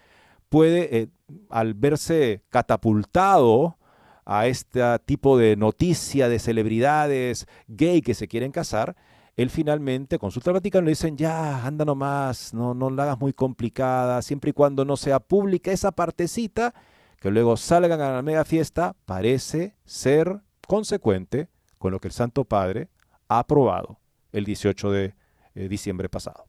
puede, 0.49 0.97
eh, 0.97 1.07
al 1.49 1.73
verse 1.73 2.43
catapultado 2.49 3.77
a 4.25 4.47
este 4.47 4.81
tipo 5.05 5.37
de 5.37 5.55
noticia 5.55 6.29
de 6.29 6.39
celebridades 6.39 7.47
gay 7.67 8.01
que 8.01 8.13
se 8.13 8.27
quieren 8.27 8.51
casar, 8.51 8.95
él 9.37 9.51
finalmente 9.51 10.17
consulta 10.17 10.49
al 10.49 10.55
Vaticano 10.55 10.83
y 10.83 10.85
le 10.87 10.91
dicen, 10.91 11.15
ya, 11.15 11.63
anda 11.63 11.85
nomás, 11.85 12.55
no, 12.55 12.73
no 12.73 12.89
la 12.89 13.03
hagas 13.03 13.19
muy 13.19 13.33
complicada, 13.33 14.19
siempre 14.23 14.49
y 14.49 14.53
cuando 14.53 14.83
no 14.83 14.97
sea 14.97 15.19
pública 15.19 15.71
esa 15.71 15.91
partecita, 15.91 16.73
que 17.19 17.29
luego 17.29 17.55
salgan 17.55 18.01
a 18.01 18.13
la 18.13 18.21
mega 18.23 18.43
fiesta, 18.43 18.95
parece 19.05 19.75
ser 19.85 20.41
consecuente 20.67 21.49
con 21.77 21.91
lo 21.91 21.99
que 21.99 22.07
el 22.07 22.13
Santo 22.13 22.45
Padre 22.45 22.89
ha 23.27 23.39
aprobado 23.39 23.99
el 24.31 24.43
18 24.43 24.91
de 24.91 25.13
eh, 25.53 25.67
diciembre 25.69 26.09
pasado. 26.09 26.47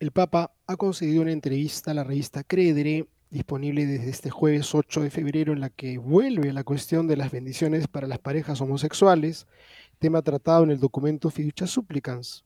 El 0.00 0.12
Papa 0.12 0.52
ha 0.66 0.76
concedido 0.76 1.22
una 1.22 1.32
entrevista 1.32 1.90
a 1.90 1.94
la 1.94 2.04
revista 2.04 2.42
Credere, 2.42 3.06
disponible 3.28 3.84
desde 3.84 4.10
este 4.10 4.30
jueves 4.30 4.74
8 4.74 5.02
de 5.02 5.10
febrero, 5.10 5.52
en 5.52 5.60
la 5.60 5.68
que 5.68 5.98
vuelve 5.98 6.50
a 6.50 6.52
la 6.54 6.64
cuestión 6.64 7.06
de 7.06 7.16
las 7.16 7.30
bendiciones 7.30 7.86
para 7.86 8.06
las 8.06 8.18
parejas 8.18 8.60
homosexuales, 8.62 9.46
tema 9.98 10.22
tratado 10.22 10.64
en 10.64 10.70
el 10.70 10.80
documento 10.80 11.30
Fiducia 11.30 11.66
Supplicans. 11.66 12.44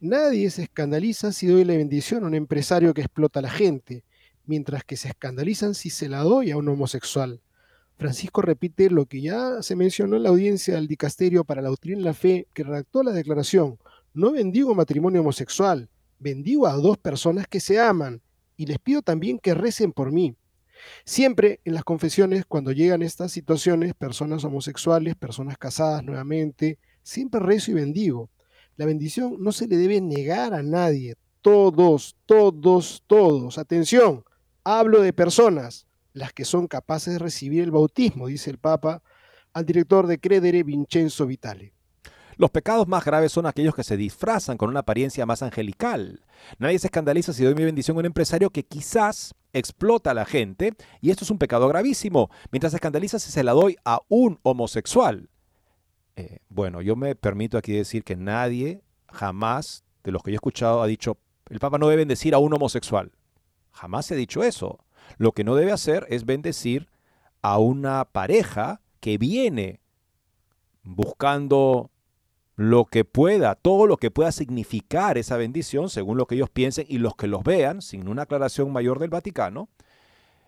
Nadie 0.00 0.50
se 0.50 0.64
escandaliza 0.64 1.32
si 1.32 1.46
doy 1.46 1.64
la 1.64 1.76
bendición 1.76 2.24
a 2.24 2.26
un 2.26 2.34
empresario 2.34 2.94
que 2.94 3.02
explota 3.02 3.40
a 3.40 3.42
la 3.42 3.50
gente, 3.50 4.04
mientras 4.44 4.84
que 4.84 4.96
se 4.96 5.08
escandalizan 5.08 5.74
si 5.74 5.90
se 5.90 6.08
la 6.08 6.20
doy 6.20 6.50
a 6.50 6.56
un 6.56 6.68
homosexual. 6.68 7.40
Francisco 7.96 8.42
repite 8.42 8.90
lo 8.90 9.06
que 9.06 9.22
ya 9.22 9.62
se 9.62 9.74
mencionó 9.74 10.16
en 10.16 10.24
la 10.24 10.28
audiencia 10.28 10.74
del 10.74 10.86
Dicasterio 10.86 11.44
para 11.44 11.62
la 11.62 11.70
Doctrina 11.70 12.00
y 12.00 12.04
la 12.04 12.14
Fe, 12.14 12.46
que 12.52 12.62
redactó 12.62 13.02
la 13.02 13.12
declaración. 13.12 13.78
No 14.12 14.32
bendigo 14.32 14.74
matrimonio 14.74 15.22
homosexual, 15.22 15.88
bendigo 16.18 16.66
a 16.66 16.74
dos 16.74 16.98
personas 16.98 17.46
que 17.46 17.60
se 17.60 17.80
aman 17.80 18.20
y 18.56 18.66
les 18.66 18.78
pido 18.78 19.02
también 19.02 19.38
que 19.38 19.54
recen 19.54 19.92
por 19.92 20.12
mí. 20.12 20.36
Siempre 21.04 21.60
en 21.64 21.74
las 21.74 21.84
confesiones, 21.84 22.44
cuando 22.46 22.72
llegan 22.72 23.02
estas 23.02 23.32
situaciones, 23.32 23.94
personas 23.94 24.44
homosexuales, 24.44 25.14
personas 25.14 25.56
casadas 25.56 26.04
nuevamente, 26.04 26.78
siempre 27.06 27.40
rezo 27.40 27.70
y 27.70 27.74
bendigo. 27.74 28.30
La 28.76 28.84
bendición 28.84 29.36
no 29.38 29.52
se 29.52 29.68
le 29.68 29.76
debe 29.76 30.00
negar 30.00 30.52
a 30.52 30.62
nadie. 30.62 31.14
Todos, 31.40 32.16
todos, 32.26 33.02
todos. 33.06 33.58
Atención, 33.58 34.24
hablo 34.64 35.00
de 35.00 35.12
personas 35.12 35.86
las 36.12 36.32
que 36.32 36.44
son 36.44 36.66
capaces 36.66 37.12
de 37.14 37.18
recibir 37.18 37.62
el 37.62 37.70
bautismo, 37.70 38.26
dice 38.26 38.50
el 38.50 38.58
Papa 38.58 39.02
al 39.52 39.64
director 39.64 40.06
de 40.06 40.18
Credere, 40.18 40.64
Vincenzo 40.64 41.26
Vitale. 41.26 41.72
Los 42.36 42.50
pecados 42.50 42.86
más 42.88 43.04
graves 43.04 43.32
son 43.32 43.46
aquellos 43.46 43.74
que 43.74 43.84
se 43.84 43.96
disfrazan 43.96 44.58
con 44.58 44.68
una 44.68 44.80
apariencia 44.80 45.24
más 45.24 45.42
angelical. 45.42 46.26
Nadie 46.58 46.78
se 46.78 46.88
escandaliza 46.88 47.32
si 47.32 47.44
doy 47.44 47.54
mi 47.54 47.64
bendición 47.64 47.96
a 47.96 48.00
un 48.00 48.06
empresario 48.06 48.50
que 48.50 48.64
quizás 48.64 49.34
explota 49.54 50.10
a 50.10 50.14
la 50.14 50.26
gente, 50.26 50.74
y 51.00 51.10
esto 51.10 51.24
es 51.24 51.30
un 51.30 51.38
pecado 51.38 51.68
gravísimo, 51.68 52.30
mientras 52.50 52.72
se 52.72 52.76
escandaliza 52.76 53.18
si 53.18 53.30
se 53.30 53.44
la 53.44 53.52
doy 53.52 53.76
a 53.86 54.00
un 54.08 54.38
homosexual. 54.42 55.30
Eh, 56.16 56.38
bueno, 56.48 56.80
yo 56.80 56.96
me 56.96 57.14
permito 57.14 57.58
aquí 57.58 57.72
decir 57.72 58.02
que 58.02 58.16
nadie 58.16 58.82
jamás 59.08 59.84
de 60.02 60.12
los 60.12 60.22
que 60.22 60.30
yo 60.30 60.34
he 60.34 60.36
escuchado 60.36 60.82
ha 60.82 60.86
dicho, 60.86 61.18
el 61.50 61.60
Papa 61.60 61.78
no 61.78 61.88
debe 61.88 62.00
bendecir 62.00 62.34
a 62.34 62.38
un 62.38 62.52
homosexual. 62.54 63.12
Jamás 63.72 64.10
ha 64.10 64.14
dicho 64.14 64.42
eso. 64.42 64.84
Lo 65.18 65.32
que 65.32 65.44
no 65.44 65.54
debe 65.54 65.72
hacer 65.72 66.06
es 66.08 66.24
bendecir 66.24 66.88
a 67.42 67.58
una 67.58 68.04
pareja 68.06 68.80
que 69.00 69.18
viene 69.18 69.80
buscando 70.82 71.90
lo 72.56 72.86
que 72.86 73.04
pueda, 73.04 73.54
todo 73.54 73.86
lo 73.86 73.98
que 73.98 74.10
pueda 74.10 74.32
significar 74.32 75.18
esa 75.18 75.36
bendición, 75.36 75.90
según 75.90 76.16
lo 76.16 76.26
que 76.26 76.36
ellos 76.36 76.48
piensen 76.48 76.86
y 76.88 76.98
los 76.98 77.14
que 77.14 77.26
los 77.26 77.44
vean, 77.44 77.82
sin 77.82 78.08
una 78.08 78.22
aclaración 78.22 78.72
mayor 78.72 78.98
del 78.98 79.10
Vaticano, 79.10 79.68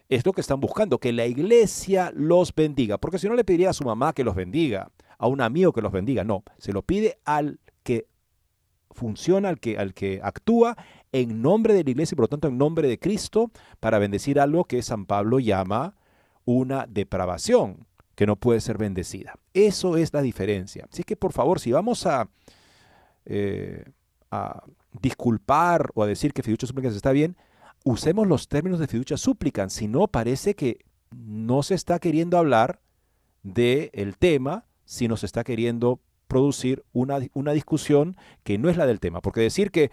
es 0.08 0.24
lo 0.24 0.32
que 0.32 0.40
están 0.40 0.60
buscando, 0.60 0.98
que 0.98 1.12
la 1.12 1.26
iglesia 1.26 2.10
los 2.14 2.54
bendiga. 2.54 2.96
Porque 2.96 3.18
si 3.18 3.28
no 3.28 3.34
le 3.34 3.44
pediría 3.44 3.70
a 3.70 3.74
su 3.74 3.84
mamá 3.84 4.14
que 4.14 4.24
los 4.24 4.34
bendiga, 4.34 4.90
a 5.18 5.26
un 5.26 5.40
amigo 5.40 5.72
que 5.72 5.82
los 5.82 5.92
bendiga, 5.92 6.24
no, 6.24 6.44
se 6.58 6.72
lo 6.72 6.82
pide 6.82 7.18
al 7.24 7.60
que 7.82 8.06
funciona, 8.90 9.48
al 9.48 9.60
que, 9.60 9.78
al 9.78 9.94
que 9.94 10.20
actúa 10.22 10.76
en 11.12 11.42
nombre 11.42 11.74
de 11.74 11.84
la 11.84 11.90
iglesia 11.90 12.14
y 12.14 12.16
por 12.16 12.24
lo 12.24 12.28
tanto 12.28 12.48
en 12.48 12.58
nombre 12.58 12.88
de 12.88 12.98
Cristo 12.98 13.50
para 13.80 13.98
bendecir 13.98 14.40
algo 14.40 14.64
que 14.64 14.82
San 14.82 15.06
Pablo 15.06 15.38
llama 15.38 15.94
una 16.44 16.86
depravación 16.86 17.86
que 18.14 18.26
no 18.26 18.36
puede 18.36 18.60
ser 18.60 18.78
bendecida. 18.78 19.34
Eso 19.54 19.96
es 19.96 20.12
la 20.12 20.22
diferencia. 20.22 20.88
Así 20.90 21.04
que 21.04 21.16
por 21.16 21.32
favor, 21.32 21.60
si 21.60 21.72
vamos 21.72 22.06
a, 22.06 22.28
eh, 23.24 23.84
disculpar 25.00 25.90
o 25.94 26.02
a 26.02 26.06
decir 26.06 26.32
que 26.32 26.42
fiducia 26.42 26.66
súplicas 26.66 26.94
está 26.94 27.12
bien, 27.12 27.36
usemos 27.84 28.26
los 28.26 28.48
términos 28.48 28.80
de 28.80 28.88
fiducia 28.88 29.16
súplicas. 29.16 29.72
Si 29.72 29.88
no, 29.88 30.08
parece 30.08 30.54
que 30.54 30.84
no 31.14 31.62
se 31.62 31.74
está 31.74 31.98
queriendo 31.98 32.38
hablar 32.38 32.80
del 33.42 33.90
el 33.92 34.16
tema, 34.18 34.64
sino 34.88 35.18
se 35.18 35.26
está 35.26 35.44
queriendo 35.44 36.00
producir 36.28 36.82
una, 36.92 37.18
una 37.34 37.52
discusión 37.52 38.16
que 38.42 38.56
no 38.56 38.70
es 38.70 38.78
la 38.78 38.86
del 38.86 39.00
tema. 39.00 39.20
Porque 39.20 39.40
decir 39.40 39.70
que 39.70 39.90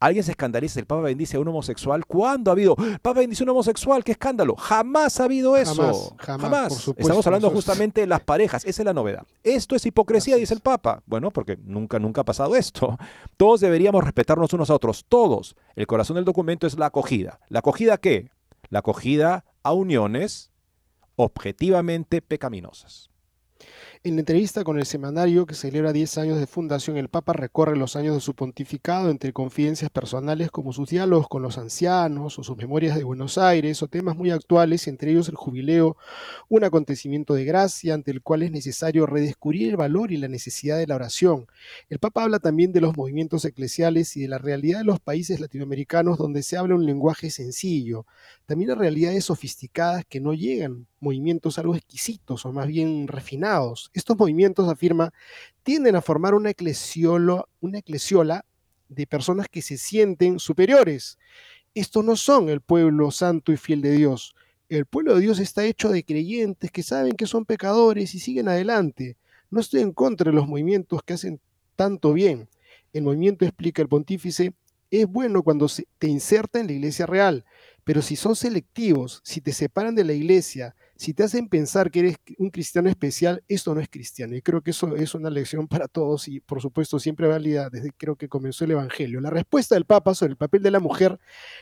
Alguien 0.00 0.22
se 0.22 0.32
escandaliza, 0.32 0.80
el 0.80 0.84
Papa 0.84 1.00
bendice 1.00 1.38
a 1.38 1.40
un 1.40 1.48
homosexual. 1.48 2.04
¿Cuándo 2.04 2.50
ha 2.50 2.52
habido? 2.52 2.76
Papa 2.76 3.20
bendice 3.20 3.42
a 3.42 3.44
un 3.44 3.50
homosexual, 3.50 4.04
qué 4.04 4.12
escándalo. 4.12 4.54
Jamás 4.54 5.18
ha 5.18 5.24
habido 5.24 5.56
eso. 5.56 6.14
Jamás. 6.18 6.92
Estamos 6.98 7.26
hablando 7.26 7.48
justamente 7.48 8.02
de 8.02 8.06
las 8.06 8.20
parejas, 8.20 8.66
esa 8.66 8.82
es 8.82 8.84
la 8.84 8.92
novedad. 8.92 9.26
Esto 9.42 9.74
es 9.74 9.86
hipocresía, 9.86 10.36
dice 10.36 10.52
el 10.52 10.60
Papa. 10.60 11.02
Bueno, 11.06 11.30
porque 11.30 11.56
nunca, 11.64 11.98
nunca 11.98 12.20
ha 12.20 12.24
pasado 12.24 12.54
esto. 12.54 12.98
Todos 13.38 13.60
deberíamos 13.60 14.04
respetarnos 14.04 14.52
unos 14.52 14.68
a 14.68 14.74
otros, 14.74 15.06
todos. 15.08 15.56
El 15.74 15.86
corazón 15.86 16.16
del 16.16 16.26
documento 16.26 16.66
es 16.66 16.76
la 16.76 16.86
acogida. 16.86 17.40
¿La 17.48 17.60
acogida 17.60 17.96
qué? 17.96 18.30
La 18.68 18.80
acogida 18.80 19.46
a 19.62 19.72
uniones 19.72 20.50
objetivamente 21.16 22.20
pecaminosas. 22.20 23.13
En 24.06 24.16
la 24.16 24.20
entrevista 24.20 24.64
con 24.64 24.78
el 24.78 24.84
semanario 24.84 25.46
que 25.46 25.54
celebra 25.54 25.90
10 25.90 26.18
años 26.18 26.38
de 26.38 26.46
fundación, 26.46 26.98
el 26.98 27.08
Papa 27.08 27.32
recorre 27.32 27.74
los 27.74 27.96
años 27.96 28.14
de 28.14 28.20
su 28.20 28.34
pontificado 28.34 29.08
entre 29.08 29.32
confidencias 29.32 29.90
personales 29.90 30.50
como 30.50 30.74
sus 30.74 30.90
diálogos 30.90 31.26
con 31.26 31.40
los 31.40 31.56
ancianos 31.56 32.38
o 32.38 32.42
sus 32.42 32.54
memorias 32.58 32.98
de 32.98 33.04
Buenos 33.04 33.38
Aires 33.38 33.82
o 33.82 33.88
temas 33.88 34.14
muy 34.14 34.30
actuales, 34.30 34.88
entre 34.88 35.12
ellos 35.12 35.30
el 35.30 35.36
jubileo, 35.36 35.96
un 36.50 36.64
acontecimiento 36.64 37.32
de 37.32 37.46
gracia 37.46 37.94
ante 37.94 38.10
el 38.10 38.20
cual 38.20 38.42
es 38.42 38.50
necesario 38.50 39.06
redescubrir 39.06 39.70
el 39.70 39.78
valor 39.78 40.12
y 40.12 40.18
la 40.18 40.28
necesidad 40.28 40.76
de 40.76 40.86
la 40.86 40.96
oración. 40.96 41.46
El 41.88 41.98
Papa 41.98 42.24
habla 42.24 42.40
también 42.40 42.72
de 42.72 42.82
los 42.82 42.94
movimientos 42.94 43.46
eclesiales 43.46 44.18
y 44.18 44.20
de 44.20 44.28
la 44.28 44.36
realidad 44.36 44.80
de 44.80 44.84
los 44.84 45.00
países 45.00 45.40
latinoamericanos 45.40 46.18
donde 46.18 46.42
se 46.42 46.58
habla 46.58 46.74
un 46.74 46.84
lenguaje 46.84 47.30
sencillo, 47.30 48.04
también 48.44 48.70
a 48.70 48.74
realidades 48.74 49.24
sofisticadas 49.24 50.04
que 50.04 50.20
no 50.20 50.34
llegan 50.34 50.88
movimientos 51.04 51.58
algo 51.58 51.76
exquisitos 51.76 52.44
o 52.44 52.52
más 52.52 52.66
bien 52.66 53.06
refinados. 53.06 53.90
Estos 53.94 54.18
movimientos, 54.18 54.68
afirma, 54.68 55.12
tienden 55.62 55.94
a 55.94 56.02
formar 56.02 56.34
una, 56.34 56.50
una 57.60 57.78
eclesiola 57.78 58.44
de 58.88 59.06
personas 59.06 59.46
que 59.48 59.62
se 59.62 59.78
sienten 59.78 60.40
superiores. 60.40 61.18
Estos 61.74 62.04
no 62.04 62.16
son 62.16 62.48
el 62.48 62.60
pueblo 62.60 63.10
santo 63.10 63.52
y 63.52 63.56
fiel 63.56 63.82
de 63.82 63.92
Dios. 63.92 64.34
El 64.68 64.86
pueblo 64.86 65.14
de 65.14 65.20
Dios 65.20 65.38
está 65.38 65.64
hecho 65.64 65.90
de 65.90 66.04
creyentes 66.04 66.70
que 66.70 66.82
saben 66.82 67.12
que 67.12 67.26
son 67.26 67.44
pecadores 67.44 68.14
y 68.14 68.18
siguen 68.18 68.48
adelante. 68.48 69.16
No 69.50 69.60
estoy 69.60 69.82
en 69.82 69.92
contra 69.92 70.30
de 70.30 70.36
los 70.36 70.48
movimientos 70.48 71.02
que 71.02 71.12
hacen 71.12 71.40
tanto 71.76 72.12
bien. 72.12 72.48
El 72.92 73.02
movimiento, 73.02 73.44
explica 73.44 73.82
el 73.82 73.88
pontífice, 73.88 74.54
es 74.90 75.06
bueno 75.06 75.42
cuando 75.42 75.66
te 75.98 76.06
inserta 76.06 76.60
en 76.60 76.66
la 76.68 76.72
iglesia 76.72 77.06
real, 77.06 77.44
pero 77.82 78.00
si 78.00 78.16
son 78.16 78.36
selectivos, 78.36 79.20
si 79.24 79.40
te 79.40 79.52
separan 79.52 79.94
de 79.94 80.04
la 80.04 80.12
iglesia, 80.12 80.74
si 80.96 81.12
te 81.12 81.24
hacen 81.24 81.48
pensar 81.48 81.90
que 81.90 82.00
eres 82.00 82.16
un 82.38 82.50
cristiano 82.50 82.88
especial, 82.88 83.42
esto 83.48 83.74
no 83.74 83.80
es 83.80 83.88
cristiano. 83.88 84.36
Y 84.36 84.42
creo 84.42 84.62
que 84.62 84.70
eso 84.70 84.94
es 84.94 85.14
una 85.14 85.28
lección 85.28 85.66
para 85.66 85.88
todos 85.88 86.28
y 86.28 86.40
por 86.40 86.60
supuesto 86.60 87.00
siempre 87.00 87.26
válida 87.26 87.68
desde 87.68 87.90
creo 87.90 88.16
que 88.16 88.28
comenzó 88.28 88.64
el 88.64 88.72
Evangelio. 88.72 89.20
La 89.20 89.30
respuesta 89.30 89.74
del 89.74 89.86
Papa 89.86 90.14
sobre 90.14 90.32
el 90.32 90.36
papel 90.36 90.62
de 90.62 90.70
la 90.70 90.80
mujer, 90.80 91.18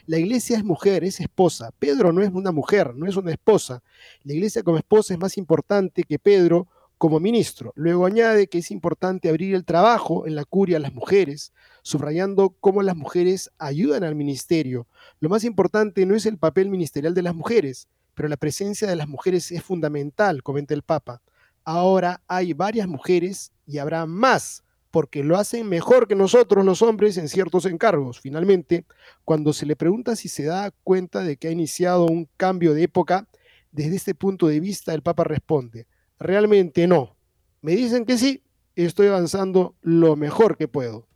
la 0.06 0.18
iglesia 0.18 0.58
es 0.58 0.64
mujer, 0.64 1.02
es 1.04 1.20
esposa. 1.20 1.70
Pedro 1.78 2.12
no 2.12 2.20
es 2.20 2.30
una 2.30 2.52
mujer, 2.52 2.94
no 2.94 3.06
es 3.06 3.16
una 3.16 3.32
esposa. 3.32 3.82
La 4.22 4.34
iglesia 4.34 4.62
como 4.62 4.76
esposa 4.76 5.14
es 5.14 5.20
más 5.20 5.38
importante 5.38 6.02
que 6.04 6.18
Pedro 6.18 6.68
como 6.98 7.18
ministro. 7.18 7.72
Luego 7.74 8.06
añade 8.06 8.46
que 8.46 8.58
es 8.58 8.70
importante 8.70 9.28
abrir 9.28 9.54
el 9.56 9.64
trabajo 9.64 10.26
en 10.26 10.36
la 10.36 10.44
curia 10.44 10.76
a 10.76 10.80
las 10.80 10.92
mujeres, 10.92 11.52
subrayando 11.82 12.54
cómo 12.60 12.82
las 12.82 12.96
mujeres 12.96 13.50
ayudan 13.58 14.04
al 14.04 14.14
ministerio. 14.14 14.86
Lo 15.18 15.28
más 15.28 15.42
importante 15.42 16.06
no 16.06 16.14
es 16.14 16.26
el 16.26 16.38
papel 16.38 16.68
ministerial 16.68 17.12
de 17.12 17.22
las 17.22 17.34
mujeres, 17.34 17.88
pero 18.14 18.28
la 18.28 18.36
presencia 18.36 18.88
de 18.88 18.96
las 18.96 19.08
mujeres 19.08 19.50
es 19.52 19.62
fundamental, 19.62 20.42
comenta 20.42 20.74
el 20.74 20.82
Papa. 20.82 21.22
Ahora 21.64 22.22
hay 22.26 22.52
varias 22.52 22.88
mujeres 22.88 23.52
y 23.66 23.78
habrá 23.78 24.06
más, 24.06 24.64
porque 24.90 25.24
lo 25.24 25.36
hacen 25.36 25.68
mejor 25.68 26.06
que 26.06 26.14
nosotros 26.14 26.64
los 26.64 26.82
hombres 26.82 27.16
en 27.16 27.28
ciertos 27.28 27.66
encargos. 27.66 28.20
Finalmente, 28.20 28.84
cuando 29.24 29.52
se 29.52 29.66
le 29.66 29.76
pregunta 29.76 30.16
si 30.16 30.28
se 30.28 30.44
da 30.44 30.70
cuenta 30.84 31.22
de 31.22 31.36
que 31.36 31.48
ha 31.48 31.52
iniciado 31.52 32.06
un 32.06 32.28
cambio 32.36 32.74
de 32.74 32.82
época, 32.82 33.28
desde 33.70 33.96
este 33.96 34.14
punto 34.14 34.48
de 34.48 34.60
vista 34.60 34.92
el 34.92 35.02
Papa 35.02 35.24
responde, 35.24 35.86
Realmente 36.18 36.86
no. 36.86 37.16
Me 37.62 37.72
dicen 37.72 38.04
que 38.04 38.16
sí, 38.16 38.44
estoy 38.76 39.08
avanzando 39.08 39.74
lo 39.80 40.14
mejor 40.14 40.56
que 40.56 40.68
puedo. 40.68 41.08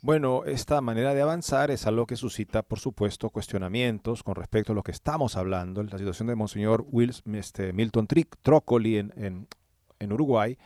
Bueno, 0.00 0.44
esta 0.44 0.80
manera 0.80 1.12
de 1.12 1.22
avanzar 1.22 1.72
es 1.72 1.84
algo 1.84 2.06
que 2.06 2.14
suscita, 2.14 2.62
por 2.62 2.78
supuesto, 2.78 3.30
cuestionamientos 3.30 4.22
con 4.22 4.36
respecto 4.36 4.70
a 4.70 4.74
lo 4.76 4.84
que 4.84 4.92
estamos 4.92 5.36
hablando, 5.36 5.82
la 5.82 5.98
situación 5.98 6.28
de 6.28 6.36
Monseñor 6.36 6.86
Wills, 6.88 7.24
este, 7.32 7.72
Milton 7.72 8.06
Trócoli 8.40 8.98
en, 8.98 9.48
Uruguay. 10.12 10.56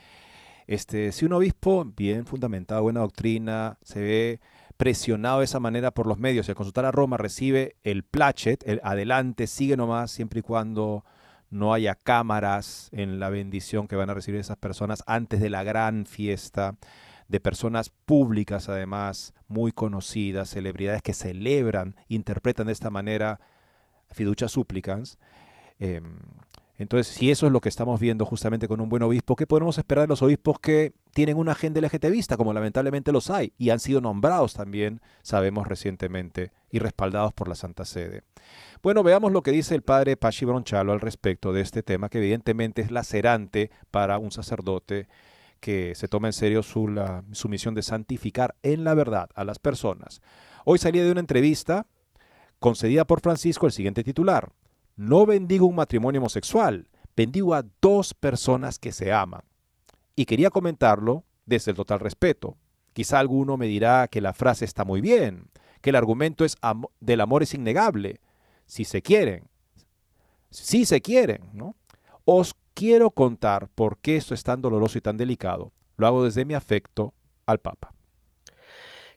Este, 0.67 1.11
si 1.11 1.25
un 1.25 1.33
obispo 1.33 1.83
bien 1.83 2.27
fundamentado, 2.27 2.83
buena 2.83 2.99
doctrina, 2.99 3.79
se 3.81 4.01
ve 4.01 4.39
presionado 4.77 5.39
de 5.39 5.45
esa 5.45 5.59
manera 5.59 5.89
por 5.89 6.05
los 6.05 6.19
medios 6.19 6.47
al 6.47 6.55
consultar 6.55 6.85
a 6.85 6.91
Roma 6.91 7.17
recibe 7.17 7.75
el 7.83 8.03
plachet, 8.03 8.63
el 8.67 8.81
adelante, 8.83 9.47
sigue 9.47 9.75
nomás, 9.75 10.11
siempre 10.11 10.41
y 10.41 10.43
cuando 10.43 11.05
no 11.49 11.73
haya 11.73 11.95
cámaras 11.95 12.89
en 12.91 13.19
la 13.19 13.29
bendición 13.29 13.87
que 13.87 13.95
van 13.95 14.11
a 14.11 14.13
recibir 14.13 14.39
esas 14.39 14.57
personas 14.57 15.03
antes 15.07 15.39
de 15.39 15.49
la 15.49 15.63
gran 15.63 16.05
fiesta, 16.05 16.75
de 17.33 17.39
personas 17.39 17.89
públicas 17.89 18.69
además, 18.69 19.33
muy 19.47 19.71
conocidas, 19.71 20.51
celebridades 20.51 21.01
que 21.01 21.15
celebran, 21.15 21.95
interpretan 22.07 22.67
de 22.67 22.73
esta 22.73 22.91
manera 22.91 23.39
fiducia 24.11 24.47
súplicas. 24.47 25.17
Em, 25.79 26.19
entonces, 26.77 27.07
si 27.07 27.31
eso 27.31 27.47
es 27.47 27.51
lo 27.51 27.59
que 27.59 27.69
estamos 27.69 27.99
viendo 27.99 28.23
justamente 28.27 28.67
con 28.67 28.81
un 28.81 28.89
buen 28.89 29.01
obispo, 29.01 29.35
¿qué 29.35 29.47
podemos 29.47 29.79
esperar 29.79 30.03
de 30.03 30.09
los 30.09 30.21
obispos 30.21 30.59
que 30.59 30.93
tienen 31.11 31.37
una 31.37 31.53
agenda 31.53 31.81
LGTBista, 31.81 32.37
como 32.37 32.53
lamentablemente 32.53 33.11
los 33.11 33.31
hay, 33.31 33.51
y 33.57 33.71
han 33.71 33.79
sido 33.79 33.99
nombrados 33.99 34.53
también, 34.53 35.01
sabemos 35.23 35.67
recientemente, 35.67 36.51
y 36.69 36.77
respaldados 36.77 37.33
por 37.33 37.47
la 37.47 37.55
Santa 37.55 37.83
Sede? 37.83 38.21
Bueno, 38.83 39.01
veamos 39.01 39.31
lo 39.31 39.41
que 39.41 39.49
dice 39.49 39.73
el 39.73 39.81
padre 39.81 40.17
Pachi 40.17 40.45
Bronchalo 40.45 40.91
al 40.91 41.01
respecto 41.01 41.51
de 41.51 41.61
este 41.61 41.81
tema, 41.81 42.09
que 42.09 42.19
evidentemente 42.19 42.83
es 42.83 42.91
lacerante 42.91 43.71
para 43.89 44.19
un 44.19 44.31
sacerdote 44.31 45.07
que 45.63 45.95
se 45.95 46.09
toma 46.09 46.27
en 46.27 46.33
serio 46.33 46.61
su, 46.61 46.93
su 47.31 47.47
misión 47.47 47.73
de 47.73 47.83
santificar 47.83 48.53
en 48.63 48.83
la 48.83 48.93
verdad 48.95 49.29
a 49.33 49.45
las 49.45 49.59
personas. 49.59 50.21
Hoy 50.65 50.77
salía 50.77 51.05
de 51.05 51.11
una 51.11 51.21
entrevista 51.21 51.87
concedida 52.59 53.05
por 53.07 53.21
Francisco 53.21 53.65
el 53.65 53.71
siguiente 53.71 54.03
titular. 54.03 54.51
No 54.97 55.25
bendigo 55.25 55.65
un 55.65 55.75
matrimonio 55.75 56.19
homosexual, 56.19 56.89
bendigo 57.15 57.53
a 57.53 57.63
dos 57.81 58.13
personas 58.13 58.77
que 58.77 58.91
se 58.91 59.13
aman. 59.13 59.43
Y 60.17 60.25
quería 60.25 60.49
comentarlo 60.49 61.23
desde 61.45 61.71
el 61.71 61.77
total 61.77 62.01
respeto. 62.01 62.57
Quizá 62.91 63.19
alguno 63.19 63.55
me 63.55 63.67
dirá 63.67 64.09
que 64.09 64.19
la 64.19 64.33
frase 64.33 64.65
está 64.65 64.83
muy 64.83 64.99
bien, 64.99 65.47
que 65.79 65.91
el 65.91 65.95
argumento 65.95 66.43
es 66.43 66.57
del 66.99 67.21
amor 67.21 67.41
es 67.41 67.53
innegable, 67.53 68.19
si 68.65 68.83
se 68.83 69.01
quieren. 69.01 69.47
Si 70.49 70.83
se 70.83 70.99
quieren, 70.99 71.51
¿no? 71.53 71.77
Os 72.25 72.53
quiero 72.73 73.11
contar 73.11 73.69
por 73.75 73.97
qué 73.97 74.15
esto 74.15 74.33
es 74.33 74.43
tan 74.43 74.61
doloroso 74.61 74.97
y 74.97 75.01
tan 75.01 75.17
delicado. 75.17 75.71
Lo 75.97 76.07
hago 76.07 76.23
desde 76.23 76.45
mi 76.45 76.53
afecto 76.53 77.13
al 77.45 77.59
Papa. 77.59 77.93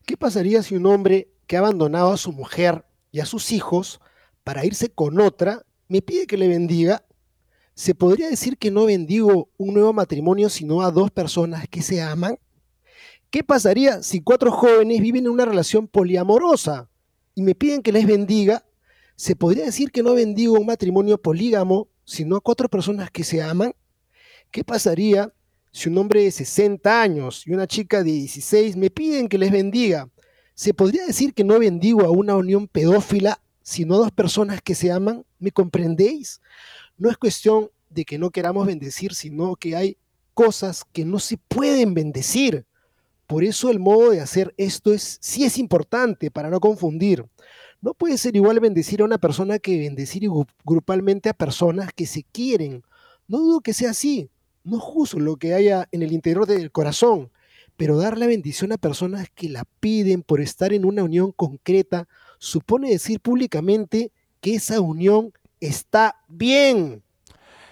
¿Qué 0.05 0.17
pasaría 0.17 0.63
si 0.63 0.77
un 0.77 0.87
hombre 0.87 1.29
que 1.47 1.57
ha 1.57 1.61
abandonado 1.61 2.13
a 2.13 2.17
su 2.17 2.33
mujer 2.33 2.85
y 3.11 3.21
a 3.21 3.27
sus 3.27 3.53
hijos 3.53 4.01
para 4.45 4.65
irse 4.65 4.91
con 4.91 5.21
otra 5.21 5.65
me 5.89 6.03
pide 6.03 6.27
que 6.27 6.37
le 6.37 6.49
bendiga? 6.49 7.05
¿Se 7.75 7.95
podría 7.95 8.29
decir 8.29 8.57
que 8.57 8.71
no 8.71 8.87
bendigo 8.87 9.51
un 9.59 9.75
nuevo 9.75 9.93
matrimonio 9.93 10.49
sino 10.49 10.83
a 10.83 10.91
dos 10.91 11.11
personas 11.11 11.69
que 11.69 11.83
se 11.83 12.01
aman? 12.01 12.39
¿Qué 13.31 13.43
pasaría 13.43 14.03
si 14.03 14.23
cuatro 14.23 14.51
jóvenes 14.53 15.01
viven 15.01 15.27
en 15.27 15.33
una 15.33 15.45
relación 15.45 15.89
poliamorosa 15.89 16.89
y 17.35 17.43
me 17.43 17.55
piden 17.55 17.83
que 17.83 17.93
les 17.93 18.07
bendiga? 18.07 18.65
¿Se 19.17 19.35
podría 19.35 19.65
decir 19.65 19.91
que 19.91 20.03
no 20.03 20.15
bendigo 20.15 20.55
un 20.55 20.67
matrimonio 20.67 21.21
polígamo 21.21 21.89
sino 22.07 22.37
a 22.37 22.41
cuatro 22.41 22.71
personas 22.71 23.11
que 23.11 23.25
se 23.25 23.43
aman? 23.43 23.75
¿Qué 24.51 24.65
pasaría 24.65 25.31
si 25.71 25.91
un 25.91 25.99
hombre 25.99 26.23
de 26.23 26.31
60 26.31 27.03
años 27.03 27.47
y 27.47 27.53
una 27.53 27.67
chica 27.67 28.03
de 28.03 28.13
16 28.13 28.77
me 28.77 28.89
piden 28.89 29.29
que 29.29 29.37
les 29.37 29.51
bendiga? 29.53 30.09
¿Se 30.55 30.73
podría 30.73 31.05
decir 31.05 31.35
que 31.35 31.45
no 31.45 31.59
bendigo 31.59 32.01
a 32.01 32.11
una 32.11 32.35
unión 32.35 32.67
pedófila 32.67 33.43
sino 33.61 33.97
a 33.97 33.99
dos 33.99 34.13
personas 34.13 34.63
que 34.63 34.75
se 34.75 34.91
aman? 34.91 35.27
¿Me 35.39 35.51
comprendéis? 35.51 36.41
no 36.97 37.11
es 37.11 37.17
cuestión 37.17 37.71
de 37.91 38.05
que 38.05 38.19
no 38.19 38.31
queramos 38.31 38.67
bendecir, 38.67 39.15
sino 39.15 39.57
que 39.57 39.77
hay 39.77 39.97
cosas 40.35 40.85
que 40.93 41.05
no 41.05 41.19
se 41.19 41.39
pueden 41.39 41.95
bendecir. 41.95 42.67
Por 43.27 43.45
eso 43.45 43.71
el 43.71 43.81
modo 43.81 44.11
de 44.11 44.21
hacer 44.21 44.55
esto 44.57 44.93
es 44.93 45.19
sí 45.21 45.45
es 45.45 45.59
importante 45.59 46.31
para 46.31 46.51
no 46.51 46.61
confundir. 46.61 47.25
No 47.81 47.95
puede 47.95 48.19
ser 48.19 48.37
igual 48.37 48.61
bendecir 48.61 49.03
a 49.03 49.05
una 49.05 49.19
persona 49.19 49.59
que 49.59 49.79
bendecir 49.79 50.29
grupalmente 50.65 51.29
a 51.29 51.35
personas 51.35 51.93
que 51.93 52.07
se 52.07 52.23
quieren. 52.23 52.83
No 53.29 53.39
dudo 53.39 53.61
que 53.61 53.75
sea 53.75 53.91
así. 53.91 54.31
No 54.65 54.81
juzgo 54.81 55.21
lo 55.21 55.37
que 55.37 55.55
haya 55.55 55.89
en 55.93 56.03
el 56.03 56.13
interior 56.13 56.47
del 56.47 56.73
corazón, 56.73 57.31
pero 57.77 57.99
dar 57.99 58.19
la 58.19 58.27
bendición 58.27 58.73
a 58.73 58.79
personas 58.79 59.29
que 59.35 59.49
la 59.49 59.65
piden 59.81 60.23
por 60.23 60.41
estar 60.41 60.73
en 60.73 60.85
una 60.85 61.05
unión 61.05 61.33
concreta 61.33 62.09
supone 62.39 62.91
decir 62.91 63.21
públicamente 63.21 64.11
que 64.41 64.57
esa 64.57 64.81
unión 64.81 65.33
está 65.61 66.17
bien. 66.29 67.03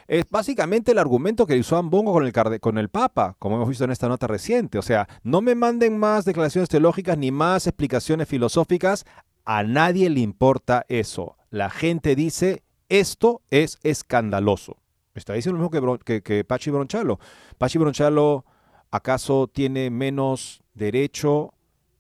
Es 0.07 0.25
básicamente 0.29 0.93
el 0.93 0.99
argumento 0.99 1.47
que 1.47 1.57
hizo 1.57 1.77
Ambongo 1.77 2.13
con 2.13 2.27
el, 2.27 2.61
con 2.61 2.79
el 2.79 2.89
Papa, 2.89 3.37
como 3.39 3.57
hemos 3.57 3.69
visto 3.69 3.85
en 3.85 3.91
esta 3.91 4.09
nota 4.09 4.27
reciente. 4.27 4.79
O 4.79 4.83
sea, 4.83 5.09
no 5.23 5.41
me 5.41 5.55
manden 5.55 5.99
más 5.99 6.25
declaraciones 6.25 6.69
teológicas 6.69 7.17
ni 7.17 7.31
más 7.31 7.67
explicaciones 7.67 8.29
filosóficas. 8.29 9.05
A 9.45 9.63
nadie 9.63 10.11
le 10.11 10.21
importa 10.21 10.85
eso. 10.89 11.37
La 11.51 11.71
gente 11.71 12.15
dice, 12.15 12.63
esto 12.89 13.43
es 13.51 13.79
escandaloso. 13.83 14.77
Está 15.15 15.35
diciendo 15.35 15.59
lo 15.59 15.71
mismo 15.71 15.99
que, 15.99 16.23
que, 16.23 16.45
Pachi 16.45 16.71
Bronchalo. 16.71 17.19
Pachi 17.57 17.79
Bronchalo, 17.79 18.45
¿acaso 18.91 19.49
tiene 19.49 19.91
menos 19.91 20.63
derecho 20.75 21.55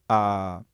a 0.08 0.64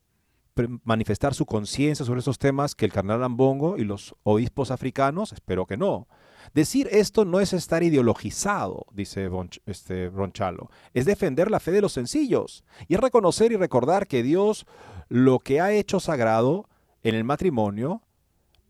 manifestar 0.85 1.35
su 1.35 1.47
conciencia 1.47 2.05
sobre 2.05 2.20
esos 2.20 2.39
temas 2.39 2.74
que 2.74 2.85
el 2.85 2.93
carnal 2.93 3.22
Ambongo 3.22 3.76
y 3.76 3.85
los 3.85 4.14
obispos 4.22 4.70
africanos? 4.70 5.33
Espero 5.33 5.66
que 5.66 5.76
no. 5.76 6.09
Decir 6.55 6.88
esto 6.91 7.24
no 7.24 7.41
es 7.41 7.53
estar 7.53 7.82
ideologizado, 7.82 8.86
dice 8.93 9.30
este 9.66 10.09
Bronchalo, 10.09 10.70
es 10.95 11.05
defender 11.05 11.51
la 11.51 11.61
fe 11.61 11.70
de 11.72 11.80
los 11.80 11.93
sencillos 11.93 12.64
y 12.88 12.95
es 12.95 13.01
reconocer 13.01 13.53
y 13.53 13.57
recordar 13.57 14.07
que 14.07 14.22
Dios 14.22 14.66
lo 15.09 15.38
que 15.38 15.61
ha 15.61 15.72
hecho 15.72 16.01
sagrado 16.01 16.68
en 17.03 17.14
el 17.14 17.24
matrimonio, 17.24 18.03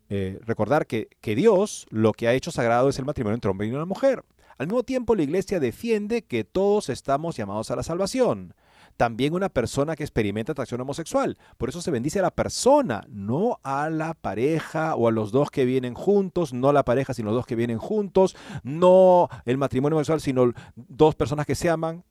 eh, 0.09 0.39
recordar 0.45 0.87
que, 0.87 1.09
que 1.21 1.35
Dios 1.35 1.87
lo 1.89 2.13
que 2.13 2.27
ha 2.27 2.33
hecho 2.33 2.51
sagrado 2.51 2.89
es 2.89 2.99
el 2.99 3.05
matrimonio 3.05 3.35
entre 3.35 3.51
hombre 3.51 3.67
y 3.67 3.71
una 3.71 3.85
mujer. 3.85 4.23
Al 4.57 4.67
mismo 4.67 4.83
tiempo, 4.83 5.15
la 5.15 5.23
iglesia 5.23 5.59
defiende 5.59 6.21
que 6.23 6.43
todos 6.43 6.89
estamos 6.89 7.35
llamados 7.35 7.71
a 7.71 7.75
la 7.75 7.83
salvación 7.83 8.53
también 9.01 9.33
una 9.33 9.49
persona 9.49 9.95
que 9.95 10.03
experimenta 10.03 10.51
atracción 10.51 10.79
homosexual. 10.79 11.35
Por 11.57 11.69
eso 11.69 11.81
se 11.81 11.89
bendice 11.89 12.19
a 12.19 12.21
la 12.21 12.29
persona, 12.29 13.03
no 13.09 13.59
a 13.63 13.89
la 13.89 14.13
pareja 14.13 14.93
o 14.93 15.07
a 15.07 15.11
los 15.11 15.31
dos 15.31 15.49
que 15.49 15.65
vienen 15.65 15.95
juntos, 15.95 16.53
no 16.53 16.69
a 16.69 16.73
la 16.73 16.85
pareja, 16.85 17.15
sino 17.15 17.29
los 17.29 17.37
dos 17.37 17.47
que 17.47 17.55
vienen 17.55 17.79
juntos, 17.79 18.35
no 18.61 19.27
el 19.45 19.57
matrimonio 19.57 19.95
homosexual, 19.95 20.21
sino 20.21 20.53
dos 20.75 21.15
personas 21.15 21.47
que 21.47 21.55
se 21.55 21.67
aman. 21.67 22.03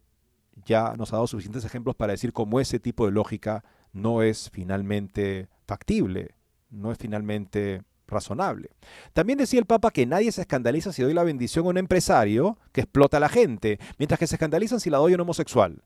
Ya 0.64 0.95
nos 0.97 1.12
ha 1.12 1.16
dado 1.18 1.28
suficientes 1.28 1.64
ejemplos 1.64 1.95
para 1.95 2.11
decir 2.11 2.32
cómo 2.32 2.59
ese 2.59 2.80
tipo 2.80 3.07
de 3.07 3.12
lógica 3.12 3.62
no 3.93 4.22
es 4.24 4.51
finalmente 4.51 5.49
factible, 5.68 6.34
no 6.70 6.91
es 6.91 6.99
finalmente 6.99 7.84
razonable. 8.09 8.70
También 9.12 9.38
decía 9.38 9.61
el 9.61 9.66
Papa 9.66 9.93
que 9.93 10.07
nadie 10.07 10.32
se 10.32 10.41
escandaliza 10.41 10.93
si 10.93 11.03
doy 11.03 11.14
la 11.14 11.22
bendición 11.22 11.66
a 11.66 11.68
un 11.68 11.78
empresario 11.78 12.59
que 12.72 12.80
explota 12.80 13.18
a 13.18 13.20
la 13.20 13.28
gente, 13.28 13.78
mientras 13.97 14.18
que 14.18 14.26
se 14.26 14.34
escandalizan 14.34 14.80
si 14.80 14.91
la 14.91 14.99
doy 14.99 15.12
a 15.12 15.14
un 15.14 15.20
homosexual. 15.20 15.84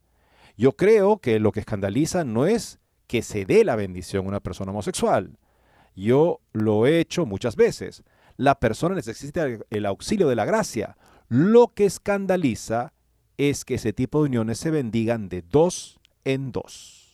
Yo 0.56 0.72
creo 0.72 1.18
que 1.18 1.40
lo 1.40 1.52
que 1.52 1.60
escandaliza 1.60 2.24
no 2.24 2.46
es 2.46 2.78
que 3.06 3.22
se 3.22 3.44
dé 3.44 3.64
la 3.64 3.76
bendición 3.76 4.24
a 4.24 4.28
una 4.28 4.40
persona 4.40 4.70
homosexual. 4.70 5.36
Yo 5.96 6.40
lo 6.52 6.86
he 6.86 7.00
hecho 7.00 7.26
muchas 7.26 7.56
veces. 7.56 8.02
La 8.36 8.58
persona 8.58 8.94
necesita 8.94 9.46
el 9.70 9.86
auxilio 9.86 10.28
de 10.28 10.36
la 10.36 10.44
gracia. 10.44 10.96
Lo 11.28 11.68
que 11.68 11.84
escandaliza 11.84 12.92
es 13.36 13.64
que 13.64 13.74
ese 13.74 13.92
tipo 13.92 14.22
de 14.22 14.28
uniones 14.28 14.58
se 14.58 14.70
bendigan 14.70 15.28
de 15.28 15.42
dos 15.42 15.98
en 16.24 16.52
dos. 16.52 17.04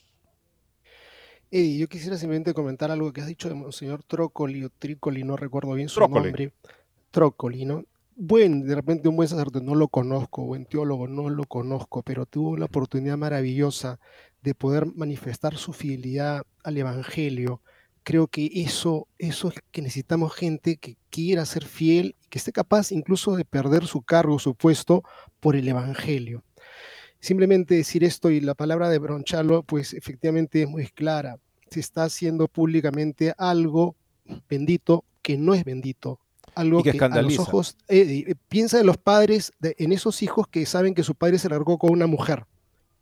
Eddie, 1.50 1.78
yo 1.78 1.88
quisiera 1.88 2.16
simplemente 2.16 2.54
comentar 2.54 2.90
algo 2.90 3.12
que 3.12 3.22
has 3.22 3.26
dicho 3.26 3.48
de 3.48 3.72
señor 3.72 4.04
Trócoli 4.04 4.64
o 4.64 4.70
Trícoli, 4.70 5.24
no 5.24 5.36
recuerdo 5.36 5.72
bien 5.72 5.88
su 5.88 6.00
nombre. 6.00 6.52
Trócoli, 7.10 7.64
¿no? 7.64 7.84
Buen, 8.20 8.66
de 8.66 8.74
repente 8.74 9.08
un 9.08 9.16
buen 9.16 9.28
sacerdote, 9.28 9.64
no 9.64 9.74
lo 9.74 9.88
conozco, 9.88 10.44
buen 10.44 10.66
teólogo, 10.66 11.08
no 11.08 11.30
lo 11.30 11.44
conozco, 11.44 12.02
pero 12.02 12.26
tuvo 12.26 12.58
la 12.58 12.66
oportunidad 12.66 13.16
maravillosa 13.16 13.98
de 14.42 14.54
poder 14.54 14.84
manifestar 14.94 15.56
su 15.56 15.72
fidelidad 15.72 16.42
al 16.62 16.76
Evangelio. 16.76 17.62
Creo 18.02 18.26
que 18.26 18.50
eso, 18.54 19.08
eso 19.18 19.48
es 19.48 19.54
que 19.70 19.80
necesitamos 19.80 20.34
gente 20.34 20.76
que 20.76 20.98
quiera 21.08 21.46
ser 21.46 21.64
fiel, 21.64 22.14
que 22.28 22.38
esté 22.38 22.52
capaz 22.52 22.92
incluso 22.92 23.36
de 23.36 23.46
perder 23.46 23.86
su 23.86 24.02
cargo, 24.02 24.38
su 24.38 24.54
puesto 24.54 25.02
por 25.40 25.56
el 25.56 25.66
Evangelio. 25.66 26.44
Simplemente 27.20 27.74
decir 27.74 28.04
esto 28.04 28.30
y 28.30 28.40
la 28.40 28.54
palabra 28.54 28.90
de 28.90 28.98
Bronchalo, 28.98 29.62
pues 29.62 29.94
efectivamente 29.94 30.62
es 30.62 30.68
muy 30.68 30.86
clara. 30.88 31.38
Se 31.70 31.80
está 31.80 32.04
haciendo 32.04 32.48
públicamente 32.48 33.32
algo 33.38 33.96
bendito 34.46 35.04
que 35.22 35.38
no 35.38 35.54
es 35.54 35.64
bendito, 35.64 36.20
algo 36.54 36.82
que, 36.82 36.90
a 37.00 37.22
los 37.22 37.38
ojos 37.38 37.76
eh, 37.88 38.24
eh, 38.28 38.34
piensa 38.48 38.80
en 38.80 38.86
los 38.86 38.96
padres, 38.96 39.52
en 39.62 39.92
esos 39.92 40.22
hijos 40.22 40.46
que 40.48 40.66
saben 40.66 40.94
que 40.94 41.02
su 41.02 41.14
padre 41.14 41.38
se 41.38 41.48
largó 41.48 41.78
con 41.78 41.90
una 41.90 42.06
mujer. 42.06 42.46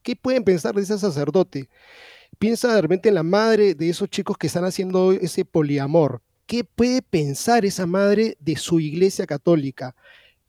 ¿Qué 0.03 0.17
pueden 0.17 0.45
pensar 0.45 0.75
de 0.75 0.83
ese 0.83 0.99
sacerdote? 0.99 1.69
Piensa 2.39 2.75
de 2.75 2.83
repente 2.83 3.09
en 3.09 3.15
la 3.15 3.23
madre 3.23 3.75
de 3.75 3.89
esos 3.89 4.09
chicos 4.09 4.37
que 4.39 4.47
están 4.47 4.65
haciendo 4.65 5.13
ese 5.13 5.45
poliamor. 5.45 6.23
¿Qué 6.47 6.65
puede 6.65 7.03
pensar 7.03 7.65
esa 7.65 7.87
madre 7.87 8.37
de 8.41 8.57
su 8.57 8.81
iglesia 8.81 9.27
católica? 9.27 9.95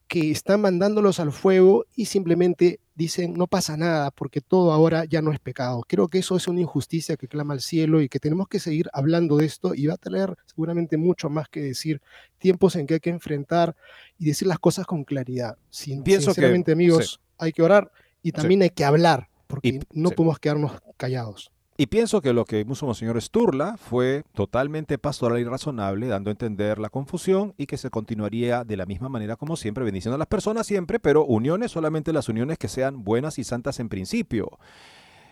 Que 0.10 0.32
están 0.32 0.60
mandándolos 0.60 1.22
al 1.22 1.32
fuego 1.32 1.86
y 1.96 2.06
simplemente 2.06 2.82
dicen 2.96 3.34
no 3.36 3.48
pasa 3.48 3.78
nada 3.78 4.12
porque 4.12 4.42
todo 4.42 4.74
ahora 4.74 5.06
ya 5.06 5.22
no 5.22 5.32
es 5.32 5.40
pecado. 5.40 5.86
Creo 5.88 6.10
que 6.10 6.18
eso 6.18 6.36
es 6.36 6.50
una 6.50 6.60
injusticia 6.60 7.16
que 7.16 7.30
clama 7.30 7.54
al 7.54 7.62
cielo 7.62 8.02
y 8.02 8.10
que 8.10 8.20
tenemos 8.20 8.50
que 8.50 8.60
seguir 8.60 8.90
hablando 8.92 9.38
de 9.38 9.46
esto 9.46 9.74
y 9.74 9.88
va 9.88 9.94
a 9.94 9.98
tener 9.98 10.36
seguramente 10.46 10.98
mucho 10.98 11.30
más 11.30 11.48
que 11.48 11.62
decir, 11.62 12.02
tiempos 12.40 12.76
en 12.76 12.88
que 12.88 12.96
hay 12.96 13.00
que 13.00 13.12
enfrentar 13.12 13.76
y 14.18 14.26
decir 14.26 14.48
las 14.50 14.60
cosas 14.60 14.86
con 14.86 15.06
claridad. 15.06 15.58
Sin, 15.70 16.04
Pienso 16.04 16.34
sinceramente, 16.34 16.74
amigos, 16.74 17.22
hay 17.38 17.54
que 17.54 17.62
orar 17.62 17.90
y 18.22 18.34
también 18.34 18.64
hay 18.64 18.72
que 18.72 18.84
hablar 18.84 19.30
porque 19.48 19.80
no 19.94 20.10
podemos 20.12 20.40
quedarnos 20.40 20.74
callados. 20.98 21.52
Y 21.82 21.88
pienso 21.88 22.20
que 22.20 22.34
lo 22.34 22.44
que 22.44 22.66
puso 22.66 22.86
Monseñor 22.86 23.22
Sturla 23.22 23.78
fue 23.78 24.26
totalmente 24.34 24.98
pastoral 24.98 25.40
y 25.40 25.46
razonable, 25.46 26.08
dando 26.08 26.30
a 26.30 26.34
entender 26.34 26.78
la 26.78 26.90
confusión 26.90 27.54
y 27.56 27.68
que 27.68 27.78
se 27.78 27.90
continuaría 27.90 28.66
de 28.66 28.76
la 28.76 28.86
misma 28.86 29.08
manera 29.08 29.38
como 29.38 29.56
siempre, 29.56 29.86
bendiciendo 29.86 30.16
a 30.16 30.18
las 30.18 30.28
personas 30.28 30.68
siempre, 30.68 31.00
pero 31.00 31.24
uniones 31.24 31.72
solamente 31.72 32.12
las 32.12 32.28
uniones 32.28 32.58
que 32.58 32.68
sean 32.68 33.06
buenas 33.06 33.40
y 33.40 33.46
santas 33.46 33.80
en 33.80 33.88
principio. 33.88 34.60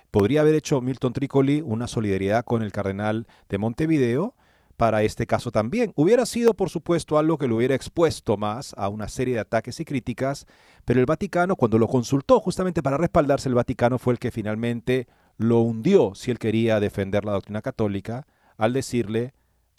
Podría 0.10 0.40
haber 0.40 0.56
hecho 0.56 0.80
Milton 0.80 1.12
Tricoli 1.12 1.60
una 1.60 1.86
solidaridad 1.86 2.46
con 2.46 2.64
el 2.64 2.72
cardenal 2.72 3.28
de 3.50 3.58
Montevideo 3.58 4.34
para 4.78 5.04
este 5.04 5.28
caso 5.28 5.52
también. 5.52 5.92
Hubiera 5.98 6.26
sido, 6.26 6.54
por 6.54 6.70
supuesto, 6.70 7.18
algo 7.18 7.38
que 7.38 7.50
lo 7.50 7.58
hubiera 7.58 7.76
expuesto 7.76 8.38
más 8.38 8.74
a 8.78 8.88
una 8.88 9.10
serie 9.10 9.34
de 9.34 9.42
ataques 9.42 9.82
y 9.82 9.86
críticas, 9.86 10.46
pero 10.86 11.02
el 11.02 11.08
Vaticano, 11.08 11.58
cuando 11.58 11.78
lo 11.78 11.90
consultó 11.90 12.40
justamente 12.40 12.82
para 12.82 12.96
respaldarse, 12.96 13.50
el 13.50 13.56
Vaticano 13.56 14.00
fue 14.00 14.14
el 14.14 14.20
que 14.20 14.32
finalmente 14.32 15.08
lo 15.38 15.60
hundió 15.62 16.14
si 16.16 16.32
él 16.32 16.40
quería 16.40 16.80
defender 16.80 17.26
la 17.26 17.34
doctrina 17.34 17.62
católica 17.62 18.26
al 18.58 18.74
decirle 18.74 19.34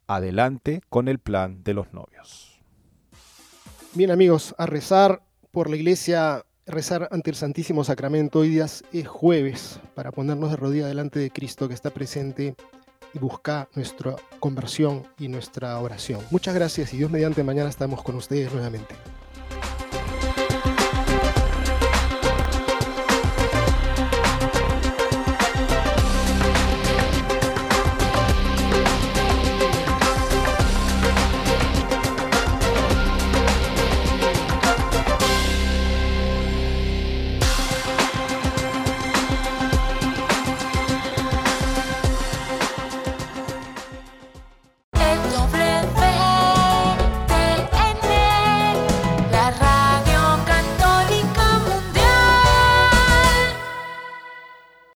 adelante 0.06 0.80
con 0.88 1.08
el 1.08 1.18
plan 1.18 1.62
de 1.64 1.74
los 1.74 1.92
novios. 1.92 2.60
Bien 3.94 4.10
amigos, 4.10 4.54
a 4.58 4.66
rezar 4.66 5.22
por 5.50 5.68
la 5.68 5.76
iglesia, 5.76 6.44
rezar 6.66 7.08
ante 7.10 7.30
el 7.30 7.36
Santísimo 7.36 7.84
Sacramento. 7.84 8.40
Hoy 8.40 8.50
día 8.50 8.66
es 8.66 9.08
jueves 9.08 9.80
para 9.94 10.12
ponernos 10.12 10.50
de 10.50 10.56
rodilla 10.56 10.86
delante 10.86 11.18
de 11.18 11.30
Cristo 11.30 11.68
que 11.68 11.74
está 11.74 11.90
presente 11.90 12.54
y 13.14 13.18
buscar 13.18 13.68
nuestra 13.74 14.16
conversión 14.38 15.04
y 15.18 15.28
nuestra 15.28 15.78
oración. 15.80 16.20
Muchas 16.30 16.54
gracias 16.54 16.92
y 16.94 16.98
Dios 16.98 17.10
mediante 17.10 17.42
mañana 17.42 17.70
estamos 17.70 18.02
con 18.02 18.14
ustedes 18.16 18.52
nuevamente. 18.52 18.94